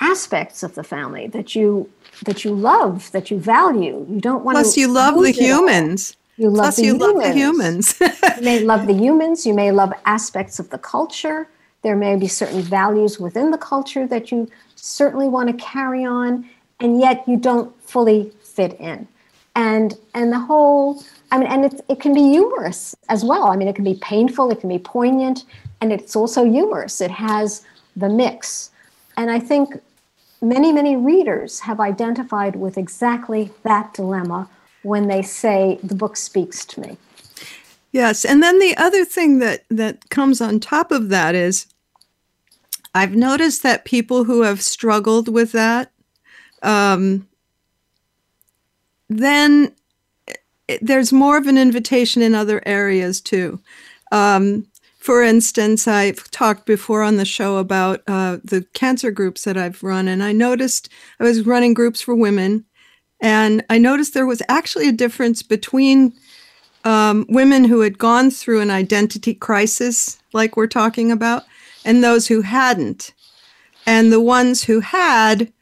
aspects 0.00 0.62
of 0.62 0.74
the 0.74 0.84
family 0.84 1.26
that 1.28 1.54
you 1.54 1.90
that 2.24 2.44
you 2.44 2.52
love 2.54 3.10
that 3.12 3.30
you 3.30 3.38
value 3.38 4.06
you 4.08 4.20
don't 4.20 4.44
want 4.44 4.56
plus 4.56 4.74
to 4.74 4.80
you 4.80 4.88
love 4.88 5.20
the 5.22 5.30
humans 5.30 6.16
you 6.36 6.48
love 6.48 6.64
plus 6.64 6.76
the 6.76 6.84
you 6.84 6.94
humans. 6.94 7.14
love 7.14 7.22
the 7.22 7.32
humans 7.32 7.94
you 8.36 8.42
may 8.42 8.58
love 8.60 8.86
the 8.86 8.94
humans 8.94 9.46
you 9.46 9.54
may 9.54 9.70
love 9.70 9.92
aspects 10.04 10.58
of 10.58 10.70
the 10.70 10.78
culture 10.78 11.48
there 11.82 11.96
may 11.96 12.16
be 12.16 12.28
certain 12.28 12.62
values 12.62 13.18
within 13.18 13.50
the 13.50 13.58
culture 13.58 14.06
that 14.06 14.30
you 14.30 14.48
certainly 14.76 15.28
want 15.28 15.48
to 15.48 15.64
carry 15.64 16.04
on, 16.04 16.48
and 16.80 17.00
yet 17.00 17.24
you 17.28 17.36
don't 17.36 17.74
fully 17.82 18.32
fit 18.42 18.78
in. 18.80 19.06
And 19.54 19.94
and 20.14 20.32
the 20.32 20.38
whole, 20.38 21.02
I 21.30 21.38
mean, 21.38 21.48
and 21.48 21.64
it, 21.64 21.84
it 21.88 22.00
can 22.00 22.14
be 22.14 22.22
humorous 22.22 22.96
as 23.08 23.24
well. 23.24 23.48
I 23.48 23.56
mean, 23.56 23.68
it 23.68 23.74
can 23.74 23.84
be 23.84 23.98
painful, 24.00 24.50
it 24.50 24.60
can 24.60 24.68
be 24.68 24.78
poignant, 24.78 25.44
and 25.80 25.92
it's 25.92 26.16
also 26.16 26.44
humorous. 26.44 27.00
It 27.00 27.10
has 27.10 27.62
the 27.96 28.08
mix. 28.08 28.70
And 29.16 29.30
I 29.30 29.38
think 29.38 29.80
many, 30.40 30.72
many 30.72 30.96
readers 30.96 31.60
have 31.60 31.80
identified 31.80 32.56
with 32.56 32.76
exactly 32.76 33.50
that 33.62 33.94
dilemma 33.94 34.48
when 34.82 35.06
they 35.08 35.22
say 35.22 35.78
the 35.82 35.94
book 35.94 36.16
speaks 36.16 36.64
to 36.66 36.80
me. 36.80 36.96
Yes, 37.92 38.24
and 38.24 38.42
then 38.42 38.58
the 38.58 38.76
other 38.76 39.04
thing 39.04 39.38
that 39.38 39.64
that 39.68 40.08
comes 40.08 40.40
on 40.40 40.60
top 40.60 40.90
of 40.90 41.10
that 41.10 41.34
is 41.34 41.66
I've 42.94 43.14
noticed 43.14 43.62
that 43.62 43.84
people 43.84 44.24
who 44.24 44.42
have 44.42 44.62
struggled 44.62 45.28
with 45.28 45.52
that, 45.52 45.92
um, 46.62 47.28
then 49.08 49.74
there's 50.80 51.12
more 51.12 51.36
of 51.36 51.46
an 51.46 51.58
invitation 51.58 52.22
in 52.22 52.34
other 52.34 52.62
areas 52.66 53.20
too. 53.20 53.60
Um, 54.10 54.66
for 55.02 55.20
instance, 55.20 55.88
I've 55.88 56.30
talked 56.30 56.64
before 56.64 57.02
on 57.02 57.16
the 57.16 57.24
show 57.24 57.56
about 57.56 58.02
uh, 58.06 58.38
the 58.44 58.64
cancer 58.72 59.10
groups 59.10 59.42
that 59.42 59.56
I've 59.56 59.82
run, 59.82 60.06
and 60.06 60.22
I 60.22 60.30
noticed 60.30 60.88
I 61.18 61.24
was 61.24 61.44
running 61.44 61.74
groups 61.74 62.00
for 62.00 62.14
women, 62.14 62.64
and 63.20 63.64
I 63.68 63.78
noticed 63.78 64.14
there 64.14 64.26
was 64.26 64.42
actually 64.48 64.88
a 64.88 64.92
difference 64.92 65.42
between 65.42 66.12
um, 66.84 67.26
women 67.28 67.64
who 67.64 67.80
had 67.80 67.98
gone 67.98 68.30
through 68.30 68.60
an 68.60 68.70
identity 68.70 69.34
crisis, 69.34 70.20
like 70.32 70.56
we're 70.56 70.68
talking 70.68 71.10
about, 71.10 71.42
and 71.84 72.04
those 72.04 72.28
who 72.28 72.42
hadn't. 72.42 73.12
And 73.86 74.12
the 74.12 74.20
ones 74.20 74.62
who 74.62 74.78
had, 74.78 75.52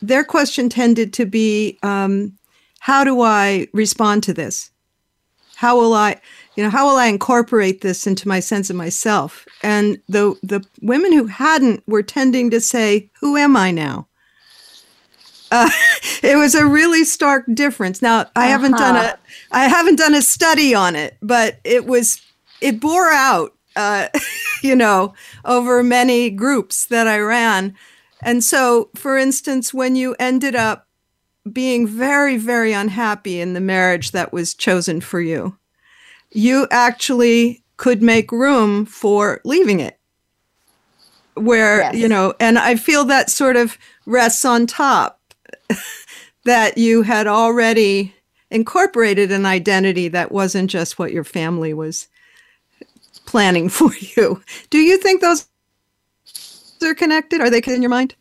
their 0.00 0.24
question 0.24 0.70
tended 0.70 1.12
to 1.12 1.26
be, 1.26 1.78
um, 1.82 2.38
how 2.80 3.04
do 3.04 3.20
I 3.20 3.66
respond 3.74 4.22
to 4.22 4.32
this? 4.32 4.70
How 5.56 5.78
will 5.78 5.92
I, 5.92 6.20
you 6.56 6.62
know, 6.62 6.70
how 6.70 6.86
will 6.86 6.96
I 6.96 7.06
incorporate 7.06 7.80
this 7.80 8.06
into 8.06 8.28
my 8.28 8.40
sense 8.40 8.68
of 8.68 8.76
myself? 8.76 9.46
And 9.62 10.00
the 10.08 10.36
the 10.42 10.64
women 10.80 11.12
who 11.12 11.26
hadn't 11.26 11.82
were 11.86 12.02
tending 12.02 12.50
to 12.50 12.60
say, 12.60 13.10
"Who 13.20 13.36
am 13.36 13.56
I 13.56 13.70
now?" 13.70 14.08
Uh, 15.50 15.70
it 16.22 16.36
was 16.36 16.54
a 16.54 16.66
really 16.66 17.04
stark 17.04 17.44
difference. 17.54 18.02
Now, 18.02 18.18
I 18.18 18.20
uh-huh. 18.20 18.48
haven't 18.48 18.76
done 18.76 18.96
a 18.96 19.18
I 19.50 19.68
haven't 19.68 19.96
done 19.96 20.14
a 20.14 20.22
study 20.22 20.74
on 20.74 20.94
it, 20.94 21.16
but 21.22 21.58
it 21.64 21.86
was 21.86 22.20
it 22.60 22.80
bore 22.80 23.10
out, 23.10 23.54
uh, 23.76 24.08
you 24.62 24.76
know, 24.76 25.14
over 25.44 25.82
many 25.82 26.30
groups 26.30 26.86
that 26.86 27.06
I 27.06 27.18
ran. 27.18 27.74
And 28.22 28.44
so, 28.44 28.90
for 28.94 29.18
instance, 29.18 29.74
when 29.74 29.96
you 29.96 30.14
ended 30.18 30.54
up 30.54 30.86
being 31.50 31.88
very, 31.88 32.36
very 32.36 32.72
unhappy 32.72 33.40
in 33.40 33.52
the 33.52 33.60
marriage 33.60 34.12
that 34.12 34.32
was 34.32 34.54
chosen 34.54 35.00
for 35.00 35.20
you, 35.20 35.56
you 36.32 36.66
actually 36.70 37.62
could 37.76 38.02
make 38.02 38.32
room 38.32 38.86
for 38.86 39.40
leaving 39.44 39.80
it. 39.80 39.98
Where, 41.34 41.80
yes. 41.80 41.94
you 41.94 42.08
know, 42.08 42.34
and 42.38 42.58
I 42.58 42.76
feel 42.76 43.04
that 43.06 43.30
sort 43.30 43.56
of 43.56 43.78
rests 44.04 44.44
on 44.44 44.66
top 44.66 45.20
that 46.44 46.76
you 46.76 47.02
had 47.02 47.26
already 47.26 48.14
incorporated 48.50 49.32
an 49.32 49.46
identity 49.46 50.08
that 50.08 50.30
wasn't 50.30 50.70
just 50.70 50.98
what 50.98 51.12
your 51.12 51.24
family 51.24 51.72
was 51.72 52.08
planning 53.24 53.68
for 53.70 53.92
you. 53.94 54.42
Do 54.70 54.78
you 54.78 54.98
think 54.98 55.20
those 55.20 55.46
are 56.82 56.94
connected? 56.94 57.40
Are 57.40 57.50
they 57.50 57.62
in 57.66 57.82
your 57.82 57.90
mind? 57.90 58.14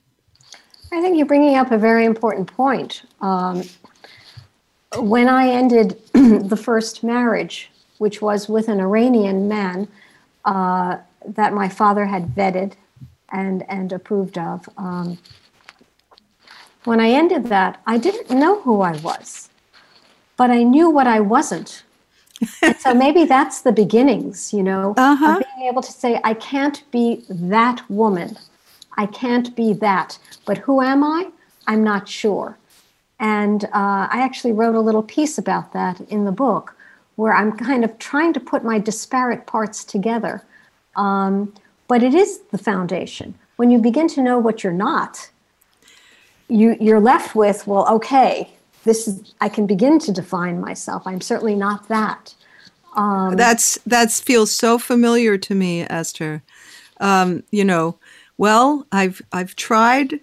I 0.94 1.02
think 1.02 1.18
you're 1.18 1.26
bringing 1.26 1.56
up 1.56 1.72
a 1.72 1.78
very 1.78 2.06
important 2.06 2.54
point. 2.54 3.04
Um, 3.22 3.64
when 4.98 5.30
I 5.30 5.50
ended 5.50 6.00
the 6.14 6.58
first 6.58 7.04
marriage, 7.04 7.71
which 8.02 8.20
was 8.20 8.50
with 8.50 8.68
an 8.68 8.80
Iranian 8.80 9.48
man 9.48 9.88
uh, 10.44 10.98
that 11.24 11.54
my 11.54 11.70
father 11.70 12.06
had 12.08 12.30
vetted 12.30 12.74
and, 13.32 13.64
and 13.70 13.94
approved 13.94 14.40
of, 14.40 14.68
um, 14.76 15.20
when 16.84 17.00
I 17.00 17.12
ended 17.12 17.44
that, 17.46 17.80
I 17.86 18.00
didn't 18.00 18.36
know 18.36 18.60
who 18.62 18.82
I 18.82 18.98
was, 19.02 19.50
but 20.36 20.50
I 20.50 20.64
knew 20.64 20.90
what 20.90 21.06
I 21.06 21.20
wasn't. 21.20 21.84
so 22.80 22.92
maybe 23.06 23.26
that's 23.26 23.62
the 23.62 23.72
beginnings, 23.72 24.52
you 24.52 24.64
know, 24.64 24.96
uh-huh. 24.98 25.38
of 25.38 25.44
being 25.56 25.70
able 25.70 25.84
to 25.84 25.92
say, 25.92 26.20
I 26.24 26.34
can't 26.34 26.82
be 26.90 27.24
that 27.30 27.88
woman. 27.88 28.36
I 28.98 29.06
can't 29.06 29.56
be 29.56 29.74
that. 29.74 30.18
But 30.48 30.58
who 30.58 30.82
am 30.82 31.04
I? 31.04 31.30
I'm 31.68 31.84
not 31.84 32.10
sure. 32.10 32.58
And 33.20 33.66
uh, 33.66 34.10
I 34.10 34.22
actually 34.24 34.54
wrote 34.54 34.74
a 34.74 34.82
little 34.82 35.04
piece 35.04 35.38
about 35.38 35.72
that 35.74 36.02
in 36.10 36.26
the 36.26 36.32
book 36.32 36.76
where 37.16 37.34
I'm 37.34 37.52
kind 37.52 37.84
of 37.84 37.98
trying 38.00 38.34
to 38.34 38.40
put 38.40 38.64
my 38.64 38.80
disparate 38.80 39.46
parts 39.46 39.84
together. 39.84 40.44
Um, 40.96 41.54
but 41.88 42.04
it 42.04 42.14
is 42.14 42.40
the 42.52 42.58
foundation. 42.58 43.36
When 43.58 43.70
you 43.70 43.78
begin 43.78 44.08
to 44.10 44.22
know 44.22 44.40
what 44.40 44.64
you're 44.64 44.74
not, 44.74 45.30
you, 46.48 46.76
you're 46.80 47.00
left 47.00 47.36
with, 47.36 47.68
well, 47.68 47.88
okay, 47.90 48.54
this 48.84 49.08
is, 49.08 49.34
I 49.40 49.50
can 49.50 49.68
begin 49.68 50.00
to 50.00 50.12
define 50.12 50.60
myself. 50.60 51.04
I'm 51.06 51.22
certainly 51.22 51.56
not 51.56 51.88
that. 51.88 52.34
Um, 52.96 53.36
that's 53.38 53.80
that's 53.86 54.20
feels 54.20 54.52
so 54.52 54.78
familiar 54.78 55.38
to 55.38 55.56
me, 55.56 55.84
Esther. 55.84 56.44
Um, 57.00 57.44
you 57.52 57.64
know, 57.64 57.98
well, 58.38 58.86
I've 58.92 59.22
I've 59.32 59.56
tried 59.56 60.20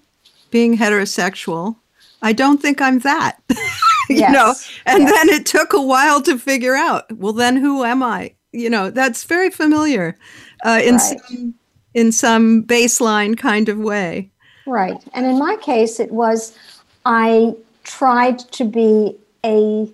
being 0.50 0.76
heterosexual. 0.76 1.76
I 2.20 2.32
don't 2.32 2.60
think 2.60 2.82
I'm 2.82 2.98
that. 3.00 3.38
you 4.14 4.16
yes. 4.16 4.32
know, 4.32 4.54
and 4.86 5.04
yes. 5.04 5.12
then 5.12 5.28
it 5.28 5.46
took 5.46 5.72
a 5.72 5.82
while 5.82 6.22
to 6.22 6.38
figure 6.38 6.74
out. 6.74 7.10
Well, 7.16 7.32
then 7.32 7.56
who 7.56 7.84
am 7.84 8.02
I? 8.02 8.34
You 8.52 8.70
know, 8.70 8.90
that's 8.90 9.24
very 9.24 9.50
familiar 9.50 10.16
uh, 10.64 10.80
in 10.82 10.96
right. 10.96 11.00
some 11.00 11.54
in 11.94 12.12
some 12.12 12.64
baseline 12.64 13.36
kind 13.36 13.68
of 13.68 13.78
way. 13.78 14.30
Right, 14.66 15.02
and 15.14 15.26
in 15.26 15.38
my 15.38 15.56
case, 15.56 16.00
it 16.00 16.12
was 16.12 16.56
I 17.04 17.54
tried 17.84 18.38
to 18.52 18.64
be 18.64 19.16
a 19.44 19.88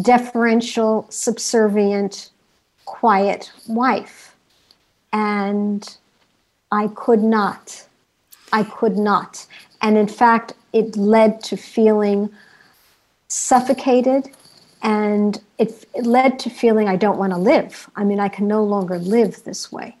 deferential, 0.00 1.06
subservient, 1.10 2.30
quiet 2.84 3.52
wife, 3.68 4.34
and 5.12 5.96
I 6.70 6.88
could 6.88 7.22
not. 7.22 7.86
I 8.52 8.64
could 8.64 8.96
not. 8.96 9.46
And 9.80 9.96
in 9.96 10.08
fact, 10.08 10.54
it 10.72 10.96
led 10.96 11.42
to 11.44 11.56
feeling 11.56 12.30
suffocated 13.32 14.28
and 14.82 15.40
it, 15.56 15.86
it 15.94 16.04
led 16.04 16.38
to 16.40 16.50
feeling 16.50 16.86
I 16.86 16.96
don't 16.96 17.18
want 17.18 17.32
to 17.32 17.38
live. 17.38 17.88
I 17.96 18.04
mean, 18.04 18.20
I 18.20 18.28
can 18.28 18.46
no 18.46 18.62
longer 18.62 18.98
live 18.98 19.42
this 19.44 19.72
way. 19.72 19.96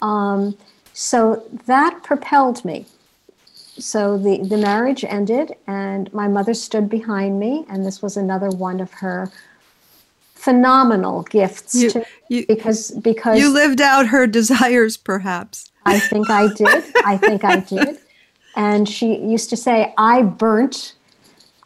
Um, 0.00 0.56
so 0.92 1.44
that 1.66 2.02
propelled 2.02 2.64
me. 2.64 2.86
So 3.78 4.18
the, 4.18 4.38
the 4.42 4.58
marriage 4.58 5.04
ended, 5.04 5.54
and 5.66 6.12
my 6.12 6.28
mother 6.28 6.54
stood 6.54 6.88
behind 6.88 7.38
me, 7.38 7.64
and 7.68 7.86
this 7.86 8.02
was 8.02 8.16
another 8.16 8.50
one 8.50 8.80
of 8.80 8.92
her 8.94 9.30
phenomenal 10.34 11.22
gifts 11.22 11.74
you, 11.76 11.90
to 11.90 12.04
you, 12.28 12.44
because 12.48 12.90
because 12.90 13.38
you 13.38 13.48
lived 13.48 13.80
out 13.80 14.08
her 14.08 14.26
desires 14.26 14.96
perhaps 14.96 15.70
i 15.86 16.00
think 16.00 16.28
i 16.30 16.52
did 16.54 16.84
i 17.06 17.16
think 17.16 17.44
i 17.44 17.60
did 17.60 17.96
and 18.56 18.88
she 18.88 19.18
used 19.18 19.48
to 19.48 19.56
say 19.56 19.94
i 19.96 20.20
burnt 20.20 20.94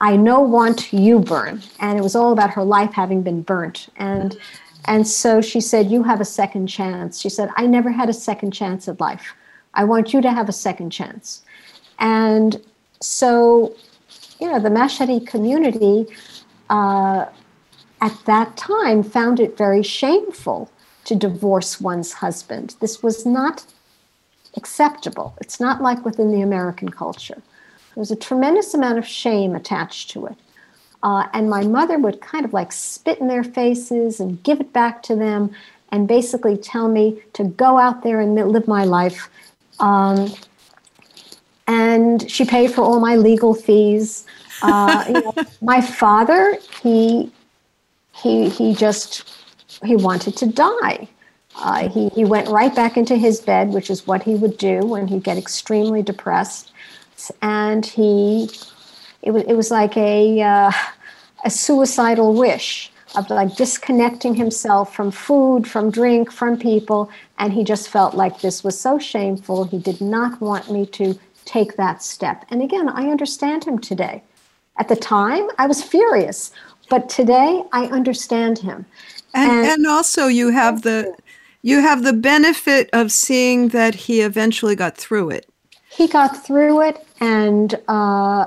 i 0.00 0.16
no 0.16 0.40
want 0.40 0.92
you 0.92 1.18
burn 1.18 1.62
and 1.80 1.98
it 1.98 2.02
was 2.02 2.14
all 2.14 2.32
about 2.32 2.50
her 2.50 2.64
life 2.64 2.92
having 2.92 3.22
been 3.22 3.42
burnt 3.42 3.88
and 3.96 4.38
and 4.86 5.06
so 5.06 5.40
she 5.40 5.60
said 5.60 5.90
you 5.90 6.02
have 6.02 6.20
a 6.20 6.24
second 6.24 6.66
chance 6.66 7.20
she 7.20 7.28
said 7.28 7.48
i 7.56 7.66
never 7.66 7.90
had 7.90 8.08
a 8.08 8.12
second 8.12 8.50
chance 8.50 8.88
at 8.88 9.00
life 9.00 9.34
i 9.74 9.84
want 9.84 10.12
you 10.12 10.20
to 10.20 10.30
have 10.30 10.48
a 10.48 10.52
second 10.52 10.90
chance 10.90 11.42
and 11.98 12.62
so 13.00 13.74
you 14.40 14.50
know 14.50 14.60
the 14.60 14.68
mashhadi 14.68 15.26
community 15.26 16.06
uh, 16.70 17.26
at 18.00 18.16
that 18.26 18.56
time 18.56 19.02
found 19.02 19.40
it 19.40 19.56
very 19.56 19.82
shameful 19.82 20.70
to 21.04 21.14
divorce 21.14 21.80
one's 21.80 22.14
husband. 22.14 22.74
This 22.80 23.02
was 23.02 23.24
not 23.24 23.64
acceptable. 24.56 25.36
It's 25.40 25.60
not 25.60 25.80
like 25.80 26.04
within 26.04 26.32
the 26.32 26.42
American 26.42 26.88
culture. 26.88 27.42
There 27.96 28.02
was 28.02 28.10
a 28.10 28.16
tremendous 28.16 28.74
amount 28.74 28.98
of 28.98 29.06
shame 29.06 29.54
attached 29.54 30.10
to 30.10 30.26
it. 30.26 30.36
Uh, 31.02 31.28
and 31.32 31.48
my 31.48 31.64
mother 31.64 31.96
would 31.98 32.20
kind 32.20 32.44
of 32.44 32.52
like 32.52 32.70
spit 32.70 33.20
in 33.20 33.26
their 33.26 33.42
faces 33.42 34.20
and 34.20 34.42
give 34.42 34.60
it 34.60 34.70
back 34.74 35.02
to 35.04 35.16
them 35.16 35.50
and 35.90 36.06
basically 36.06 36.58
tell 36.58 36.88
me 36.88 37.22
to 37.32 37.44
go 37.44 37.78
out 37.78 38.02
there 38.02 38.20
and 38.20 38.34
live 38.34 38.68
my 38.68 38.84
life. 38.84 39.30
Um, 39.80 40.30
and 41.66 42.30
she 42.30 42.44
paid 42.44 42.70
for 42.70 42.82
all 42.82 43.00
my 43.00 43.16
legal 43.16 43.54
fees. 43.54 44.26
Uh, 44.60 45.04
you 45.06 45.14
know, 45.14 45.34
my 45.62 45.80
father, 45.80 46.58
he 46.82 47.32
he 48.14 48.50
he 48.50 48.74
just 48.74 49.32
he 49.84 49.96
wanted 49.96 50.36
to 50.36 50.46
die. 50.46 51.08
Uh, 51.56 51.88
he 51.88 52.10
he 52.10 52.26
went 52.26 52.48
right 52.48 52.74
back 52.74 52.98
into 52.98 53.16
his 53.16 53.40
bed, 53.40 53.70
which 53.70 53.88
is 53.88 54.06
what 54.06 54.22
he 54.22 54.34
would 54.34 54.58
do 54.58 54.80
when 54.84 55.08
he'd 55.08 55.24
get 55.24 55.38
extremely 55.38 56.02
depressed, 56.02 56.72
and 57.42 57.84
he 57.84 58.50
it 59.22 59.30
was 59.30 59.42
it 59.44 59.54
was 59.54 59.70
like 59.70 59.96
a 59.96 60.42
uh, 60.42 60.72
a 61.44 61.50
suicidal 61.50 62.34
wish 62.34 62.90
of 63.14 63.30
like 63.30 63.56
disconnecting 63.56 64.34
himself 64.34 64.94
from 64.94 65.10
food, 65.10 65.66
from 65.66 65.90
drink, 65.90 66.30
from 66.30 66.58
people, 66.58 67.10
and 67.38 67.52
he 67.52 67.64
just 67.64 67.88
felt 67.88 68.14
like 68.14 68.40
this 68.40 68.62
was 68.62 68.78
so 68.78 68.98
shameful. 68.98 69.64
He 69.64 69.78
did 69.78 70.00
not 70.00 70.40
want 70.40 70.70
me 70.70 70.86
to 70.86 71.18
take 71.44 71.76
that 71.76 72.02
step. 72.02 72.44
And 72.50 72.62
again, 72.62 72.88
I 72.88 73.08
understand 73.08 73.64
him 73.64 73.78
today. 73.78 74.22
At 74.78 74.88
the 74.88 74.96
time, 74.96 75.48
I 75.58 75.66
was 75.66 75.82
furious, 75.82 76.50
but 76.90 77.08
today 77.08 77.62
I 77.72 77.86
understand 77.86 78.58
him. 78.58 78.84
And, 79.32 79.50
and, 79.50 79.66
and 79.66 79.86
also 79.86 80.26
you 80.26 80.50
have 80.50 80.82
the 80.82 81.14
you 81.62 81.80
have 81.80 82.04
the 82.04 82.12
benefit 82.12 82.90
of 82.92 83.10
seeing 83.10 83.68
that 83.68 83.94
he 83.94 84.20
eventually 84.20 84.76
got 84.76 84.96
through 84.96 85.30
it. 85.30 85.48
He 85.88 86.06
got 86.06 86.44
through 86.44 86.82
it, 86.82 87.05
and 87.20 87.74
uh, 87.88 88.46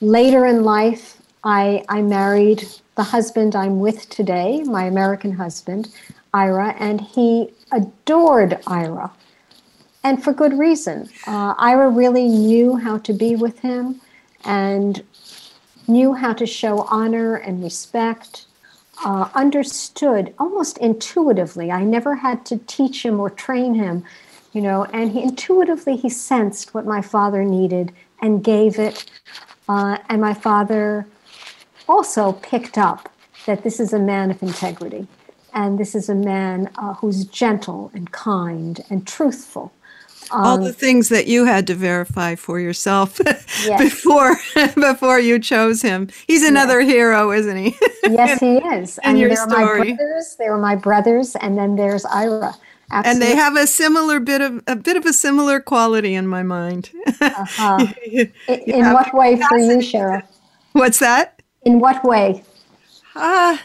later 0.00 0.46
in 0.46 0.64
life, 0.64 1.20
I 1.44 1.84
I 1.88 2.02
married 2.02 2.64
the 2.96 3.04
husband 3.04 3.54
I'm 3.54 3.78
with 3.78 4.08
today, 4.08 4.62
my 4.64 4.84
American 4.84 5.32
husband, 5.32 5.88
Ira, 6.34 6.74
and 6.78 7.00
he 7.00 7.50
adored 7.72 8.58
Ira, 8.66 9.12
and 10.02 10.22
for 10.22 10.32
good 10.32 10.58
reason. 10.58 11.08
Uh, 11.26 11.54
Ira 11.58 11.88
really 11.88 12.28
knew 12.28 12.76
how 12.76 12.98
to 12.98 13.12
be 13.12 13.36
with 13.36 13.60
him, 13.60 14.00
and 14.44 15.02
knew 15.86 16.12
how 16.14 16.32
to 16.34 16.46
show 16.46 16.82
honor 16.90 17.36
and 17.36 17.62
respect, 17.62 18.46
uh, 19.04 19.28
understood 19.34 20.34
almost 20.38 20.76
intuitively. 20.78 21.70
I 21.70 21.84
never 21.84 22.16
had 22.16 22.44
to 22.46 22.58
teach 22.66 23.04
him 23.04 23.20
or 23.20 23.30
train 23.30 23.74
him, 23.74 24.04
you 24.52 24.60
know, 24.60 24.84
and 24.92 25.12
he 25.12 25.22
intuitively 25.22 25.96
he 25.96 26.10
sensed 26.10 26.74
what 26.74 26.84
my 26.84 27.00
father 27.00 27.44
needed 27.44 27.92
and 28.20 28.42
gave 28.42 28.78
it. 28.78 29.10
Uh, 29.68 29.98
and 30.08 30.20
my 30.20 30.34
father 30.34 31.06
also 31.88 32.32
picked 32.32 32.78
up 32.78 33.10
that 33.46 33.62
this 33.62 33.80
is 33.80 33.92
a 33.92 33.98
man 33.98 34.30
of 34.30 34.42
integrity 34.42 35.06
and 35.54 35.78
this 35.78 35.94
is 35.94 36.08
a 36.08 36.14
man 36.14 36.70
uh, 36.76 36.94
who's 36.94 37.24
gentle 37.24 37.90
and 37.94 38.12
kind 38.12 38.84
and 38.90 39.06
truthful 39.06 39.72
um, 40.30 40.44
all 40.44 40.58
the 40.58 40.72
things 40.72 41.08
that 41.08 41.26
you 41.26 41.44
had 41.44 41.66
to 41.68 41.74
verify 41.74 42.34
for 42.34 42.60
yourself 42.60 43.18
yes. 43.26 43.80
before 43.80 44.36
before 44.74 45.18
you 45.18 45.38
chose 45.38 45.82
him. 45.82 46.08
He's 46.26 46.46
another 46.46 46.80
yes. 46.80 46.90
hero, 46.90 47.32
isn't 47.32 47.56
he? 47.56 47.76
yes, 48.04 48.38
he 48.40 48.56
is. 48.58 48.98
And 49.04 49.18
your 49.18 49.30
there 49.30 49.48
story. 49.48 49.92
My 49.92 49.96
brothers, 49.96 50.36
there 50.38 50.52
are 50.52 50.58
my 50.58 50.76
brothers, 50.76 51.36
and 51.36 51.56
then 51.56 51.76
there's 51.76 52.04
Ira. 52.04 52.54
Absolutely. 52.90 53.10
And 53.10 53.22
they 53.22 53.36
have 53.40 53.56
a 53.56 53.66
similar 53.66 54.18
bit 54.18 54.40
of 54.40 54.62
a 54.66 54.74
bit 54.74 54.96
of 54.96 55.04
a 55.04 55.12
similar 55.12 55.60
quality 55.60 56.14
in 56.14 56.26
my 56.26 56.42
mind. 56.42 56.90
uh-huh. 57.20 57.86
in, 58.48 58.92
what 58.92 59.12
way 59.12 59.36
for 59.36 59.58
you, 59.58 59.76
Cheryl? 59.78 60.22
What's 60.72 60.98
that? 61.00 61.42
In 61.64 61.80
what 61.80 62.02
way? 62.02 62.42
Ah, 63.14 63.54
uh, 63.54 63.58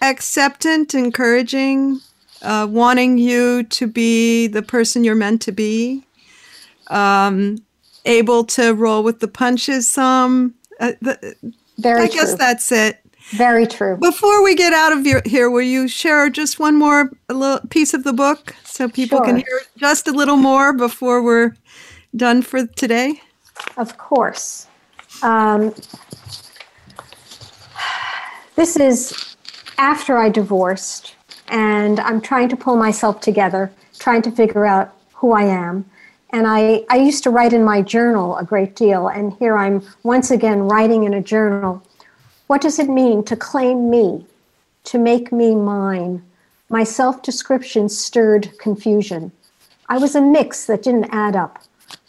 acceptant, 0.00 0.94
encouraging, 0.94 2.00
uh, 2.42 2.68
wanting 2.70 3.18
you 3.18 3.64
to 3.64 3.86
be 3.88 4.46
the 4.46 4.62
person 4.62 5.02
you're 5.02 5.14
meant 5.16 5.42
to 5.42 5.52
be, 5.52 6.04
um, 6.88 7.56
able 8.04 8.44
to 8.44 8.72
roll 8.74 9.02
with 9.02 9.18
the 9.18 9.28
punches 9.28 9.88
some. 9.88 10.54
Uh, 10.78 10.92
the, 11.00 11.34
Very 11.78 12.02
I 12.02 12.06
true. 12.06 12.20
guess 12.20 12.34
that's 12.34 12.70
it. 12.70 13.00
Very 13.30 13.66
true. 13.66 13.96
Before 13.96 14.42
we 14.44 14.54
get 14.54 14.72
out 14.72 14.92
of 14.92 15.04
your, 15.04 15.20
here, 15.24 15.50
will 15.50 15.62
you 15.62 15.88
share 15.88 16.30
just 16.30 16.60
one 16.60 16.76
more 16.76 17.10
little 17.28 17.66
piece 17.68 17.92
of 17.92 18.04
the 18.04 18.12
book 18.12 18.54
so 18.64 18.88
people 18.88 19.18
sure. 19.18 19.26
can 19.26 19.36
hear 19.36 19.62
just 19.76 20.06
a 20.06 20.12
little 20.12 20.36
more 20.36 20.72
before 20.72 21.22
we're 21.22 21.56
done 22.14 22.42
for 22.42 22.66
today? 22.66 23.20
Of 23.76 23.98
course. 23.98 24.68
Um, 25.22 25.74
this 28.54 28.76
is 28.76 29.36
after 29.76 30.18
I 30.18 30.28
divorced 30.28 31.16
and 31.48 32.00
I'm 32.00 32.20
trying 32.20 32.48
to 32.50 32.56
pull 32.56 32.76
myself 32.76 33.20
together, 33.20 33.72
trying 33.98 34.22
to 34.22 34.30
figure 34.30 34.66
out 34.66 34.94
who 35.14 35.32
I 35.32 35.44
am. 35.44 35.84
And 36.30 36.46
I, 36.46 36.84
I 36.90 36.96
used 36.96 37.22
to 37.24 37.30
write 37.30 37.52
in 37.52 37.64
my 37.64 37.82
journal 37.82 38.36
a 38.36 38.44
great 38.44 38.74
deal, 38.74 39.08
and 39.08 39.32
here 39.34 39.56
I'm 39.56 39.82
once 40.02 40.30
again 40.30 40.60
writing 40.62 41.04
in 41.04 41.14
a 41.14 41.22
journal. 41.22 41.82
What 42.46 42.60
does 42.60 42.78
it 42.78 42.88
mean 42.88 43.24
to 43.24 43.34
claim 43.34 43.90
me, 43.90 44.24
to 44.84 44.98
make 44.98 45.32
me 45.32 45.56
mine? 45.56 46.22
My 46.68 46.84
self 46.84 47.20
description 47.22 47.88
stirred 47.88 48.56
confusion. 48.60 49.32
I 49.88 49.98
was 49.98 50.14
a 50.14 50.20
mix 50.20 50.64
that 50.66 50.84
didn't 50.84 51.10
add 51.10 51.34
up, 51.34 51.58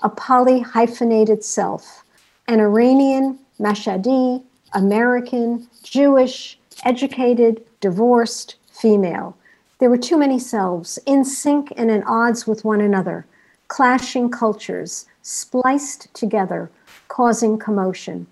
a 0.01 0.09
poly 0.09 0.59
hyphenated 0.59 1.43
self, 1.43 2.03
an 2.47 2.59
Iranian, 2.59 3.39
Mashhadi, 3.59 4.43
American, 4.73 5.67
Jewish, 5.81 6.59
educated, 6.85 7.65
divorced, 7.81 8.57
female. 8.71 9.35
There 9.79 9.89
were 9.89 9.97
too 9.97 10.19
many 10.19 10.37
selves, 10.37 10.99
in 11.07 11.25
sync 11.25 11.73
and 11.75 11.89
in 11.89 12.03
odds 12.03 12.45
with 12.45 12.63
one 12.63 12.81
another, 12.81 13.25
clashing 13.69 14.29
cultures, 14.29 15.07
spliced 15.23 16.13
together, 16.13 16.69
causing 17.07 17.57
commotion. 17.57 18.27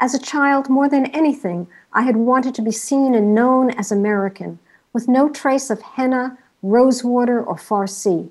As 0.00 0.14
a 0.14 0.18
child, 0.20 0.68
more 0.68 0.88
than 0.88 1.06
anything, 1.06 1.66
I 1.92 2.02
had 2.02 2.16
wanted 2.16 2.54
to 2.54 2.62
be 2.62 2.70
seen 2.70 3.16
and 3.16 3.34
known 3.34 3.70
as 3.70 3.90
American, 3.90 4.60
with 4.92 5.08
no 5.08 5.28
trace 5.28 5.70
of 5.70 5.82
henna, 5.82 6.38
rosewater, 6.62 7.42
or 7.42 7.56
Farsi. 7.56 8.28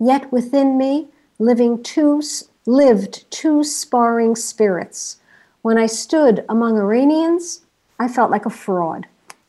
Yet 0.00 0.32
within 0.32 0.76
me, 0.76 1.08
living 1.38 1.84
two, 1.84 2.20
lived 2.66 3.30
two 3.30 3.62
sparring 3.62 4.34
spirits. 4.34 5.18
When 5.62 5.78
I 5.78 5.86
stood 5.86 6.44
among 6.48 6.78
Iranians, 6.78 7.60
I 7.98 8.08
felt 8.08 8.32
like 8.32 8.44
a 8.44 8.50
fraud. 8.50 9.06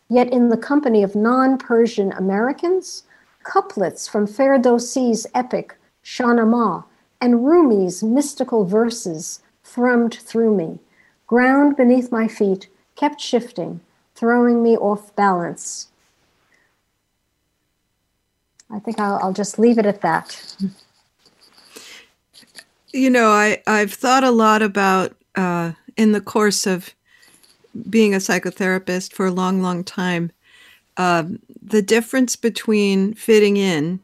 Yet 0.07 0.31
in 0.31 0.49
the 0.49 0.57
company 0.57 1.01
of 1.01 1.15
non 1.15 1.57
Persian 1.57 2.11
Americans, 2.11 3.03
couplets 3.43 4.07
from 4.07 4.27
Ferdowsi's 4.27 5.25
epic 5.33 5.75
Shahnameh 6.03 6.83
and 7.19 7.43
Rumi's 7.43 8.03
mystical 8.03 8.65
verses 8.65 9.41
thrummed 9.63 10.13
through 10.13 10.55
me. 10.55 10.79
Ground 11.35 11.75
beneath 11.75 12.13
my 12.13 12.29
feet 12.29 12.69
kept 12.95 13.19
shifting, 13.19 13.81
throwing 14.15 14.63
me 14.63 14.77
off 14.77 15.13
balance. 15.17 15.89
I 18.71 18.79
think 18.79 19.01
I'll, 19.01 19.19
I'll 19.21 19.33
just 19.33 19.59
leave 19.59 19.77
it 19.77 19.85
at 19.85 19.99
that. 19.99 20.55
You 22.93 23.09
know, 23.09 23.31
I, 23.31 23.61
I've 23.67 23.91
thought 23.91 24.23
a 24.23 24.31
lot 24.31 24.61
about 24.61 25.13
uh, 25.35 25.73
in 25.97 26.13
the 26.13 26.21
course 26.21 26.65
of 26.65 26.95
being 27.89 28.13
a 28.13 28.19
psychotherapist 28.19 29.11
for 29.11 29.25
a 29.25 29.31
long, 29.31 29.61
long 29.61 29.83
time, 29.83 30.31
um, 30.95 31.39
the 31.61 31.81
difference 31.81 32.37
between 32.37 33.13
fitting 33.13 33.57
in 33.57 33.99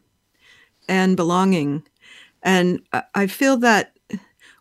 and 0.86 1.16
belonging. 1.16 1.82
And 2.42 2.82
I 3.14 3.26
feel 3.26 3.56
that 3.56 3.91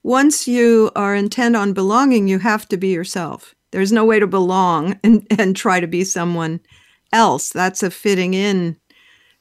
once 0.03 0.47
you 0.47 0.91
are 0.95 1.15
intent 1.15 1.55
on 1.55 1.73
belonging, 1.73 2.27
you 2.27 2.39
have 2.39 2.67
to 2.69 2.77
be 2.77 2.89
yourself. 2.89 3.55
There's 3.71 3.91
no 3.91 4.05
way 4.05 4.19
to 4.19 4.27
belong 4.27 4.99
and, 5.03 5.25
and 5.37 5.55
try 5.55 5.79
to 5.79 5.87
be 5.87 6.03
someone 6.03 6.59
else. 7.13 7.49
That's 7.49 7.83
a 7.83 7.91
fitting 7.91 8.33
in 8.33 8.77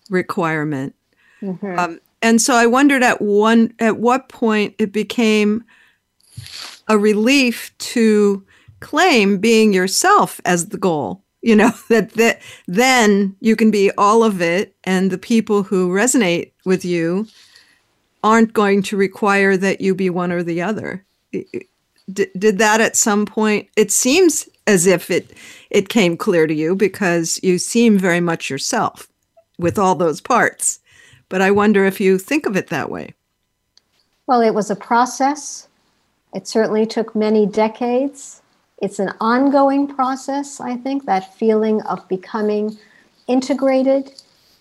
requirement. 0.09 0.95
Mm-hmm. 1.43 1.79
Um, 1.79 2.01
and 2.23 2.41
so 2.41 2.55
I 2.55 2.67
wondered 2.67 3.03
at 3.03 3.23
one 3.23 3.73
at 3.79 3.99
what 3.99 4.29
point 4.29 4.75
it 4.79 4.93
became 4.93 5.65
a 6.89 6.99
relief 6.99 7.73
to 7.79 8.45
claim 8.81 9.39
being 9.39 9.73
yourself 9.73 10.41
as 10.45 10.69
the 10.69 10.79
goal 10.79 11.23
you 11.43 11.55
know 11.57 11.71
that 11.89 12.11
that 12.13 12.41
then 12.67 13.37
you 13.41 13.57
can 13.57 13.71
be 13.71 13.91
all 13.97 14.25
of 14.25 14.41
it 14.41 14.75
and 14.85 15.11
the 15.11 15.19
people 15.19 15.63
who 15.63 15.91
resonate 15.91 16.53
with 16.65 16.85
you 16.85 17.27
aren't 18.23 18.53
going 18.53 18.83
to 18.83 18.97
require 18.97 19.57
that 19.57 19.81
you 19.81 19.95
be 19.95 20.11
one 20.11 20.33
or 20.33 20.43
the 20.43 20.63
other. 20.63 21.05
Did, 21.33 22.31
did 22.37 22.59
that 22.59 22.81
at 22.81 22.97
some 22.97 23.27
point? 23.27 23.69
It 23.77 23.93
seems 23.93 24.49
as 24.67 24.87
if 24.87 25.11
it 25.11 25.33
it 25.71 25.89
came 25.89 26.17
clear 26.17 26.47
to 26.47 26.55
you 26.55 26.75
because 26.75 27.41
you 27.43 27.59
seem 27.59 27.99
very 27.99 28.21
much 28.21 28.51
yourself 28.51 29.09
with 29.59 29.79
all 29.79 29.95
those 29.95 30.21
parts. 30.21 30.81
But 31.29 31.41
i 31.41 31.51
wonder 31.51 31.85
if 31.85 32.01
you 32.01 32.19
think 32.19 32.47
of 32.47 32.57
it 32.57 32.69
that 32.69 32.91
way. 32.91 33.15
Well 34.27 34.41
it 34.41 34.55
was 34.55 34.71
a 34.71 34.77
process. 34.77 35.69
It 36.35 36.47
certainly 36.47 36.87
took 36.87 37.15
many 37.15 37.47
decades. 37.47 38.43
It's 38.79 38.99
an 38.99 39.13
ongoing 39.21 39.87
process, 39.87 40.61
I 40.61 40.77
think, 40.77 41.05
that 41.05 41.35
feeling 41.35 41.83
of 41.83 42.07
becoming 42.09 42.79
integrated 43.27 44.13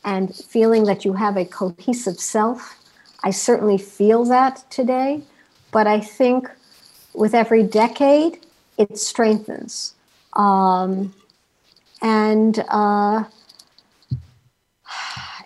and 0.03 0.35
feeling 0.35 0.83
that 0.85 1.05
you 1.05 1.13
have 1.13 1.37
a 1.37 1.45
cohesive 1.45 2.19
self. 2.19 2.78
I 3.23 3.31
certainly 3.31 3.77
feel 3.77 4.25
that 4.25 4.69
today, 4.69 5.21
but 5.71 5.87
I 5.87 5.99
think 5.99 6.49
with 7.13 7.33
every 7.33 7.63
decade, 7.63 8.39
it 8.77 8.97
strengthens. 8.97 9.95
Um, 10.33 11.13
and 12.01 12.63
uh, 12.69 13.25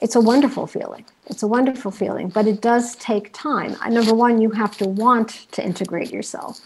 it's 0.01 0.15
a 0.15 0.21
wonderful 0.21 0.67
feeling. 0.67 1.05
It's 1.27 1.41
a 1.41 1.47
wonderful 1.47 1.91
feeling, 1.91 2.29
but 2.29 2.47
it 2.47 2.61
does 2.61 2.95
take 2.97 3.33
time. 3.33 3.75
Number 3.89 4.13
one, 4.13 4.39
you 4.39 4.51
have 4.51 4.77
to 4.77 4.85
want 4.85 5.47
to 5.53 5.65
integrate 5.65 6.11
yourself 6.11 6.59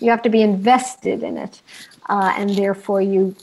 you 0.00 0.10
have 0.10 0.22
to 0.22 0.30
be 0.30 0.42
invested 0.42 1.22
in 1.22 1.36
it, 1.36 1.60
uh, 2.08 2.34
and 2.36 2.50
therefore 2.50 3.00
you 3.00 3.34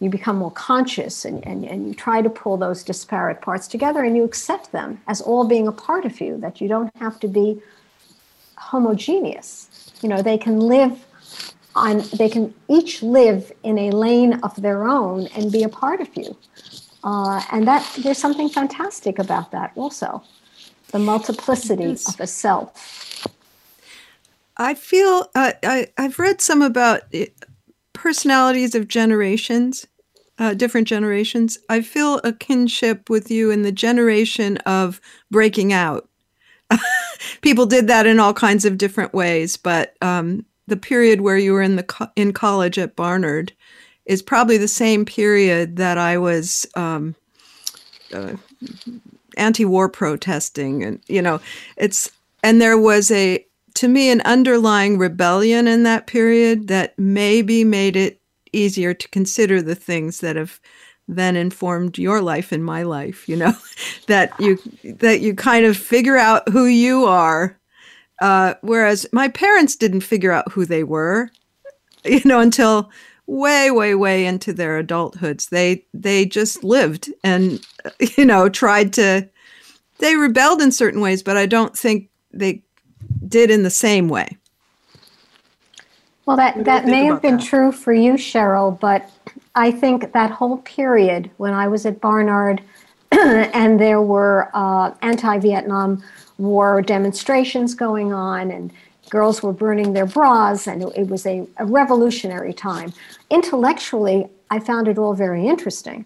you 0.00 0.10
become 0.10 0.36
more 0.36 0.50
conscious 0.50 1.24
and, 1.24 1.46
and, 1.46 1.64
and 1.64 1.88
you 1.88 1.94
try 1.94 2.20
to 2.20 2.28
pull 2.28 2.56
those 2.56 2.82
disparate 2.82 3.40
parts 3.40 3.66
together 3.66 4.04
and 4.04 4.16
you 4.16 4.24
accept 4.24 4.72
them 4.72 5.00
as 5.06 5.20
all 5.20 5.46
being 5.46 5.66
a 5.66 5.72
part 5.72 6.04
of 6.04 6.20
you, 6.20 6.36
that 6.38 6.60
you 6.60 6.68
don't 6.68 6.94
have 6.96 7.18
to 7.20 7.28
be 7.28 7.60
homogeneous. 8.56 9.92
You 10.02 10.08
know, 10.08 10.20
they 10.20 10.36
can 10.36 10.60
live 10.60 11.04
on, 11.74 12.02
they 12.16 12.28
can 12.28 12.54
each 12.68 13.02
live 13.02 13.52
in 13.62 13.78
a 13.78 13.90
lane 13.90 14.34
of 14.42 14.60
their 14.60 14.86
own 14.86 15.28
and 15.28 15.50
be 15.50 15.62
a 15.62 15.68
part 15.68 16.00
of 16.00 16.14
you. 16.14 16.36
Uh, 17.02 17.40
and 17.52 17.66
that 17.66 17.88
there's 18.02 18.18
something 18.18 18.48
fantastic 18.48 19.18
about 19.18 19.52
that 19.52 19.72
also 19.76 20.22
the 20.92 20.98
multiplicity 20.98 21.84
yes. 21.84 22.08
of 22.08 22.20
a 22.20 22.26
self. 22.26 23.26
I 24.56 24.74
feel 24.74 25.30
uh, 25.34 25.52
I, 25.62 25.88
I've 25.98 26.18
read 26.18 26.40
some 26.40 26.62
about 26.62 27.02
personalities 27.96 28.74
of 28.74 28.88
generations, 28.88 29.86
uh, 30.38 30.54
different 30.54 30.86
generations. 30.86 31.58
I 31.68 31.80
feel 31.80 32.20
a 32.22 32.32
kinship 32.32 33.08
with 33.08 33.30
you 33.30 33.50
in 33.50 33.62
the 33.62 33.72
generation 33.72 34.58
of 34.58 35.00
breaking 35.30 35.72
out. 35.72 36.08
People 37.40 37.64
did 37.64 37.88
that 37.88 38.06
in 38.06 38.20
all 38.20 38.34
kinds 38.34 38.64
of 38.64 38.76
different 38.76 39.14
ways, 39.14 39.56
but 39.56 39.96
um, 40.02 40.44
the 40.66 40.76
period 40.76 41.22
where 41.22 41.38
you 41.38 41.52
were 41.52 41.62
in 41.62 41.76
the 41.76 41.82
co- 41.82 42.10
in 42.16 42.32
college 42.32 42.78
at 42.78 42.96
Barnard 42.96 43.52
is 44.04 44.20
probably 44.20 44.58
the 44.58 44.68
same 44.68 45.04
period 45.04 45.76
that 45.76 45.96
I 45.96 46.18
was 46.18 46.66
um, 46.76 47.14
uh, 48.12 48.34
anti-war 49.36 49.88
protesting, 49.88 50.84
and 50.84 51.00
you 51.08 51.22
know, 51.22 51.40
it's 51.76 52.10
and 52.42 52.60
there 52.60 52.78
was 52.78 53.10
a 53.10 53.44
to 53.76 53.88
me 53.88 54.10
an 54.10 54.20
underlying 54.22 54.98
rebellion 54.98 55.68
in 55.68 55.82
that 55.84 56.06
period 56.06 56.68
that 56.68 56.98
maybe 56.98 57.64
made 57.64 57.96
it 57.96 58.20
easier 58.52 58.94
to 58.94 59.08
consider 59.08 59.60
the 59.62 59.74
things 59.74 60.20
that 60.20 60.36
have 60.36 60.60
then 61.08 61.36
informed 61.36 61.98
your 61.98 62.20
life 62.20 62.52
and 62.52 62.64
my 62.64 62.82
life 62.82 63.28
you 63.28 63.36
know? 63.36 63.52
That 64.06 64.38
you 64.38 64.58
that 64.84 65.20
you 65.20 65.34
kind 65.34 65.66
of 65.66 65.76
figure 65.76 66.16
out 66.16 66.48
who 66.48 66.66
you 66.66 67.06
are 67.06 67.58
uh, 68.20 68.54
whereas 68.60 69.04
my 69.12 69.28
parents 69.28 69.74
didn't 69.74 70.02
figure 70.02 70.30
out 70.30 70.52
who 70.52 70.64
they 70.64 70.84
were 70.84 71.30
you 72.04 72.22
know 72.24 72.40
until 72.40 72.90
way 73.26 73.70
way 73.70 73.94
way 73.94 74.24
into 74.24 74.52
their 74.52 74.82
adulthoods. 74.82 75.48
They 75.48 75.84
they 75.92 76.24
just 76.24 76.62
lived 76.62 77.10
and 77.24 77.60
you 78.16 78.24
know 78.24 78.48
tried 78.48 78.92
to 78.94 79.28
they 79.98 80.16
rebelled 80.16 80.60
in 80.60 80.72
certain 80.72 81.00
ways 81.00 81.22
but 81.22 81.36
i 81.36 81.46
don't 81.46 81.76
think 81.76 82.10
they 82.32 82.62
did 83.28 83.50
in 83.50 83.62
the 83.62 83.70
same 83.70 84.08
way. 84.08 84.36
Well, 86.24 86.36
that, 86.36 86.64
that 86.64 86.86
may 86.86 87.04
have 87.04 87.22
been 87.22 87.36
that? 87.36 87.46
true 87.46 87.70
for 87.70 87.92
you, 87.92 88.14
Cheryl, 88.14 88.78
but 88.80 89.08
I 89.54 89.70
think 89.70 90.12
that 90.12 90.30
whole 90.30 90.58
period 90.58 91.30
when 91.36 91.54
I 91.54 91.68
was 91.68 91.86
at 91.86 92.00
Barnard 92.00 92.62
and 93.12 93.80
there 93.80 94.02
were 94.02 94.50
uh, 94.52 94.92
anti 95.02 95.38
Vietnam 95.38 96.02
War 96.38 96.82
demonstrations 96.82 97.74
going 97.74 98.12
on 98.12 98.50
and 98.50 98.72
girls 99.10 99.42
were 99.42 99.52
burning 99.52 99.92
their 99.92 100.06
bras, 100.06 100.66
and 100.66 100.82
it 100.82 101.08
was 101.08 101.26
a, 101.26 101.46
a 101.58 101.66
revolutionary 101.66 102.52
time. 102.52 102.92
Intellectually, 103.30 104.26
I 104.50 104.58
found 104.58 104.88
it 104.88 104.98
all 104.98 105.14
very 105.14 105.46
interesting. 105.46 106.04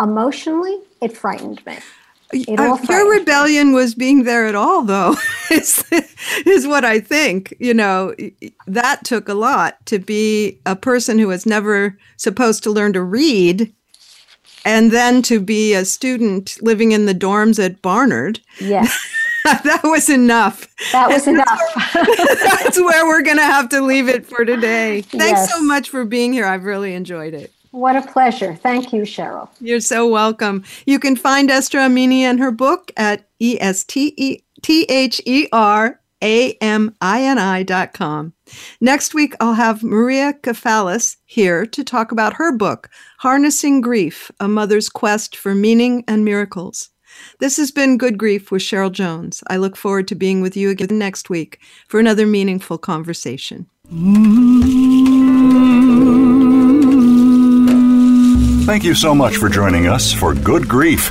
Emotionally, 0.00 0.80
it 1.00 1.16
frightened 1.16 1.64
me. 1.66 1.78
Uh, 2.32 2.78
your 2.88 3.10
rebellion 3.10 3.72
was 3.72 3.94
being 3.94 4.22
there 4.22 4.46
at 4.46 4.54
all, 4.54 4.82
though, 4.82 5.16
is, 5.50 5.84
is 6.46 6.66
what 6.66 6.84
I 6.84 7.00
think. 7.00 7.54
You 7.58 7.74
know, 7.74 8.14
that 8.66 9.04
took 9.04 9.28
a 9.28 9.34
lot 9.34 9.84
to 9.86 9.98
be 9.98 10.58
a 10.66 10.76
person 10.76 11.18
who 11.18 11.28
was 11.28 11.46
never 11.46 11.98
supposed 12.16 12.62
to 12.64 12.70
learn 12.70 12.92
to 12.94 13.02
read 13.02 13.72
and 14.64 14.90
then 14.90 15.22
to 15.22 15.40
be 15.40 15.74
a 15.74 15.84
student 15.84 16.58
living 16.60 16.92
in 16.92 17.06
the 17.06 17.14
dorms 17.14 17.62
at 17.64 17.80
Barnard. 17.82 18.40
Yes. 18.60 18.96
that 19.44 19.80
was 19.84 20.10
enough. 20.10 20.66
That 20.92 21.08
was 21.08 21.26
and 21.26 21.36
enough. 21.36 21.60
That's 21.94 22.78
where 22.78 23.06
we're 23.06 23.22
going 23.22 23.38
to 23.38 23.42
have 23.42 23.68
to 23.70 23.80
leave 23.80 24.08
it 24.08 24.26
for 24.26 24.44
today. 24.44 25.02
Thanks 25.02 25.40
yes. 25.40 25.52
so 25.52 25.62
much 25.62 25.88
for 25.88 26.04
being 26.04 26.32
here. 26.32 26.44
I've 26.44 26.64
really 26.64 26.94
enjoyed 26.94 27.34
it. 27.34 27.52
What 27.70 27.96
a 27.96 28.02
pleasure. 28.02 28.56
Thank 28.56 28.92
you, 28.92 29.02
Cheryl. 29.02 29.48
You're 29.60 29.80
so 29.80 30.06
welcome. 30.06 30.64
You 30.86 30.98
can 30.98 31.14
find 31.14 31.50
Esther 31.50 31.78
Amini 31.78 32.20
and 32.20 32.40
her 32.40 32.50
book 32.50 32.90
at 32.96 33.28
E 33.38 33.58
S 33.60 33.84
T 33.84 34.12
E 34.16 34.42
T 34.60 34.82
H 34.88 35.22
E 35.24 35.46
R 35.52 35.99
A 36.22 36.52
M 36.60 36.94
I 37.00 37.22
N 37.22 37.38
I 37.38 37.62
dot 37.62 37.92
com. 37.92 38.32
Next 38.80 39.14
week, 39.14 39.34
I'll 39.40 39.54
have 39.54 39.82
Maria 39.82 40.32
Kefalas 40.32 41.16
here 41.24 41.66
to 41.66 41.84
talk 41.84 42.12
about 42.12 42.34
her 42.34 42.52
book, 42.56 42.90
Harnessing 43.18 43.80
Grief 43.80 44.30
A 44.40 44.48
Mother's 44.48 44.88
Quest 44.88 45.36
for 45.36 45.54
Meaning 45.54 46.04
and 46.06 46.24
Miracles. 46.24 46.90
This 47.40 47.56
has 47.56 47.70
been 47.70 47.98
Good 47.98 48.18
Grief 48.18 48.50
with 48.50 48.62
Cheryl 48.62 48.92
Jones. 48.92 49.42
I 49.48 49.56
look 49.56 49.76
forward 49.76 50.06
to 50.08 50.14
being 50.14 50.40
with 50.40 50.56
you 50.56 50.70
again 50.70 50.98
next 50.98 51.28
week 51.28 51.60
for 51.88 51.98
another 51.98 52.26
meaningful 52.26 52.78
conversation. 52.78 53.66
Thank 58.64 58.84
you 58.84 58.94
so 58.94 59.14
much 59.14 59.36
for 59.36 59.48
joining 59.48 59.88
us 59.88 60.12
for 60.12 60.34
Good 60.34 60.68
Grief. 60.68 61.10